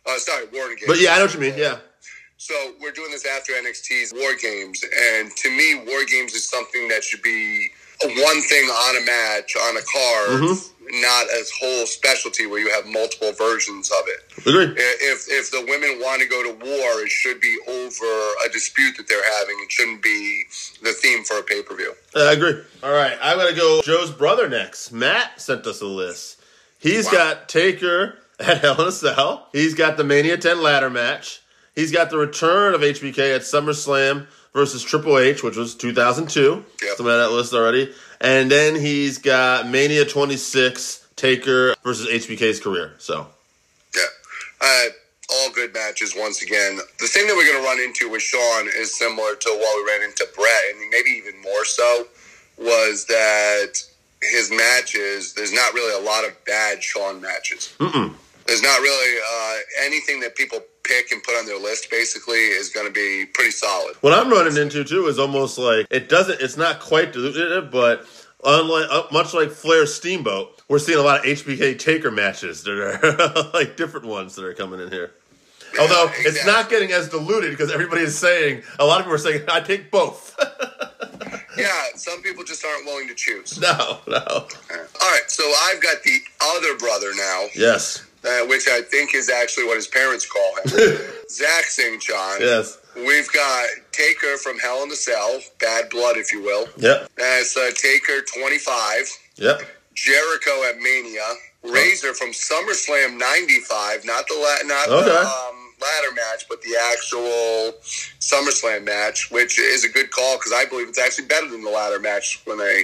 Uh, 0.06 0.17
sorry, 0.19 0.46
War 0.54 0.67
Games. 0.69 0.84
But 0.88 1.02
yeah, 1.02 1.13
I 1.13 1.17
know 1.17 1.26
what 1.26 1.34
you 1.34 1.39
mean. 1.39 1.56
Yeah, 1.58 1.80
So 2.38 2.54
we're 2.82 2.91
doing 2.91 3.12
this 3.12 3.26
after 3.26 3.54
NXT's 3.54 4.13
War 4.13 4.36
Games, 4.41 4.84
and 4.84 5.32
to 5.36 5.50
me, 5.50 5.84
War 5.88 6.06
Games 6.06 6.34
is 6.34 6.48
something 6.48 6.88
that 6.89 7.04
should 7.04 7.22
be 7.22 7.69
one 8.04 8.41
thing 8.41 8.65
on 8.69 9.02
a 9.02 9.06
match 9.06 9.56
on 9.56 9.78
a 9.78 9.82
card, 9.82 10.30
Mm-hmm. 10.41 10.73
Not 10.91 11.26
a 11.28 11.43
whole 11.60 11.86
specialty 11.86 12.46
where 12.48 12.60
you 12.60 12.69
have 12.72 12.86
multiple 12.86 13.32
versions 13.34 13.89
of 13.91 14.04
it. 14.08 14.48
agree. 14.48 14.74
If 14.78 15.26
if 15.30 15.52
the 15.52 15.62
women 15.67 16.00
want 16.02 16.22
to 16.22 16.28
go 16.28 16.43
to 16.43 16.50
war, 16.65 17.02
it 17.02 17.10
should 17.10 17.39
be 17.41 17.58
over 17.67 18.06
a 18.46 18.50
dispute 18.52 18.98
that 18.98 19.08
they're 19.08 19.38
having. 19.39 19.56
It 19.63 19.72
shouldn't 19.72 20.02
be 20.04 20.43
the 20.82 20.91
theme 20.93 21.24
for 21.24 21.38
a 21.39 21.43
pay 21.43 21.62
per 21.63 21.76
view. 21.76 21.93
I 22.15 22.34
agree. 22.34 22.62
All 22.84 22.91
right, 22.93 23.17
I'm 23.22 23.38
gonna 23.38 23.56
go 23.56 23.82
Joe's 23.84 24.12
brother 24.12 24.50
next. 24.50 24.91
Matt 24.91 25.39
sent 25.41 25.65
us 25.67 25.82
a 25.82 25.86
list. 25.88 26.39
He's 26.80 27.06
Wow. 27.06 27.12
got 27.13 27.50
Taker 27.50 28.17
at 28.39 28.60
Hell 28.62 28.82
in 28.82 28.88
a 28.88 28.91
Cell. 28.91 29.48
He's 29.54 29.74
got 29.74 29.96
the 29.98 30.04
Mania 30.04 30.38
10 30.38 30.62
ladder 30.62 30.89
match. 30.89 31.41
He's 31.76 31.91
got 31.91 32.10
the 32.10 32.17
return 32.17 32.74
of 32.74 32.82
HBK 32.82 33.34
at 33.36 33.41
SummerSlam 33.41 34.28
versus 34.54 34.84
Triple 34.84 35.17
H, 35.17 35.41
which 35.41 35.56
was 35.56 35.74
2002. 35.76 36.63
Yep. 36.84 36.98
Some 36.98 37.08
of 37.08 37.19
that 37.19 37.32
list 37.32 37.54
already. 37.54 37.91
And 38.21 38.52
then 38.52 38.76
he's 38.76 39.17
got 39.17 39.67
Mania 39.67 40.06
26, 40.06 41.08
Taker 41.15 41.76
versus 41.84 42.08
HBK's 42.08 42.60
career. 42.60 42.93
So, 42.97 43.28
Yeah. 43.95 44.02
Uh, 44.62 44.86
all 45.32 45.52
good 45.52 45.73
matches 45.73 46.13
once 46.15 46.41
again. 46.41 46.78
The 46.99 47.08
thing 47.08 47.28
that 47.28 47.36
we're 47.36 47.45
going 47.49 47.62
to 47.62 47.67
run 47.67 47.80
into 47.80 48.10
with 48.10 48.21
Shawn 48.21 48.67
is 48.67 48.97
similar 48.97 49.36
to 49.36 49.49
what 49.49 49.84
we 49.84 49.91
ran 49.91 50.10
into 50.10 50.28
Bret, 50.36 50.63
and 50.71 50.89
maybe 50.89 51.10
even 51.10 51.41
more 51.41 51.65
so, 51.65 52.08
was 52.58 53.06
that 53.06 53.73
his 54.21 54.52
matches, 54.52 55.34
there's 55.34 55.54
not 55.54 55.73
really 55.73 56.02
a 56.02 56.06
lot 56.06 56.26
of 56.26 56.34
bad 56.45 56.84
Shawn 56.84 57.21
matches. 57.21 57.73
Mm-mm. 57.80 58.13
There's 58.45 58.62
not 58.62 58.80
really 58.82 59.19
uh, 59.21 59.56
anything 59.86 60.19
that 60.21 60.36
people 60.36 60.60
pick 60.84 61.12
and 61.12 61.22
put 61.24 61.36
on 61.36 61.46
their 61.46 61.60
list, 61.60 61.89
basically, 61.89 62.38
is 62.38 62.69
going 62.69 62.88
to 62.88 62.91
be 62.93 63.26
pretty 63.34 63.52
solid. 63.52 63.96
what 64.02 64.13
I'm 64.13 64.30
running 64.30 64.58
into 64.58 64.84
too 64.84 65.08
is 65.08 65.19
almost 65.19 65.58
like 65.58 65.88
it 65.89 66.10
doesn't, 66.10 66.41
it's 66.41 66.58
not 66.58 66.80
quite 66.80 67.13
diluted, 67.13 67.72
but 67.72 68.06
unlike, 68.43 68.86
uh, 68.89 69.04
much 69.12 69.34
like 69.34 69.52
Flair 69.52 69.86
Steamboat, 69.86 70.62
we're 70.67 70.80
seeing 70.80 70.98
a 70.98 71.02
lot 71.02 71.19
of 71.19 71.26
HBK 71.26 71.80
Taker 71.80 72.12
matches 72.12 72.63
that 72.63 72.72
are 72.72 73.52
like 73.54 73.78
different 73.78 74.06
ones 74.06 74.36
that 74.36 74.46
are 74.46 74.54
coming 74.54 74.80
in 74.80 74.91
here. 74.91 75.12
Although 75.80 76.06
Yeah, 76.06 76.28
it's 76.28 76.46
not 76.46 76.69
getting 76.69 76.91
as 76.91 77.10
diluted 77.10 77.52
because 77.52 77.72
everybody 77.72 78.02
is 78.02 78.17
saying, 78.17 78.62
a 78.78 78.86
lot 78.86 79.00
of 79.00 79.06
people 79.06 79.15
are 79.15 79.17
saying, 79.17 79.43
I 79.50 79.60
take 79.60 79.89
both. 79.91 80.38
Yeah, 81.56 81.69
some 81.96 82.22
people 82.24 82.43
just 82.43 82.65
aren't 82.65 82.86
willing 82.86 83.08
to 83.08 83.13
choose. 83.13 83.60
no, 83.62 84.00
no. 84.08 84.17
All 84.17 84.48
right, 85.02 85.22
so 85.28 85.43
I've 85.43 85.82
got 85.82 86.02
the 86.04 86.17
other 86.41 86.76
brother 86.78 87.12
now, 87.15 87.46
Yes, 87.56 88.04
uh, 88.26 88.46
which 88.48 88.68
I 88.68 88.82
think 88.82 89.14
is 89.16 89.30
actually 89.30 89.66
what 89.66 89.76
his 89.78 89.88
parents 89.88 90.26
call 90.26 90.56
him, 90.58 90.98
Zach 91.30 91.66
St. 91.66 92.02
John. 92.02 92.38
yes. 92.40 92.78
We've 92.96 93.32
got 93.34 93.66
Taker 93.92 94.38
from 94.38 94.60
Hell 94.60 94.84
in 94.84 94.90
the 94.90 94.96
Cell, 94.96 95.40
Bad 95.60 95.90
Blood, 95.90 96.16
if 96.18 96.32
you 96.32 96.44
will. 96.44 96.68
Yep, 96.78 97.10
That's 97.18 97.58
uh, 97.58 97.72
Taker 97.76 98.22
25, 98.22 99.10
yep. 99.38 99.62
Jericho 99.96 100.52
at 100.70 100.78
Mania, 100.78 101.24
Razor 101.64 102.14
from 102.14 102.30
SummerSlam 102.30 103.18
95, 103.18 104.06
not 104.06 104.28
the 104.28 104.36
la- 104.36 104.68
not 104.68 104.90
Okay. 104.90 105.06
the 105.10 105.20
um, 105.22 105.74
ladder 105.82 106.14
match, 106.16 106.46
but 106.48 106.62
the 106.62 106.76
actual 106.92 107.74
SummerSlam 108.20 108.84
match, 108.86 109.32
which 109.32 109.60
is 109.60 109.84
a 109.86 109.90
good 109.90 110.12
call 110.12 110.38
because 110.38 110.54
I 110.54 110.66
believe 110.66 110.88
it's 110.90 111.00
actually 111.00 111.26
better 111.26 111.48
than 111.50 111.64
the 111.64 111.70
ladder 111.72 112.00
match 112.00 112.42
when 112.46 112.58
they. 112.60 112.84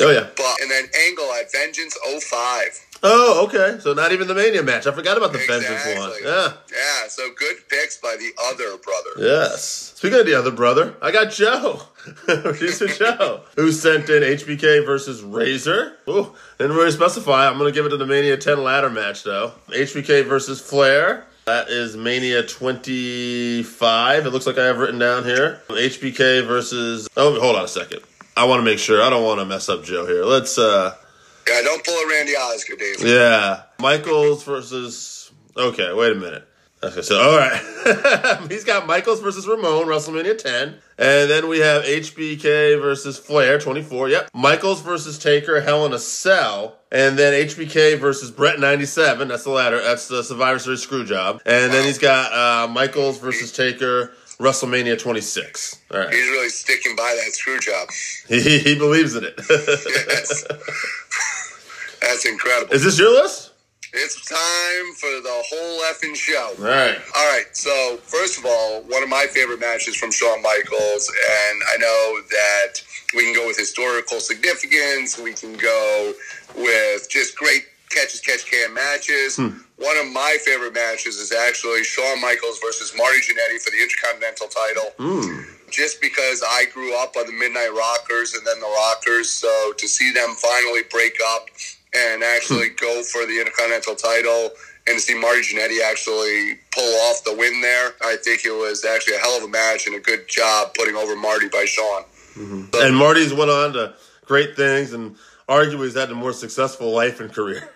Oh, 0.00 0.10
yeah. 0.10 0.30
But 0.36 0.60
and 0.62 0.70
then 0.70 0.86
Angle 1.06 1.32
at 1.34 1.52
Vengeance 1.52 1.96
05. 2.04 2.93
Oh, 3.06 3.44
okay. 3.46 3.78
So 3.80 3.92
not 3.92 4.12
even 4.12 4.26
the 4.28 4.34
Mania 4.34 4.62
match. 4.62 4.86
I 4.86 4.92
forgot 4.92 5.18
about 5.18 5.32
the 5.32 5.38
Vengeance 5.38 5.84
one. 5.98 6.10
Yeah. 6.22 6.52
Yeah, 6.72 7.08
so 7.08 7.28
good 7.36 7.56
picks 7.68 7.98
by 7.98 8.16
the 8.18 8.30
other 8.50 8.78
brother. 8.78 9.10
Yes. 9.18 9.92
Speaking 9.94 10.20
of 10.20 10.26
the 10.26 10.34
other 10.34 10.50
brother, 10.50 10.94
I 11.02 11.12
got 11.12 11.30
Joe. 11.30 11.82
Producer 12.26 12.88
Joe. 12.88 13.42
Who 13.56 13.72
sent 13.72 14.08
in 14.08 14.22
HBK 14.22 14.86
versus 14.86 15.22
Razor. 15.22 15.96
Ooh, 16.08 16.34
didn't 16.58 16.76
really 16.76 16.90
specify. 16.92 17.46
I'm 17.46 17.58
going 17.58 17.70
to 17.70 17.74
give 17.74 17.84
it 17.84 17.90
to 17.90 17.98
the 17.98 18.06
Mania 18.06 18.38
10 18.38 18.64
ladder 18.64 18.88
match, 18.88 19.22
though. 19.22 19.52
HBK 19.68 20.24
versus 20.24 20.60
Flair. 20.60 21.26
That 21.44 21.68
is 21.68 21.94
Mania 21.94 22.42
25. 22.42 24.26
It 24.26 24.30
looks 24.30 24.46
like 24.46 24.56
I 24.56 24.64
have 24.64 24.78
written 24.78 24.98
down 24.98 25.24
here. 25.24 25.60
HBK 25.68 26.46
versus. 26.46 27.06
Oh, 27.18 27.38
hold 27.38 27.56
on 27.56 27.64
a 27.64 27.68
second. 27.68 28.00
I 28.34 28.46
want 28.46 28.60
to 28.60 28.64
make 28.64 28.78
sure. 28.78 29.02
I 29.02 29.10
don't 29.10 29.24
want 29.24 29.40
to 29.40 29.44
mess 29.44 29.68
up 29.68 29.84
Joe 29.84 30.06
here. 30.06 30.24
Let's, 30.24 30.56
uh, 30.58 30.96
Yeah, 31.48 31.62
don't 31.62 31.84
pull 31.84 31.94
a 31.94 32.08
Randy 32.08 32.32
Oscar, 32.36 32.76
Dave. 32.76 33.00
yeah. 33.02 33.62
Michaels 33.78 34.44
versus. 34.44 35.30
Okay, 35.56 35.92
wait 35.92 36.12
a 36.12 36.14
minute. 36.16 36.48
Okay, 36.82 37.00
so 37.00 37.18
all 37.18 37.38
right, 37.38 38.46
he's 38.50 38.64
got 38.64 38.86
Michaels 38.86 39.20
versus 39.20 39.48
Ramon 39.48 39.86
WrestleMania 39.86 40.36
10, 40.36 40.74
and 40.98 41.30
then 41.30 41.48
we 41.48 41.60
have 41.60 41.82
HBK 41.84 42.78
versus 42.78 43.16
Flair 43.16 43.58
24. 43.58 44.10
Yep, 44.10 44.28
Michaels 44.34 44.82
versus 44.82 45.18
Taker 45.18 45.62
Hell 45.62 45.86
in 45.86 45.94
a 45.94 45.98
Cell, 45.98 46.76
and 46.92 47.18
then 47.18 47.32
HBK 47.48 47.98
versus 47.98 48.30
Bret 48.30 48.60
97. 48.60 49.28
That's 49.28 49.44
the 49.44 49.50
latter. 49.50 49.80
That's 49.80 50.08
the 50.08 50.22
Survivor 50.22 50.58
Series 50.58 50.82
screw 50.82 51.06
job, 51.06 51.40
and 51.46 51.72
then 51.72 51.86
he's 51.86 51.96
got 51.98 52.32
uh, 52.34 52.70
Michaels 52.70 53.18
versus 53.18 53.50
Taker 53.50 54.12
WrestleMania 54.38 54.98
26. 54.98 55.80
All 55.90 56.00
right, 56.00 56.10
He's 56.12 56.28
really 56.28 56.50
sticking 56.50 56.94
by 56.96 57.18
that 57.24 57.32
screw 57.32 57.58
job. 57.60 57.88
he, 58.28 58.58
he 58.58 58.76
believes 58.76 59.14
in 59.16 59.24
it. 59.24 59.40
Yes. 59.48 60.44
That's 62.06 62.26
incredible. 62.26 62.72
Is 62.72 62.84
this 62.84 62.98
your 62.98 63.10
list? 63.10 63.52
It's 63.96 64.26
time 64.26 64.94
for 64.96 65.06
the 65.22 65.42
whole 65.48 65.80
effing 65.92 66.16
show. 66.16 66.52
All 66.58 66.64
right. 66.64 66.98
All 67.16 67.26
right, 67.32 67.46
so 67.52 67.96
first 68.02 68.38
of 68.38 68.44
all, 68.44 68.82
one 68.82 69.04
of 69.04 69.08
my 69.08 69.26
favorite 69.30 69.60
matches 69.60 69.94
from 69.94 70.10
Shawn 70.10 70.42
Michaels, 70.42 71.08
and 71.08 71.62
I 71.72 71.76
know 71.78 72.20
that 72.28 72.82
we 73.14 73.22
can 73.22 73.34
go 73.34 73.46
with 73.46 73.56
historical 73.56 74.18
significance, 74.18 75.16
we 75.16 75.32
can 75.32 75.56
go 75.56 76.12
with 76.56 77.08
just 77.08 77.36
great 77.36 77.66
catch 77.90 78.14
as 78.14 78.20
catch 78.20 78.50
can 78.50 78.74
matches. 78.74 79.36
Hmm. 79.36 79.62
One 79.76 79.96
of 79.98 80.12
my 80.12 80.38
favorite 80.44 80.74
matches 80.74 81.16
is 81.16 81.32
actually 81.32 81.84
Shawn 81.84 82.20
Michaels 82.20 82.58
versus 82.58 82.92
Marty 82.96 83.18
Jannetty 83.18 83.60
for 83.62 83.70
the 83.70 83.80
Intercontinental 83.80 84.48
title. 84.48 84.90
Hmm. 84.98 85.70
Just 85.70 86.00
because 86.00 86.42
I 86.46 86.66
grew 86.72 86.96
up 86.96 87.16
on 87.16 87.26
the 87.26 87.32
Midnight 87.32 87.70
Rockers 87.76 88.34
and 88.34 88.46
then 88.46 88.58
the 88.60 88.66
Rockers, 88.66 89.30
so 89.30 89.72
to 89.76 89.88
see 89.88 90.12
them 90.12 90.34
finally 90.34 90.82
break 90.90 91.16
up 91.34 91.48
and 91.94 92.22
actually 92.22 92.70
go 92.70 93.02
for 93.02 93.26
the 93.26 93.38
Intercontinental 93.38 93.94
title 93.94 94.50
and 94.86 94.96
to 94.96 95.00
see 95.00 95.18
Marty 95.18 95.40
Jannetty 95.40 95.80
actually 95.82 96.58
pull 96.70 96.94
off 97.08 97.24
the 97.24 97.34
win 97.34 97.60
there, 97.62 97.92
I 98.02 98.16
think 98.22 98.44
it 98.44 98.52
was 98.52 98.84
actually 98.84 99.16
a 99.16 99.18
hell 99.18 99.36
of 99.38 99.44
a 99.44 99.48
match 99.48 99.86
and 99.86 99.96
a 99.96 100.00
good 100.00 100.28
job 100.28 100.74
putting 100.74 100.94
over 100.94 101.16
Marty 101.16 101.48
by 101.48 101.64
Shawn. 101.64 102.02
Mm-hmm. 102.36 102.64
And 102.74 102.96
Marty's 102.96 103.32
went 103.32 103.50
on 103.50 103.72
to 103.74 103.94
great 104.26 104.56
things 104.56 104.92
and 104.92 105.16
arguably 105.48 105.84
has 105.84 105.94
had 105.94 106.10
a 106.10 106.14
more 106.14 106.32
successful 106.32 106.90
life 106.90 107.20
and 107.20 107.32
career. 107.32 107.70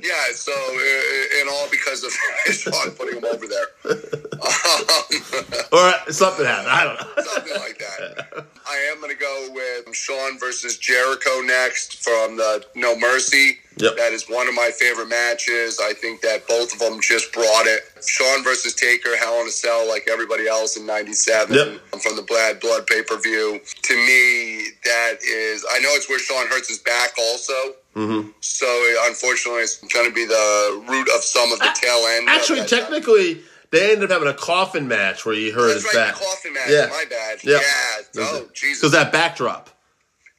Yeah, 0.00 0.32
so 0.34 0.52
uh, 0.52 1.40
and 1.40 1.48
all 1.50 1.68
because 1.70 2.02
of 2.04 2.12
Shawn 2.52 2.90
putting 2.92 3.16
him 3.18 3.24
over 3.24 3.46
there. 3.46 3.66
Um, 3.84 3.98
Or 5.72 5.92
something 6.12 6.44
happened. 6.44 6.68
I 6.68 6.84
don't 6.84 7.00
know. 7.16 7.22
something 7.32 7.54
like 7.60 7.78
that. 7.78 8.46
I 8.68 8.76
am 8.92 9.00
going 9.00 9.10
to 9.14 9.18
go 9.18 9.48
with 9.52 9.94
Shawn 9.94 10.38
versus 10.38 10.76
Jericho 10.76 11.40
next 11.40 12.02
from 12.04 12.36
the 12.36 12.64
No 12.74 12.96
Mercy. 12.98 13.58
Yep. 13.78 13.96
That 13.96 14.12
is 14.12 14.24
one 14.28 14.48
of 14.48 14.54
my 14.54 14.70
favorite 14.78 15.08
matches. 15.08 15.80
I 15.82 15.94
think 15.94 16.20
that 16.20 16.46
both 16.46 16.74
of 16.74 16.78
them 16.78 17.00
just 17.00 17.32
brought 17.32 17.64
it. 17.66 17.82
Shawn 18.06 18.44
versus 18.44 18.74
Taker, 18.74 19.16
Hell 19.16 19.40
in 19.40 19.48
a 19.48 19.50
Cell, 19.50 19.88
like 19.88 20.08
everybody 20.10 20.46
else 20.46 20.76
in 20.76 20.84
'97 20.86 21.54
Yep. 21.56 21.80
from 22.02 22.16
the 22.16 22.22
Blood 22.22 22.60
Blood 22.60 22.86
pay 22.86 23.02
per 23.02 23.18
view. 23.18 23.60
To 23.82 23.94
me, 23.96 24.68
that 24.84 25.14
is. 25.26 25.64
I 25.72 25.78
know 25.80 25.88
it's 25.92 26.08
where 26.10 26.18
Shawn 26.18 26.46
hurts 26.48 26.68
his 26.68 26.78
back 26.78 27.12
also. 27.18 27.54
Mm-hmm. 27.94 28.28
So 28.40 28.94
unfortunately, 29.08 29.62
it's 29.62 29.76
going 29.92 30.08
to 30.08 30.14
be 30.14 30.24
the 30.24 30.84
root 30.88 31.08
of 31.14 31.22
some 31.22 31.52
of 31.52 31.58
the 31.58 31.70
tail 31.74 32.04
end. 32.16 32.28
Actually, 32.28 32.60
that- 32.60 32.68
technically, 32.68 33.42
they 33.70 33.92
ended 33.92 34.10
up 34.10 34.20
having 34.20 34.28
a 34.28 34.36
coffin 34.36 34.86
match 34.88 35.24
where 35.26 35.34
he 35.34 35.50
hurt 35.50 35.68
That's 35.68 35.84
his 35.84 35.94
right, 35.94 36.06
back. 36.08 36.14
the 36.14 36.20
coffin 36.24 36.52
match. 36.54 36.68
Yeah. 36.68 36.86
My 36.90 37.04
bad. 37.08 37.38
Yeah. 37.44 37.58
Yeah. 37.60 38.22
Oh, 38.24 38.48
Jesus. 38.54 38.80
Because 38.80 38.92
that 38.92 39.12
backdrop. 39.12 39.70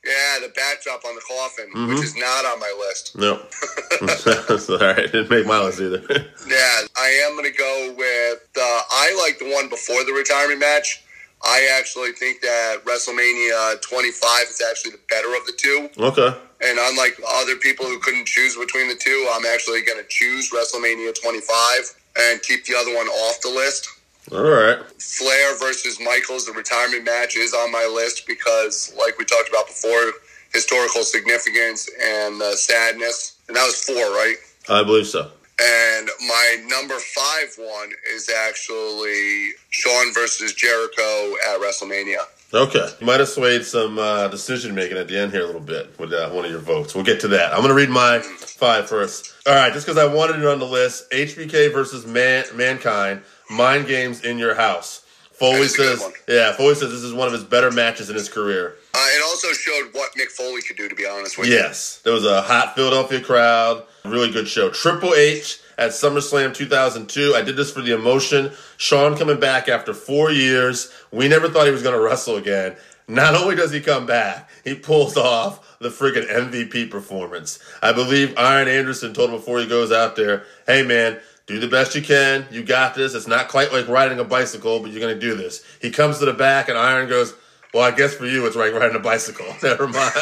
Yeah, 0.05 0.39
the 0.45 0.49
backdrop 0.53 1.05
on 1.05 1.15
the 1.15 1.21
coffin, 1.21 1.65
Mm-hmm. 1.73 1.87
which 1.93 2.03
is 2.03 2.15
not 2.17 2.43
on 2.45 2.59
my 2.59 2.75
list. 2.87 3.15
No. 3.17 3.37
Sorry, 4.57 4.79
all 4.81 4.93
right. 4.95 5.11
Didn't 5.11 5.29
make 5.29 5.45
my 5.45 5.59
list 5.63 5.79
either. 5.79 6.01
Yeah, 6.45 6.81
I 6.97 7.23
am 7.25 7.37
going 7.37 7.49
to 7.49 7.57
go 7.57 7.93
with. 7.97 8.39
Uh, 8.57 8.81
I 8.91 9.15
like 9.25 9.39
the 9.39 9.53
one 9.53 9.69
before 9.69 10.03
the 10.03 10.11
retirement 10.11 10.59
match. 10.59 11.03
I 11.43 11.77
actually 11.77 12.13
think 12.13 12.41
that 12.41 12.84
WrestleMania 12.86 13.82
25 13.82 14.43
is 14.49 14.62
actually 14.69 14.91
the 14.91 14.99
better 15.10 15.36
of 15.36 15.45
the 15.45 15.53
two. 15.58 15.89
okay. 15.97 16.38
And 16.62 16.79
unlike 16.79 17.19
other 17.27 17.58
people 17.58 17.86
who 17.86 17.99
couldn't 17.99 18.25
choose 18.25 18.56
between 18.56 18.88
the 18.88 18.95
two, 18.95 19.29
I'm 19.34 19.45
actually 19.45 19.82
going 19.82 19.99
to 19.99 20.08
choose 20.08 20.49
WrestleMania 20.51 21.13
25 21.21 21.93
and 22.19 22.41
keep 22.41 22.63
the 22.65 22.75
other 22.75 22.95
one 22.95 23.08
off 23.08 23.41
the 23.41 23.49
list. 23.49 23.89
All 24.32 24.41
right. 24.41 24.79
Flair 25.01 25.57
versus 25.59 25.99
Michaels, 25.99 26.45
the 26.45 26.53
retirement 26.53 27.03
match, 27.03 27.36
is 27.36 27.53
on 27.53 27.72
my 27.72 27.86
list 27.93 28.26
because, 28.26 28.93
like 28.97 29.17
we 29.17 29.26
talked 29.26 29.49
about 29.49 29.67
before, 29.67 30.13
historical 30.53 31.03
significance 31.03 31.89
and 32.01 32.41
uh, 32.41 32.55
sadness. 32.55 33.38
And 33.47 33.57
that 33.57 33.65
was 33.65 33.84
four, 33.84 33.95
right? 33.95 34.36
I 34.70 34.84
believe 34.84 35.07
so. 35.07 35.32
And 35.62 36.10
my 36.28 36.58
number 36.68 36.95
five 36.99 37.54
one 37.58 37.91
is 38.14 38.30
actually 38.30 39.51
Shawn 39.70 40.14
versus 40.14 40.54
Jericho 40.54 41.34
at 41.47 41.60
WrestleMania. 41.60 42.18
Okay. 42.54 42.88
You 42.99 43.08
might 43.08 43.20
have 43.20 43.30
swayed 43.30 43.66
some 43.66 43.97
uh, 43.97 44.28
decision 44.28 44.76
making 44.76 44.97
at 44.97 45.08
the 45.08 45.18
end 45.18 45.32
here 45.32 45.43
a 45.43 45.45
little 45.45 45.62
bit 45.62 45.97
with 45.99 46.14
uh, 46.14 46.30
one 46.30 46.45
of 46.45 46.51
your 46.51 46.60
votes. 46.60 46.93
We'll 46.93 47.04
get 47.04 47.20
to 47.22 47.28
that. 47.30 47.51
I'm 47.51 47.60
going 47.60 47.70
to 47.70 47.76
read 47.76 47.89
my 47.89 48.20
five 48.20 48.88
first. 48.88 49.34
All 49.47 49.54
right. 49.54 49.74
Just 49.74 49.86
because 49.86 49.97
I 49.97 50.12
wanted 50.12 50.39
it 50.39 50.45
on 50.45 50.60
the 50.60 50.66
list 50.66 51.10
HBK 51.12 51.74
versus 51.74 52.06
Man- 52.06 52.45
Mankind, 52.56 53.22
Mind 53.49 53.88
Games 53.88 54.24
in 54.24 54.38
Your 54.38 54.56
House. 54.56 54.99
Foley 55.34 55.62
That's 55.62 55.74
a 55.74 55.78
good 55.78 55.99
says, 55.99 56.14
yeah, 56.28 56.54
Foley 56.54 56.76
says 56.76 56.91
this 56.91 57.01
is 57.01 57.14
one 57.14 57.28
of 57.28 57.34
his 57.34 57.43
better 57.43 57.72
matches 57.72 58.10
in 58.10 58.16
his 58.16 58.30
career. 58.30 58.76
Uh, 58.95 59.07
it 59.15 59.23
also 59.23 59.51
showed 59.53 59.89
what 59.93 60.13
Mick 60.13 60.29
Foley 60.29 60.61
could 60.61 60.77
do, 60.77 60.87
to 60.87 60.93
be 60.93 61.05
honest 61.07 61.37
with 61.37 61.47
you. 61.47 61.55
Yes, 61.55 61.99
there 62.03 62.13
was 62.13 62.25
a 62.25 62.43
hot 62.43 62.75
Philadelphia 62.75 63.21
crowd. 63.21 63.83
Really 64.05 64.31
good 64.31 64.47
show. 64.47 64.69
Triple 64.69 65.15
H 65.15 65.59
at 65.79 65.91
SummerSlam 65.91 66.53
2002. 66.53 67.33
I 67.35 67.41
did 67.41 67.55
this 67.55 67.71
for 67.71 67.81
the 67.81 67.93
emotion. 67.95 68.51
Shawn 68.77 69.17
coming 69.17 69.39
back 69.39 69.67
after 69.67 69.95
four 69.95 70.31
years. 70.31 70.93
We 71.11 71.27
never 71.27 71.49
thought 71.49 71.65
he 71.65 71.71
was 71.71 71.81
going 71.81 71.95
to 71.99 72.01
wrestle 72.03 72.35
again. 72.35 72.75
Not 73.07 73.35
only 73.35 73.55
does 73.55 73.71
he 73.71 73.81
come 73.81 74.05
back, 74.05 74.49
he 74.63 74.75
pulls 74.75 75.17
off 75.17 75.77
the 75.79 75.89
friggin' 75.89 76.27
MVP 76.27 76.89
performance. 76.89 77.59
I 77.81 77.91
believe 77.93 78.37
Arn 78.37 78.67
Anderson 78.67 79.13
told 79.13 79.31
him 79.31 79.37
before 79.37 79.59
he 79.59 79.67
goes 79.67 79.91
out 79.91 80.15
there, 80.15 80.43
hey 80.67 80.83
man, 80.83 81.19
do 81.45 81.59
the 81.59 81.67
best 81.67 81.95
you 81.95 82.01
can. 82.01 82.45
You 82.51 82.63
got 82.63 82.95
this. 82.95 83.13
It's 83.13 83.27
not 83.27 83.49
quite 83.49 83.73
like 83.73 83.87
riding 83.89 84.19
a 84.19 84.23
bicycle, 84.23 84.79
but 84.79 84.91
you're 84.91 85.01
going 85.01 85.13
to 85.13 85.19
do 85.19 85.35
this. 85.35 85.65
He 85.81 85.89
comes 85.91 86.19
to 86.19 86.25
the 86.25 86.33
back, 86.33 86.69
and 86.69 86.77
Arn 86.77 87.09
goes, 87.09 87.33
well, 87.74 87.84
I 87.84 87.91
guess 87.91 88.13
for 88.13 88.26
you, 88.26 88.45
it's 88.45 88.55
like 88.55 88.74
riding 88.74 88.95
a 88.95 88.99
bicycle. 88.99 89.45
Never 89.63 89.88
mind. 89.88 90.13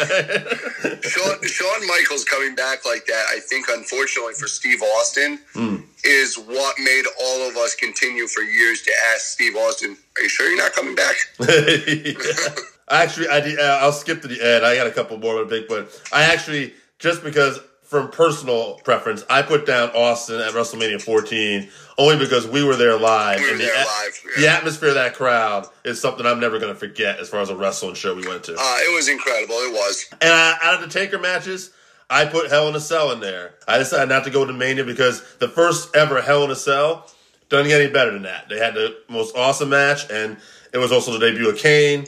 Shawn, 1.04 1.44
Shawn 1.44 1.88
Michaels 1.88 2.24
coming 2.26 2.56
back 2.56 2.86
like 2.86 3.06
that, 3.08 3.26
I 3.30 3.40
think, 3.40 3.68
unfortunately 3.70 4.34
for 4.34 4.48
Steve 4.48 4.82
Austin, 4.82 5.40
Mm. 5.56 5.84
is 6.06 6.36
what 6.38 6.76
made 6.80 7.04
all 7.22 7.50
of 7.50 7.58
us 7.58 7.76
continue 7.76 8.28
for 8.28 8.42
years 8.42 8.82
to 8.84 8.92
ask 9.14 9.22
Steve 9.26 9.56
Austin, 9.56 9.98
"Are 10.18 10.24
you 10.24 10.30
sure 10.30 10.48
you're 10.48 10.58
not 10.58 10.74
coming 10.74 10.96
back?" 10.96 11.16
Actually, 12.90 13.28
I 13.30 13.40
did, 13.40 13.60
uh, 13.60 13.80
I'll 13.82 13.94
skip 13.94 14.22
to 14.22 14.28
the 14.28 14.42
end. 14.42 14.66
I 14.66 14.76
got 14.76 14.88
a 14.88 14.92
couple 14.92 15.18
more, 15.18 15.36
but 15.44 15.50
big. 15.50 15.68
But 15.68 15.90
I 16.12 16.24
actually 16.24 16.74
just 17.00 17.24
because 17.24 17.60
from 17.92 18.10
personal 18.10 18.76
preference, 18.86 19.26
I 19.30 19.42
put 19.42 19.66
down 19.66 19.90
Austin 19.90 20.40
at 20.40 20.54
WrestleMania 20.54 21.02
14 21.02 21.68
only 21.98 22.18
because 22.18 22.48
we 22.48 22.64
were 22.64 22.78
there 22.78 22.98
live. 22.98 23.40
We 23.42 23.46
were 23.48 23.52
and 23.52 23.60
the, 23.60 23.66
there 23.66 23.76
at- 23.76 23.86
live, 23.86 24.22
The 24.38 24.48
atmosphere 24.48 24.90
of 24.90 24.96
that 24.96 25.14
crowd 25.14 25.68
is 25.84 26.00
something 26.00 26.26
I'm 26.26 26.40
never 26.40 26.58
going 26.58 26.74
to 26.74 26.80
forget 26.80 27.20
as 27.20 27.28
far 27.28 27.42
as 27.42 27.50
a 27.50 27.56
wrestling 27.58 27.96
show 27.96 28.16
we 28.16 28.26
went 28.26 28.46
to. 28.46 28.54
Uh, 28.54 28.78
it 28.78 28.96
was 28.96 29.10
incredible. 29.10 29.56
It 29.56 29.74
was. 29.74 30.06
And 30.22 30.32
I, 30.32 30.58
out 30.64 30.76
of 30.76 30.80
the 30.80 30.88
Taker 30.88 31.20
matches, 31.20 31.72
I 32.10 32.24
put 32.24 32.50
Hell 32.50 32.70
in 32.70 32.76
a 32.76 32.80
Cell 32.80 33.12
in 33.12 33.20
there. 33.20 33.56
I 33.68 33.78
decided 33.78 34.08
not 34.08 34.24
to 34.24 34.30
go 34.30 34.46
to 34.46 34.54
Mania 34.54 34.86
because 34.86 35.22
the 35.40 35.50
first 35.50 35.94
ever 35.94 36.22
Hell 36.22 36.46
in 36.46 36.52
a 36.52 36.56
Cell 36.56 37.12
doesn't 37.50 37.68
get 37.68 37.82
any 37.82 37.92
better 37.92 38.14
than 38.14 38.22
that. 38.22 38.48
They 38.48 38.58
had 38.58 38.74
the 38.74 38.96
most 39.10 39.36
awesome 39.36 39.68
match, 39.68 40.10
and 40.10 40.38
it 40.74 40.78
was 40.78 40.94
also 40.94 41.12
the 41.12 41.20
debut 41.20 41.50
of 41.50 41.58
Kane. 41.58 42.08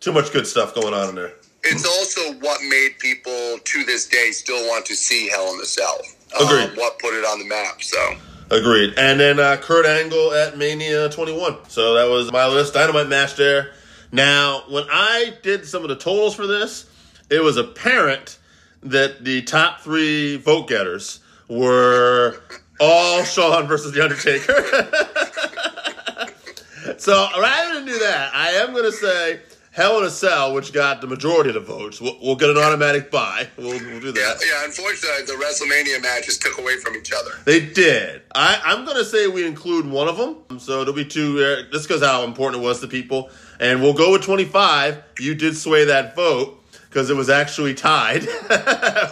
Too 0.00 0.12
much 0.12 0.30
good 0.30 0.46
stuff 0.46 0.74
going 0.74 0.92
on 0.92 1.08
in 1.08 1.14
there. 1.14 1.32
It's 1.64 1.86
also 1.86 2.32
what 2.40 2.60
made 2.62 2.98
people 2.98 3.58
to 3.62 3.84
this 3.84 4.08
day 4.08 4.30
still 4.32 4.66
want 4.68 4.84
to 4.86 4.94
see 4.94 5.28
Hell 5.28 5.52
in 5.52 5.58
the 5.58 5.66
Cell. 5.66 5.98
Agreed. 6.40 6.70
Um, 6.70 6.76
what 6.76 6.98
put 6.98 7.14
it 7.14 7.24
on 7.24 7.38
the 7.38 7.44
map. 7.44 7.82
So 7.82 7.98
Agreed. 8.52 8.94
And 8.98 9.18
then 9.18 9.40
uh, 9.40 9.56
Kurt 9.56 9.86
Angle 9.86 10.34
at 10.34 10.58
Mania 10.58 11.08
21. 11.08 11.70
So 11.70 11.94
that 11.94 12.10
was 12.10 12.30
my 12.30 12.46
list. 12.46 12.74
Dynamite 12.74 13.08
match 13.08 13.36
there. 13.36 13.72
Now, 14.12 14.64
when 14.68 14.84
I 14.90 15.32
did 15.42 15.64
some 15.66 15.82
of 15.82 15.88
the 15.88 15.96
totals 15.96 16.34
for 16.34 16.46
this, 16.46 16.84
it 17.30 17.42
was 17.42 17.56
apparent 17.56 18.38
that 18.82 19.24
the 19.24 19.40
top 19.42 19.80
three 19.80 20.36
vote 20.36 20.68
getters 20.68 21.20
were 21.48 22.42
all 22.78 23.24
Shawn 23.24 23.66
versus 23.66 23.92
The 23.92 24.04
Undertaker. 24.04 24.52
so 26.98 27.28
rather 27.40 27.74
than 27.74 27.86
do 27.86 27.98
that, 28.00 28.34
I 28.34 28.50
am 28.50 28.72
going 28.72 28.84
to 28.84 28.92
say 28.92 29.40
Hell 29.72 29.98
in 29.98 30.04
a 30.04 30.10
Cell, 30.10 30.52
which 30.52 30.74
got 30.74 31.00
the 31.00 31.06
majority 31.06 31.48
of 31.48 31.54
the 31.54 31.60
votes. 31.60 31.98
We'll, 31.98 32.18
we'll 32.22 32.36
get 32.36 32.50
an 32.50 32.58
automatic 32.58 33.10
buy. 33.10 33.48
We'll, 33.56 33.70
we'll 33.70 34.00
do 34.00 34.12
that. 34.12 34.38
yeah. 34.42 34.60
yeah, 34.60 34.64
Unfortunately, 34.66 35.24
the 35.24 35.32
WrestleMania 35.32 36.02
matches 36.02 36.36
took 36.36 36.58
away 36.58 36.76
from 36.76 36.94
each 36.94 37.10
other. 37.10 37.30
They 37.46 37.64
did. 37.64 38.20
I, 38.34 38.60
I'm 38.62 38.84
going 38.84 38.98
to 38.98 39.04
say 39.04 39.28
we 39.28 39.46
include 39.46 39.86
one 39.86 40.08
of 40.08 40.18
them. 40.18 40.58
So 40.58 40.84
there'll 40.84 40.92
be 40.92 41.06
two. 41.06 41.38
Uh, 41.42 41.72
this 41.72 41.86
goes 41.86 42.02
how 42.02 42.22
important 42.24 42.62
it 42.62 42.66
was 42.66 42.80
to 42.80 42.86
people. 42.86 43.30
And 43.60 43.80
we'll 43.80 43.94
go 43.94 44.12
with 44.12 44.22
25. 44.22 45.02
You 45.18 45.34
did 45.34 45.56
sway 45.56 45.86
that 45.86 46.14
vote 46.14 46.61
because 46.92 47.08
it 47.08 47.16
was 47.16 47.30
actually 47.30 47.72
tied. 47.74 48.26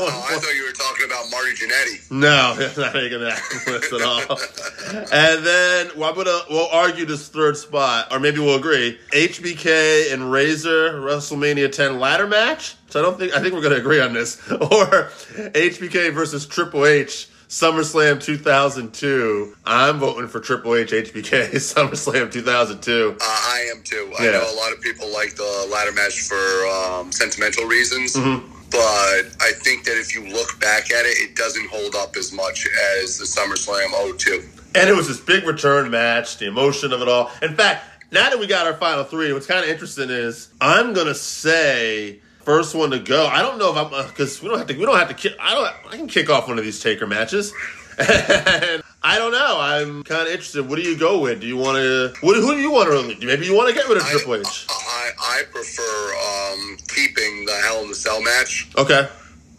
Oh, 0.02 0.26
I 0.30 0.38
thought 0.38 0.54
you 0.54 0.64
were 0.64 0.72
talking 0.72 1.06
about 1.06 1.30
Marty 1.30 1.52
Jannetty. 1.52 2.10
no, 2.10 2.54
it's 2.58 2.76
not 2.78 2.94
making 2.94 3.20
that 3.20 3.40
list 3.66 3.92
at 3.92 4.02
all. 4.02 4.20
and 5.12 5.44
then 5.44 5.90
well, 5.96 6.10
I'm 6.10 6.14
gonna 6.16 6.40
we'll 6.48 6.68
argue 6.68 7.04
this 7.04 7.28
third 7.28 7.56
spot, 7.56 8.08
or 8.12 8.18
maybe 8.20 8.38
we'll 8.38 8.56
agree. 8.56 8.98
HBK 9.12 10.12
and 10.12 10.30
Razor 10.30 11.00
WrestleMania 11.00 11.70
10 11.70 11.98
ladder 11.98 12.26
match. 12.26 12.76
So 12.88 13.00
I 13.00 13.02
don't 13.02 13.18
think 13.18 13.34
I 13.34 13.40
think 13.40 13.54
we're 13.54 13.62
gonna 13.62 13.76
agree 13.76 14.00
on 14.00 14.12
this. 14.12 14.40
Or 14.50 15.10
HBK 15.52 16.12
versus 16.14 16.46
Triple 16.46 16.86
H 16.86 17.28
SummerSlam 17.50 18.22
2002. 18.22 19.56
I'm 19.66 19.98
voting 19.98 20.28
for 20.28 20.38
Triple 20.38 20.76
H 20.76 20.92
HBK 20.92 21.50
SummerSlam 21.56 22.30
2002. 22.30 23.16
Uh, 23.20 23.24
I 23.24 23.68
am 23.74 23.82
too. 23.82 24.12
I 24.20 24.26
know 24.26 24.48
a 24.48 24.56
lot 24.56 24.72
of 24.72 24.80
people 24.80 25.12
like 25.12 25.34
the 25.34 25.68
ladder 25.70 25.90
match 25.90 26.20
for 26.20 26.36
um, 26.68 27.10
sentimental 27.10 27.64
reasons, 27.64 28.14
Mm-hmm. 28.14 28.46
but 28.70 29.42
I 29.42 29.50
think 29.64 29.84
that 29.84 29.98
if 29.98 30.14
you 30.14 30.28
look 30.32 30.60
back 30.60 30.92
at 30.92 31.04
it, 31.06 31.18
it 31.18 31.34
doesn't 31.34 31.68
hold 31.70 31.96
up 31.96 32.14
as 32.16 32.32
much 32.32 32.68
as 33.02 33.18
the 33.18 33.24
SummerSlam 33.24 34.16
02. 34.16 34.44
And 34.76 34.88
it 34.88 34.94
was 34.94 35.08
this 35.08 35.18
big 35.18 35.42
return 35.44 35.90
match, 35.90 36.38
the 36.38 36.46
emotion 36.46 36.92
of 36.92 37.02
it 37.02 37.08
all. 37.08 37.32
In 37.42 37.56
fact, 37.56 37.84
now 38.12 38.30
that 38.30 38.38
we 38.38 38.46
got 38.46 38.68
our 38.68 38.74
final 38.74 39.02
three, 39.02 39.32
what's 39.32 39.46
kind 39.48 39.64
of 39.64 39.68
interesting 39.70 40.08
is 40.08 40.50
I'm 40.60 40.92
gonna 40.92 41.16
say 41.16 42.20
first 42.44 42.74
one 42.74 42.90
to 42.90 42.98
go. 42.98 43.26
I 43.26 43.42
don't 43.42 43.58
know 43.58 43.70
if 43.70 43.76
I'm 43.76 44.08
because 44.08 44.42
we 44.42 44.48
don't 44.48 44.58
have 44.58 44.66
to. 44.68 44.78
We 44.78 44.84
don't 44.84 44.98
have 44.98 45.08
to. 45.08 45.14
Kick, 45.14 45.34
I 45.40 45.54
don't. 45.54 45.92
I 45.92 45.96
can 45.96 46.06
kick 46.06 46.30
off 46.30 46.48
one 46.48 46.58
of 46.58 46.64
these 46.64 46.80
Taker 46.80 47.06
matches. 47.06 47.52
And 47.98 48.82
I 49.02 49.18
don't 49.18 49.32
know. 49.32 49.58
I'm 49.60 50.02
kind 50.04 50.22
of 50.22 50.28
interested. 50.28 50.68
What 50.68 50.76
do 50.76 50.82
you 50.82 50.96
go 50.98 51.20
with? 51.20 51.40
Do 51.40 51.46
you 51.46 51.56
want 51.56 51.76
to? 51.76 52.12
What? 52.20 52.36
Who 52.36 52.54
do 52.54 52.60
you 52.60 52.70
want 52.70 52.88
to? 53.18 53.26
Maybe 53.26 53.46
you 53.46 53.54
want 53.56 53.68
to 53.68 53.74
get 53.74 53.88
rid 53.88 53.98
of 53.98 54.04
I, 54.04 54.10
Triple 54.10 54.36
H. 54.36 54.66
I, 54.68 55.10
I 55.20 55.42
prefer 55.50 56.52
um, 56.52 56.76
keeping 56.88 57.44
the 57.46 57.54
Hell 57.64 57.82
in 57.82 57.88
the 57.88 57.94
Cell 57.94 58.22
match. 58.22 58.70
Okay. 58.76 59.08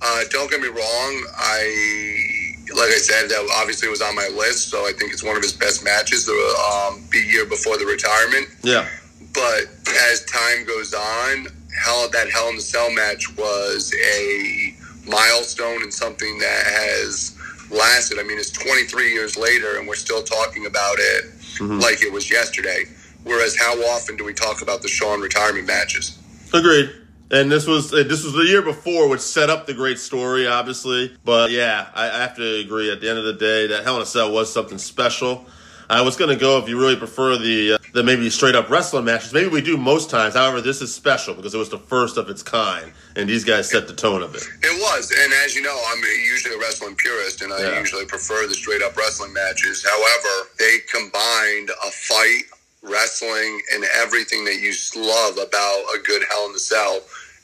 Uh, 0.04 0.24
don't 0.32 0.50
get 0.50 0.60
me 0.62 0.68
wrong. 0.68 1.26
I, 1.38 2.74
like 2.74 2.90
I 2.90 2.98
said, 2.98 3.30
that 3.30 3.48
obviously 3.60 3.88
was 3.88 4.02
on 4.02 4.16
my 4.16 4.28
list, 4.36 4.70
so 4.70 4.80
I 4.88 4.94
think 4.98 5.14
it's 5.14 5.24
one 5.24 5.36
of 5.38 5.44
his 5.44 5.54
best 5.54 5.84
matches. 5.84 6.26
The 6.26 6.34
um, 6.34 7.04
the 7.12 7.20
year 7.20 7.46
before 7.46 7.78
the 7.78 7.86
retirement. 7.86 8.48
Yeah. 8.64 8.88
but 9.34 9.70
as 10.12 10.26
time 10.26 10.66
goes 10.66 10.94
on, 10.94 11.48
hell, 11.84 12.10
that 12.10 12.30
Hell 12.30 12.50
in 12.50 12.56
the 12.56 12.62
Cell 12.62 12.92
match 12.94 13.36
was 13.38 13.94
a 13.94 14.76
milestone 15.08 15.82
and 15.84 15.94
something 15.94 16.40
that 16.40 16.64
has 16.66 17.38
lasted. 17.72 18.20
I 18.20 18.24
mean, 18.24 18.38
it's 18.38 18.52
23 18.52 19.12
years 19.12 19.38
later, 19.38 19.78
and 19.78 19.88
we're 19.88 19.96
still 19.96 20.24
talking 20.24 20.66
about 20.66 20.96
it 21.00 21.32
like 21.60 22.02
it 22.02 22.12
was 22.12 22.30
yesterday. 22.30 22.86
Whereas, 23.24 23.56
how 23.56 23.74
often 23.94 24.18
do 24.18 24.26
we 24.26 24.34
talk 24.34 24.62
about 24.62 24.82
the 24.82 24.88
Shawn 24.88 25.22
retirement 25.22 25.68
matches? 25.68 26.18
Agreed. 26.54 26.92
And 27.30 27.50
this 27.50 27.66
was 27.66 27.94
uh, 27.94 28.04
this 28.04 28.26
was 28.26 28.34
the 28.34 28.44
year 28.44 28.62
before, 28.62 29.08
which 29.08 29.22
set 29.22 29.50
up 29.50 29.66
the 29.66 29.74
great 29.74 30.00
story, 30.00 30.48
obviously. 30.48 31.16
But 31.24 31.52
yeah, 31.52 31.88
I, 31.94 32.10
I 32.10 32.18
have 32.24 32.36
to 32.36 32.56
agree. 32.60 32.92
At 32.92 33.00
the 33.00 33.10
end 33.10 33.20
of 33.20 33.24
the 33.24 33.34
day, 33.34 33.68
that 33.68 33.86
Hell 33.86 33.96
in 33.96 34.02
a 34.02 34.06
Cell 34.06 34.34
was 34.34 34.52
something 34.52 34.78
special. 34.78 35.46
I 35.92 36.00
was 36.00 36.16
going 36.16 36.30
to 36.30 36.38
go 36.38 36.58
if 36.58 36.70
you 36.70 36.80
really 36.80 36.96
prefer 36.96 37.38
the 37.38 37.74
uh, 37.74 37.78
the 37.94 38.02
maybe 38.02 38.30
straight 38.30 38.56
up 38.56 38.70
wrestling 38.70 39.04
matches. 39.04 39.34
Maybe 39.34 39.50
we 39.50 39.60
do 39.62 39.76
most 39.76 40.10
times. 40.10 40.36
However, 40.36 40.62
this 40.62 40.82
is 40.82 40.96
special 40.96 41.34
because 41.34 41.54
it 41.54 41.58
was 41.58 41.68
the 41.70 41.78
first 41.78 42.16
of 42.16 42.30
its 42.30 42.42
kind, 42.42 42.94
and 43.18 43.30
these 43.30 43.44
guys 43.44 43.70
set 43.70 43.88
the 43.90 43.94
tone 43.94 44.24
of 44.24 44.34
it. 44.34 44.42
It 44.64 44.82
was, 44.82 45.12
and 45.12 45.34
as 45.44 45.54
you 45.54 45.62
know, 45.62 45.78
I'm 45.90 46.02
usually 46.26 46.56
a 46.56 46.60
wrestling 46.60 46.96
purist, 46.96 47.42
and 47.42 47.52
I 47.52 47.60
Yeah. 47.62 47.80
usually 47.80 48.06
prefer 48.06 48.48
the 48.48 48.54
straight 48.54 48.82
up 48.82 48.96
wrestling 48.96 49.34
matches. 49.34 49.84
However, 49.84 50.48
they 50.58 50.80
combined 50.90 51.70
a 51.86 51.92
fight, 51.92 52.44
wrestling, 52.82 53.62
and 53.74 53.84
everything 53.96 54.46
that 54.46 54.62
you 54.62 54.74
love 54.96 55.38
about 55.40 55.84
a 55.94 56.00
good 56.00 56.24
Hell 56.30 56.46
in 56.46 56.54
the 56.54 56.60
Cell, 56.60 57.02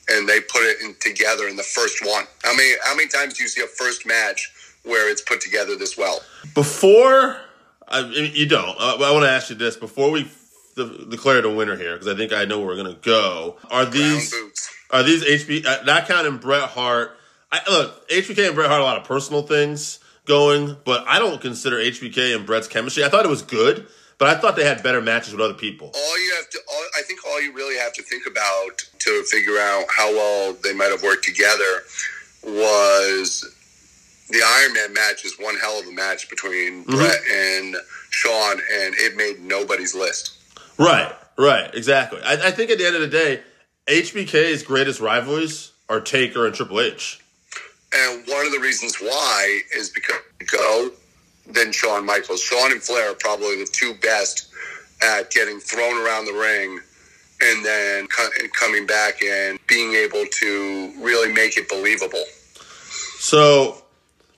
and 0.08 0.26
they 0.26 0.40
put 0.40 0.62
it 0.62 0.80
in, 0.80 0.94
together 1.00 1.48
in 1.48 1.56
the 1.56 1.62
first 1.62 2.02
one. 2.02 2.26
How 2.42 2.54
many 2.56 2.72
how 2.82 2.94
many 2.94 3.08
times 3.08 3.34
do 3.34 3.42
you 3.42 3.48
see 3.50 3.60
a 3.60 3.66
first 3.66 4.06
match 4.06 4.50
where 4.84 5.10
it's 5.10 5.20
put 5.20 5.42
together 5.42 5.76
this 5.76 5.98
well? 5.98 6.22
Before, 6.54 7.42
I 7.90 8.02
mean, 8.02 8.32
you 8.34 8.46
don't. 8.46 8.76
Uh, 8.78 8.98
I 9.00 9.12
want 9.12 9.24
to 9.24 9.30
ask 9.30 9.50
you 9.50 9.56
this 9.56 9.76
before 9.76 10.10
we 10.10 10.22
f- 10.22 10.74
declare 11.08 11.42
the 11.42 11.50
winner 11.50 11.76
here, 11.76 11.94
because 11.94 12.08
I 12.08 12.16
think 12.16 12.32
I 12.32 12.44
know 12.44 12.58
where 12.58 12.68
we're 12.68 12.82
going 12.82 12.94
to 12.94 13.00
go. 13.00 13.56
Are 13.70 13.84
these? 13.84 14.30
boots. 14.30 14.74
Are 14.90 15.02
these 15.02 15.22
HB 15.22 15.66
uh, 15.66 15.82
not 15.84 16.06
counting 16.06 16.38
Bret 16.38 16.62
Hart? 16.70 17.16
I, 17.52 17.60
look, 17.68 18.08
HBK 18.08 18.46
and 18.46 18.54
Bret 18.54 18.68
Hart 18.68 18.80
a 18.80 18.84
lot 18.84 18.98
of 18.98 19.04
personal 19.04 19.42
things 19.42 20.00
going, 20.24 20.76
but 20.84 21.04
I 21.06 21.18
don't 21.18 21.40
consider 21.40 21.76
HBK 21.76 22.34
and 22.36 22.46
Bret's 22.46 22.68
chemistry. 22.68 23.04
I 23.04 23.08
thought 23.08 23.24
it 23.24 23.28
was 23.28 23.42
good, 23.42 23.86
but 24.18 24.28
I 24.28 24.38
thought 24.40 24.56
they 24.56 24.64
had 24.64 24.82
better 24.82 25.00
matches 25.00 25.32
with 25.32 25.40
other 25.40 25.54
people. 25.54 25.90
All 25.94 26.24
you 26.24 26.34
have 26.36 26.48
to, 26.50 26.58
all, 26.70 26.84
I 26.98 27.02
think, 27.02 27.20
all 27.26 27.40
you 27.42 27.52
really 27.54 27.78
have 27.78 27.92
to 27.94 28.02
think 28.02 28.24
about 28.26 28.82
to 29.00 29.24
figure 29.24 29.58
out 29.58 29.84
how 29.94 30.10
well 30.12 30.52
they 30.62 30.74
might 30.74 30.90
have 30.90 31.02
worked 31.02 31.24
together 31.24 31.82
was 32.44 33.54
the 34.30 34.42
Iron 34.44 34.72
Man 34.74 34.92
match 34.92 35.24
is 35.24 35.34
one 35.38 35.56
hell 35.56 35.80
of 35.80 35.86
a 35.86 35.92
match 35.92 36.28
between 36.28 36.84
mm-hmm. 36.84 36.96
Bret 36.96 37.20
and 37.32 37.76
Shawn, 38.10 38.60
and 38.72 38.94
it 38.96 39.16
made 39.16 39.40
nobody's 39.40 39.94
list. 39.94 40.32
Right, 40.78 41.12
right, 41.36 41.74
exactly. 41.74 42.20
I, 42.22 42.48
I 42.48 42.50
think 42.50 42.70
at 42.70 42.78
the 42.78 42.86
end 42.86 42.94
of 42.94 43.02
the 43.02 43.08
day, 43.08 43.42
HBK's 43.86 44.62
greatest 44.62 45.00
rivalries 45.00 45.72
are 45.88 46.00
Taker 46.00 46.46
and 46.46 46.54
Triple 46.54 46.80
H. 46.80 47.20
And 47.94 48.26
one 48.26 48.44
of 48.44 48.52
the 48.52 48.60
reasons 48.60 48.96
why 48.96 49.60
is 49.74 49.88
because 49.88 50.20
go 50.46 50.90
then 51.50 51.72
Shawn 51.72 52.04
Michaels. 52.04 52.42
Shawn 52.42 52.72
and 52.72 52.82
Flair 52.82 53.12
are 53.12 53.14
probably 53.14 53.56
the 53.56 53.68
two 53.72 53.94
best 53.94 54.48
at 55.02 55.30
getting 55.30 55.58
thrown 55.58 56.04
around 56.04 56.26
the 56.26 56.32
ring 56.32 56.80
and 57.40 57.64
then 57.64 58.06
co- 58.08 58.28
and 58.40 58.52
coming 58.52 58.86
back 58.86 59.22
and 59.22 59.58
being 59.66 59.94
able 59.94 60.24
to 60.26 60.92
really 60.98 61.32
make 61.32 61.56
it 61.56 61.68
believable. 61.68 62.24
So, 63.18 63.82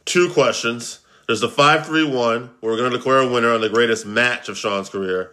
two 0.05 0.31
questions. 0.31 1.01
There's 1.27 1.41
the 1.41 1.49
five 1.49 1.87
three 1.87 2.05
one. 2.05 2.51
We're 2.61 2.77
going 2.77 2.91
to 2.91 2.97
declare 2.97 3.19
a 3.19 3.29
winner 3.29 3.53
on 3.53 3.61
the 3.61 3.69
greatest 3.69 4.07
match 4.07 4.49
of 4.49 4.59
Shawn's 4.59 4.89
career. 4.89 5.33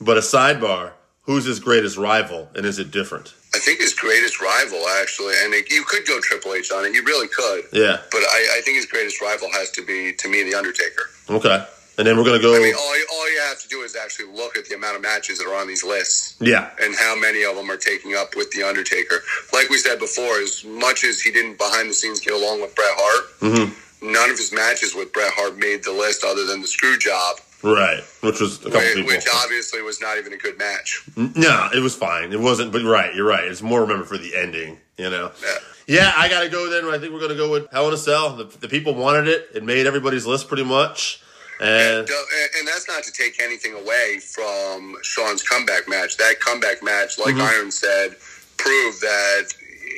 But 0.00 0.16
a 0.16 0.20
sidebar: 0.20 0.92
Who's 1.22 1.44
his 1.44 1.58
greatest 1.60 1.96
rival, 1.96 2.48
and 2.54 2.64
is 2.66 2.78
it 2.78 2.90
different? 2.90 3.34
I 3.54 3.58
think 3.58 3.80
his 3.80 3.94
greatest 3.94 4.40
rival, 4.40 4.84
actually, 5.00 5.32
and 5.42 5.54
it, 5.54 5.70
you 5.72 5.82
could 5.84 6.06
go 6.06 6.20
Triple 6.20 6.52
H 6.52 6.70
on 6.72 6.84
it. 6.84 6.92
You 6.92 7.02
really 7.04 7.26
could. 7.28 7.64
Yeah. 7.72 7.96
But 8.12 8.18
I, 8.18 8.58
I 8.58 8.60
think 8.62 8.76
his 8.76 8.84
greatest 8.86 9.20
rival 9.22 9.50
has 9.52 9.70
to 9.72 9.82
be, 9.84 10.12
to 10.12 10.28
me, 10.28 10.42
The 10.42 10.54
Undertaker. 10.54 11.04
Okay. 11.30 11.64
And 11.96 12.06
then 12.06 12.18
we're 12.18 12.24
going 12.24 12.36
to 12.36 12.42
go. 12.42 12.54
I 12.54 12.58
mean, 12.58 12.74
all, 12.74 12.98
you- 12.98 13.06
all 13.14 13.32
you 13.32 13.40
have 13.40 13.58
to 13.62 13.68
do 13.68 13.80
is 13.80 13.96
actually 13.96 14.30
look 14.30 14.58
at 14.58 14.66
the 14.66 14.74
amount 14.74 14.96
of 14.96 15.02
matches 15.02 15.38
that 15.38 15.46
are 15.46 15.54
on 15.58 15.66
these 15.66 15.82
lists 15.82 16.36
yeah. 16.38 16.68
and 16.82 16.94
how 16.94 17.18
many 17.18 17.44
of 17.44 17.56
them 17.56 17.70
are 17.70 17.78
taking 17.78 18.14
up 18.14 18.36
with 18.36 18.50
The 18.50 18.62
Undertaker. 18.62 19.20
Like 19.54 19.70
we 19.70 19.78
said 19.78 19.98
before, 19.98 20.38
as 20.40 20.62
much 20.66 21.04
as 21.04 21.22
he 21.22 21.32
didn't 21.32 21.56
behind 21.56 21.88
the 21.88 21.94
scenes 21.94 22.20
get 22.20 22.34
along 22.34 22.60
with 22.60 22.74
Bret 22.74 22.90
Hart, 22.92 23.40
Mm-hmm. 23.40 23.72
None 24.12 24.30
of 24.30 24.38
his 24.38 24.52
matches 24.52 24.94
with 24.94 25.12
Bret 25.12 25.32
Hart 25.34 25.56
made 25.58 25.82
the 25.84 25.92
list 25.92 26.24
other 26.24 26.44
than 26.46 26.60
the 26.62 26.68
screw 26.68 26.96
job, 26.98 27.36
Right. 27.62 28.00
Which 28.20 28.38
was 28.40 28.60
a 28.60 28.64
couple 28.70 28.80
which, 28.80 28.94
people. 28.94 29.06
which 29.08 29.26
obviously 29.34 29.82
was 29.82 30.00
not 30.00 30.18
even 30.18 30.32
a 30.32 30.36
good 30.36 30.58
match. 30.58 31.02
No, 31.16 31.68
it 31.74 31.80
was 31.80 31.96
fine. 31.96 32.32
It 32.32 32.38
wasn't, 32.40 32.70
but 32.70 32.82
right, 32.82 33.12
you're 33.14 33.26
right. 33.26 33.44
It's 33.44 33.62
more 33.62 33.80
remembered 33.80 34.06
for 34.08 34.18
the 34.18 34.36
ending, 34.36 34.78
you 34.98 35.10
know? 35.10 35.32
Yeah. 35.42 35.58
Yeah, 35.88 36.12
I 36.16 36.28
got 36.28 36.42
to 36.42 36.48
go 36.48 36.68
then. 36.70 36.84
I 36.92 36.98
think 36.98 37.12
we're 37.12 37.18
going 37.20 37.30
to 37.30 37.36
go 37.36 37.50
with 37.50 37.70
Hell 37.72 37.88
in 37.88 37.94
a 37.94 37.96
Cell. 37.96 38.36
The, 38.36 38.44
the 38.44 38.68
people 38.68 38.94
wanted 38.94 39.26
it. 39.28 39.48
It 39.54 39.64
made 39.64 39.86
everybody's 39.86 40.26
list 40.26 40.48
pretty 40.48 40.64
much. 40.64 41.22
And 41.60 42.00
And, 42.00 42.10
uh, 42.10 42.58
and 42.58 42.68
that's 42.68 42.86
not 42.88 43.02
to 43.04 43.12
take 43.12 43.40
anything 43.40 43.72
away 43.72 44.18
from 44.20 44.94
Shawn's 45.02 45.42
comeback 45.42 45.88
match. 45.88 46.18
That 46.18 46.38
comeback 46.40 46.82
match, 46.84 47.18
like 47.18 47.34
Mm-hmm. 47.36 47.62
Arn 47.62 47.70
said, 47.70 48.16
proved 48.58 49.00
that 49.00 49.44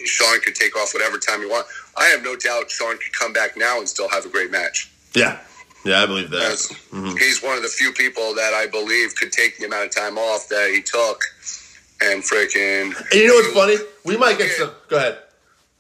Shawn 0.05 0.41
could 0.41 0.55
take 0.55 0.77
off 0.77 0.95
whatever 0.95 1.19
time 1.19 1.41
he 1.41 1.47
wants. 1.47 1.71
I 1.99 2.07
have 2.07 2.23
no 2.23 2.37
doubt 2.37 2.71
Shawn 2.71 2.97
could 2.99 3.13
come 3.13 3.33
back 3.33 3.57
now 3.57 3.79
and 3.79 3.89
still 3.89 4.09
have 4.09 4.25
a 4.25 4.29
great 4.29 4.51
match. 4.51 4.91
yeah, 5.15 5.39
yeah, 5.85 6.03
I 6.03 6.07
believe 6.07 6.31
that. 6.31 6.39
That's- 6.39 6.69
mm-hmm. 6.93 7.17
He's 7.17 7.43
one 7.43 7.57
of 7.57 7.63
the 7.63 7.69
few 7.69 7.93
people 7.93 8.35
that 8.35 8.55
I 8.55 8.67
believe 8.67 9.15
could 9.17 9.33
take 9.33 9.59
the 9.59 9.67
amount 9.67 9.87
of 9.87 9.95
time 9.95 10.19
off 10.19 10.49
that 10.49 10.71
he 10.73 10.83
took 10.83 11.23
and 12.01 12.23
freaking. 12.23 12.95
And 12.97 13.13
you 13.21 13.27
know 13.29 13.35
what's 13.35 13.53
funny? 13.53 13.77
We 14.05 14.17
might 14.17 14.39
get 14.39 14.51
some. 14.53 14.71
Go 14.89 14.97
ahead. 14.97 15.19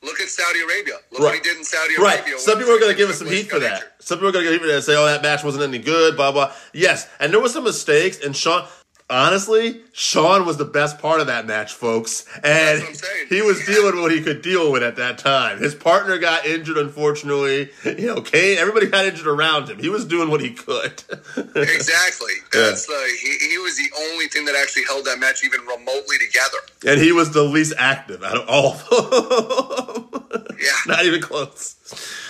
Look 0.02 0.20
at 0.20 0.28
Saudi 0.28 0.60
Arabia. 0.60 0.94
Look 1.10 1.20
Right. 1.22 1.26
what 1.26 1.34
he 1.34 1.40
did 1.40 1.56
in 1.58 1.64
Saudi 1.64 1.94
Right. 1.98 2.20
Arabia. 2.20 2.38
Some 2.38 2.58
people 2.58 2.72
are 2.72 2.78
going 2.78 2.92
to 2.92 2.96
give 2.96 3.10
us 3.10 3.18
some 3.18 3.26
heat 3.28 3.50
for 3.50 3.58
that. 3.58 3.94
Some 4.00 4.18
people 4.18 4.28
are 4.28 4.32
going 4.32 4.44
to 4.46 4.52
give 4.52 4.62
it 4.62 4.70
and 4.72 4.82
say, 4.84 4.94
"Oh, 4.94 5.04
that 5.06 5.22
match 5.22 5.42
wasn't 5.42 5.64
any 5.64 5.78
good." 5.78 6.14
Blah 6.16 6.30
blah. 6.32 6.52
Yes, 6.72 7.08
and 7.18 7.32
there 7.32 7.40
was 7.40 7.52
some 7.52 7.64
mistakes. 7.64 8.18
And 8.24 8.36
Shawn, 8.36 8.66
honestly, 9.10 9.80
Shawn 9.92 10.44
was 10.46 10.56
the 10.56 10.64
best 10.64 10.98
part 10.98 11.20
of 11.20 11.26
that 11.28 11.46
match, 11.46 11.72
folks. 11.72 12.24
And 12.36 12.80
That's 12.82 13.02
what 13.02 13.10
I'm 13.22 13.26
he 13.28 13.42
was 13.42 13.64
dealing 13.66 13.94
with 13.94 14.02
what 14.02 14.12
he 14.12 14.22
could 14.22 14.42
deal 14.42 14.70
with 14.72 14.82
at 14.82 14.96
that 14.96 15.18
time. 15.18 15.58
His 15.58 15.74
partner 15.74 16.18
got 16.18 16.44
injured, 16.46 16.76
unfortunately. 16.78 17.70
You 17.84 18.06
know, 18.14 18.20
Kane. 18.20 18.58
Everybody 18.58 18.86
got 18.86 19.04
injured 19.06 19.26
around 19.26 19.68
him. 19.68 19.78
He 19.78 19.88
was 19.88 20.04
doing 20.04 20.30
what 20.30 20.40
he 20.40 20.50
could. 20.52 21.02
Exactly. 21.56 22.32
That's 22.52 22.86
the 22.86 23.08
he, 23.22 23.48
he 23.50 23.58
was 23.58 23.76
the 23.76 23.88
only 24.10 24.26
thing 24.28 24.44
that 24.46 24.54
actually 24.54 24.84
held 24.84 25.04
that 25.06 25.18
match 25.18 25.44
even 25.44 25.60
remotely 25.62 26.16
together. 26.18 26.58
and 26.86 27.00
he 27.00 27.12
was 27.12 27.32
the 27.32 27.42
least 27.42 27.74
active 27.78 28.22
out 28.22 28.36
of 28.38 28.48
all 28.48 28.72
of 28.74 30.10
them. 30.10 30.44
Yeah, 30.60 30.72
Not 30.88 31.04
even 31.04 31.20
close. 31.20 31.76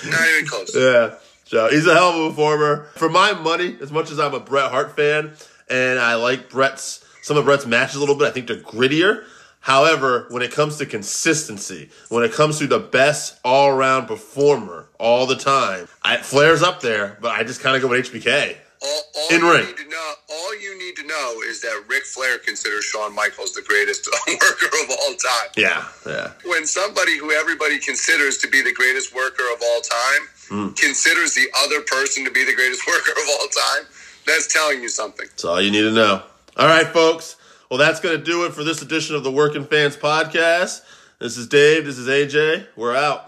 not 0.04 0.28
even 0.28 0.46
close. 0.46 0.74
Yeah. 0.76 1.14
So 1.44 1.68
he's 1.70 1.86
a 1.86 1.94
hell 1.94 2.10
of 2.10 2.26
a 2.26 2.28
performer. 2.28 2.84
For 2.96 3.08
my 3.08 3.32
money, 3.32 3.76
as 3.80 3.90
much 3.90 4.10
as 4.10 4.20
I'm 4.20 4.34
a 4.34 4.40
Bret 4.40 4.70
Hart 4.70 4.94
fan 4.96 5.32
and 5.70 5.98
I 5.98 6.14
like 6.16 6.50
Bret's 6.50 7.04
some 7.22 7.36
of 7.36 7.44
Bret's 7.44 7.66
matches 7.66 7.96
a 7.96 8.00
little 8.00 8.14
bit, 8.14 8.28
I 8.28 8.30
think 8.30 8.46
they're 8.46 8.56
grittier. 8.56 9.24
However, 9.60 10.26
when 10.30 10.40
it 10.42 10.50
comes 10.52 10.76
to 10.78 10.86
consistency, 10.86 11.90
when 12.08 12.24
it 12.24 12.32
comes 12.32 12.58
to 12.58 12.66
the 12.66 12.78
best 12.78 13.38
all 13.44 13.68
around 13.68 14.06
performer 14.06 14.86
all 14.98 15.26
the 15.26 15.36
time, 15.36 15.88
I, 16.02 16.16
Flair's 16.18 16.62
up 16.62 16.80
there, 16.80 17.18
but 17.20 17.32
I 17.32 17.42
just 17.44 17.60
kind 17.60 17.76
of 17.76 17.82
go 17.82 17.88
with 17.88 18.10
HBK. 18.10 18.56
All, 18.80 19.02
all 19.16 19.28
In 19.34 19.40
you 19.40 19.52
ring. 19.52 19.66
need 19.66 19.76
to 19.76 19.88
know, 19.88 20.12
all 20.30 20.60
you 20.60 20.78
need 20.78 20.94
to 20.96 21.06
know 21.06 21.42
is 21.44 21.60
that 21.62 21.82
Ric 21.88 22.04
Flair 22.04 22.38
considers 22.38 22.84
Shawn 22.84 23.12
Michaels 23.14 23.52
the 23.52 23.62
greatest 23.62 24.08
worker 24.28 24.66
of 24.84 24.90
all 24.90 25.14
time. 25.14 25.50
Yeah, 25.56 25.84
yeah. 26.06 26.30
When 26.46 26.64
somebody 26.64 27.18
who 27.18 27.32
everybody 27.32 27.78
considers 27.80 28.38
to 28.38 28.48
be 28.48 28.62
the 28.62 28.72
greatest 28.72 29.14
worker 29.14 29.42
of 29.52 29.60
all 29.62 29.80
time 29.80 30.28
Hmm. 30.48 30.68
considers 30.70 31.34
the 31.34 31.46
other 31.62 31.82
person 31.82 32.24
to 32.24 32.30
be 32.30 32.42
the 32.42 32.54
greatest 32.54 32.86
worker 32.86 33.10
of 33.10 33.28
all 33.38 33.48
time, 33.48 33.84
that's 34.28 34.52
telling 34.52 34.82
you 34.82 34.88
something. 34.88 35.26
That's 35.28 35.44
all 35.44 35.60
you 35.60 35.70
need 35.70 35.82
to 35.82 35.92
know. 35.92 36.22
All 36.56 36.66
right, 36.66 36.86
folks. 36.86 37.36
Well, 37.70 37.78
that's 37.78 38.00
going 38.00 38.16
to 38.18 38.24
do 38.24 38.44
it 38.46 38.52
for 38.52 38.64
this 38.64 38.82
edition 38.82 39.14
of 39.14 39.24
the 39.24 39.30
Working 39.30 39.64
Fans 39.64 39.96
Podcast. 39.96 40.82
This 41.18 41.36
is 41.36 41.48
Dave. 41.48 41.84
This 41.84 41.98
is 41.98 42.08
AJ. 42.08 42.66
We're 42.76 42.96
out. 42.96 43.27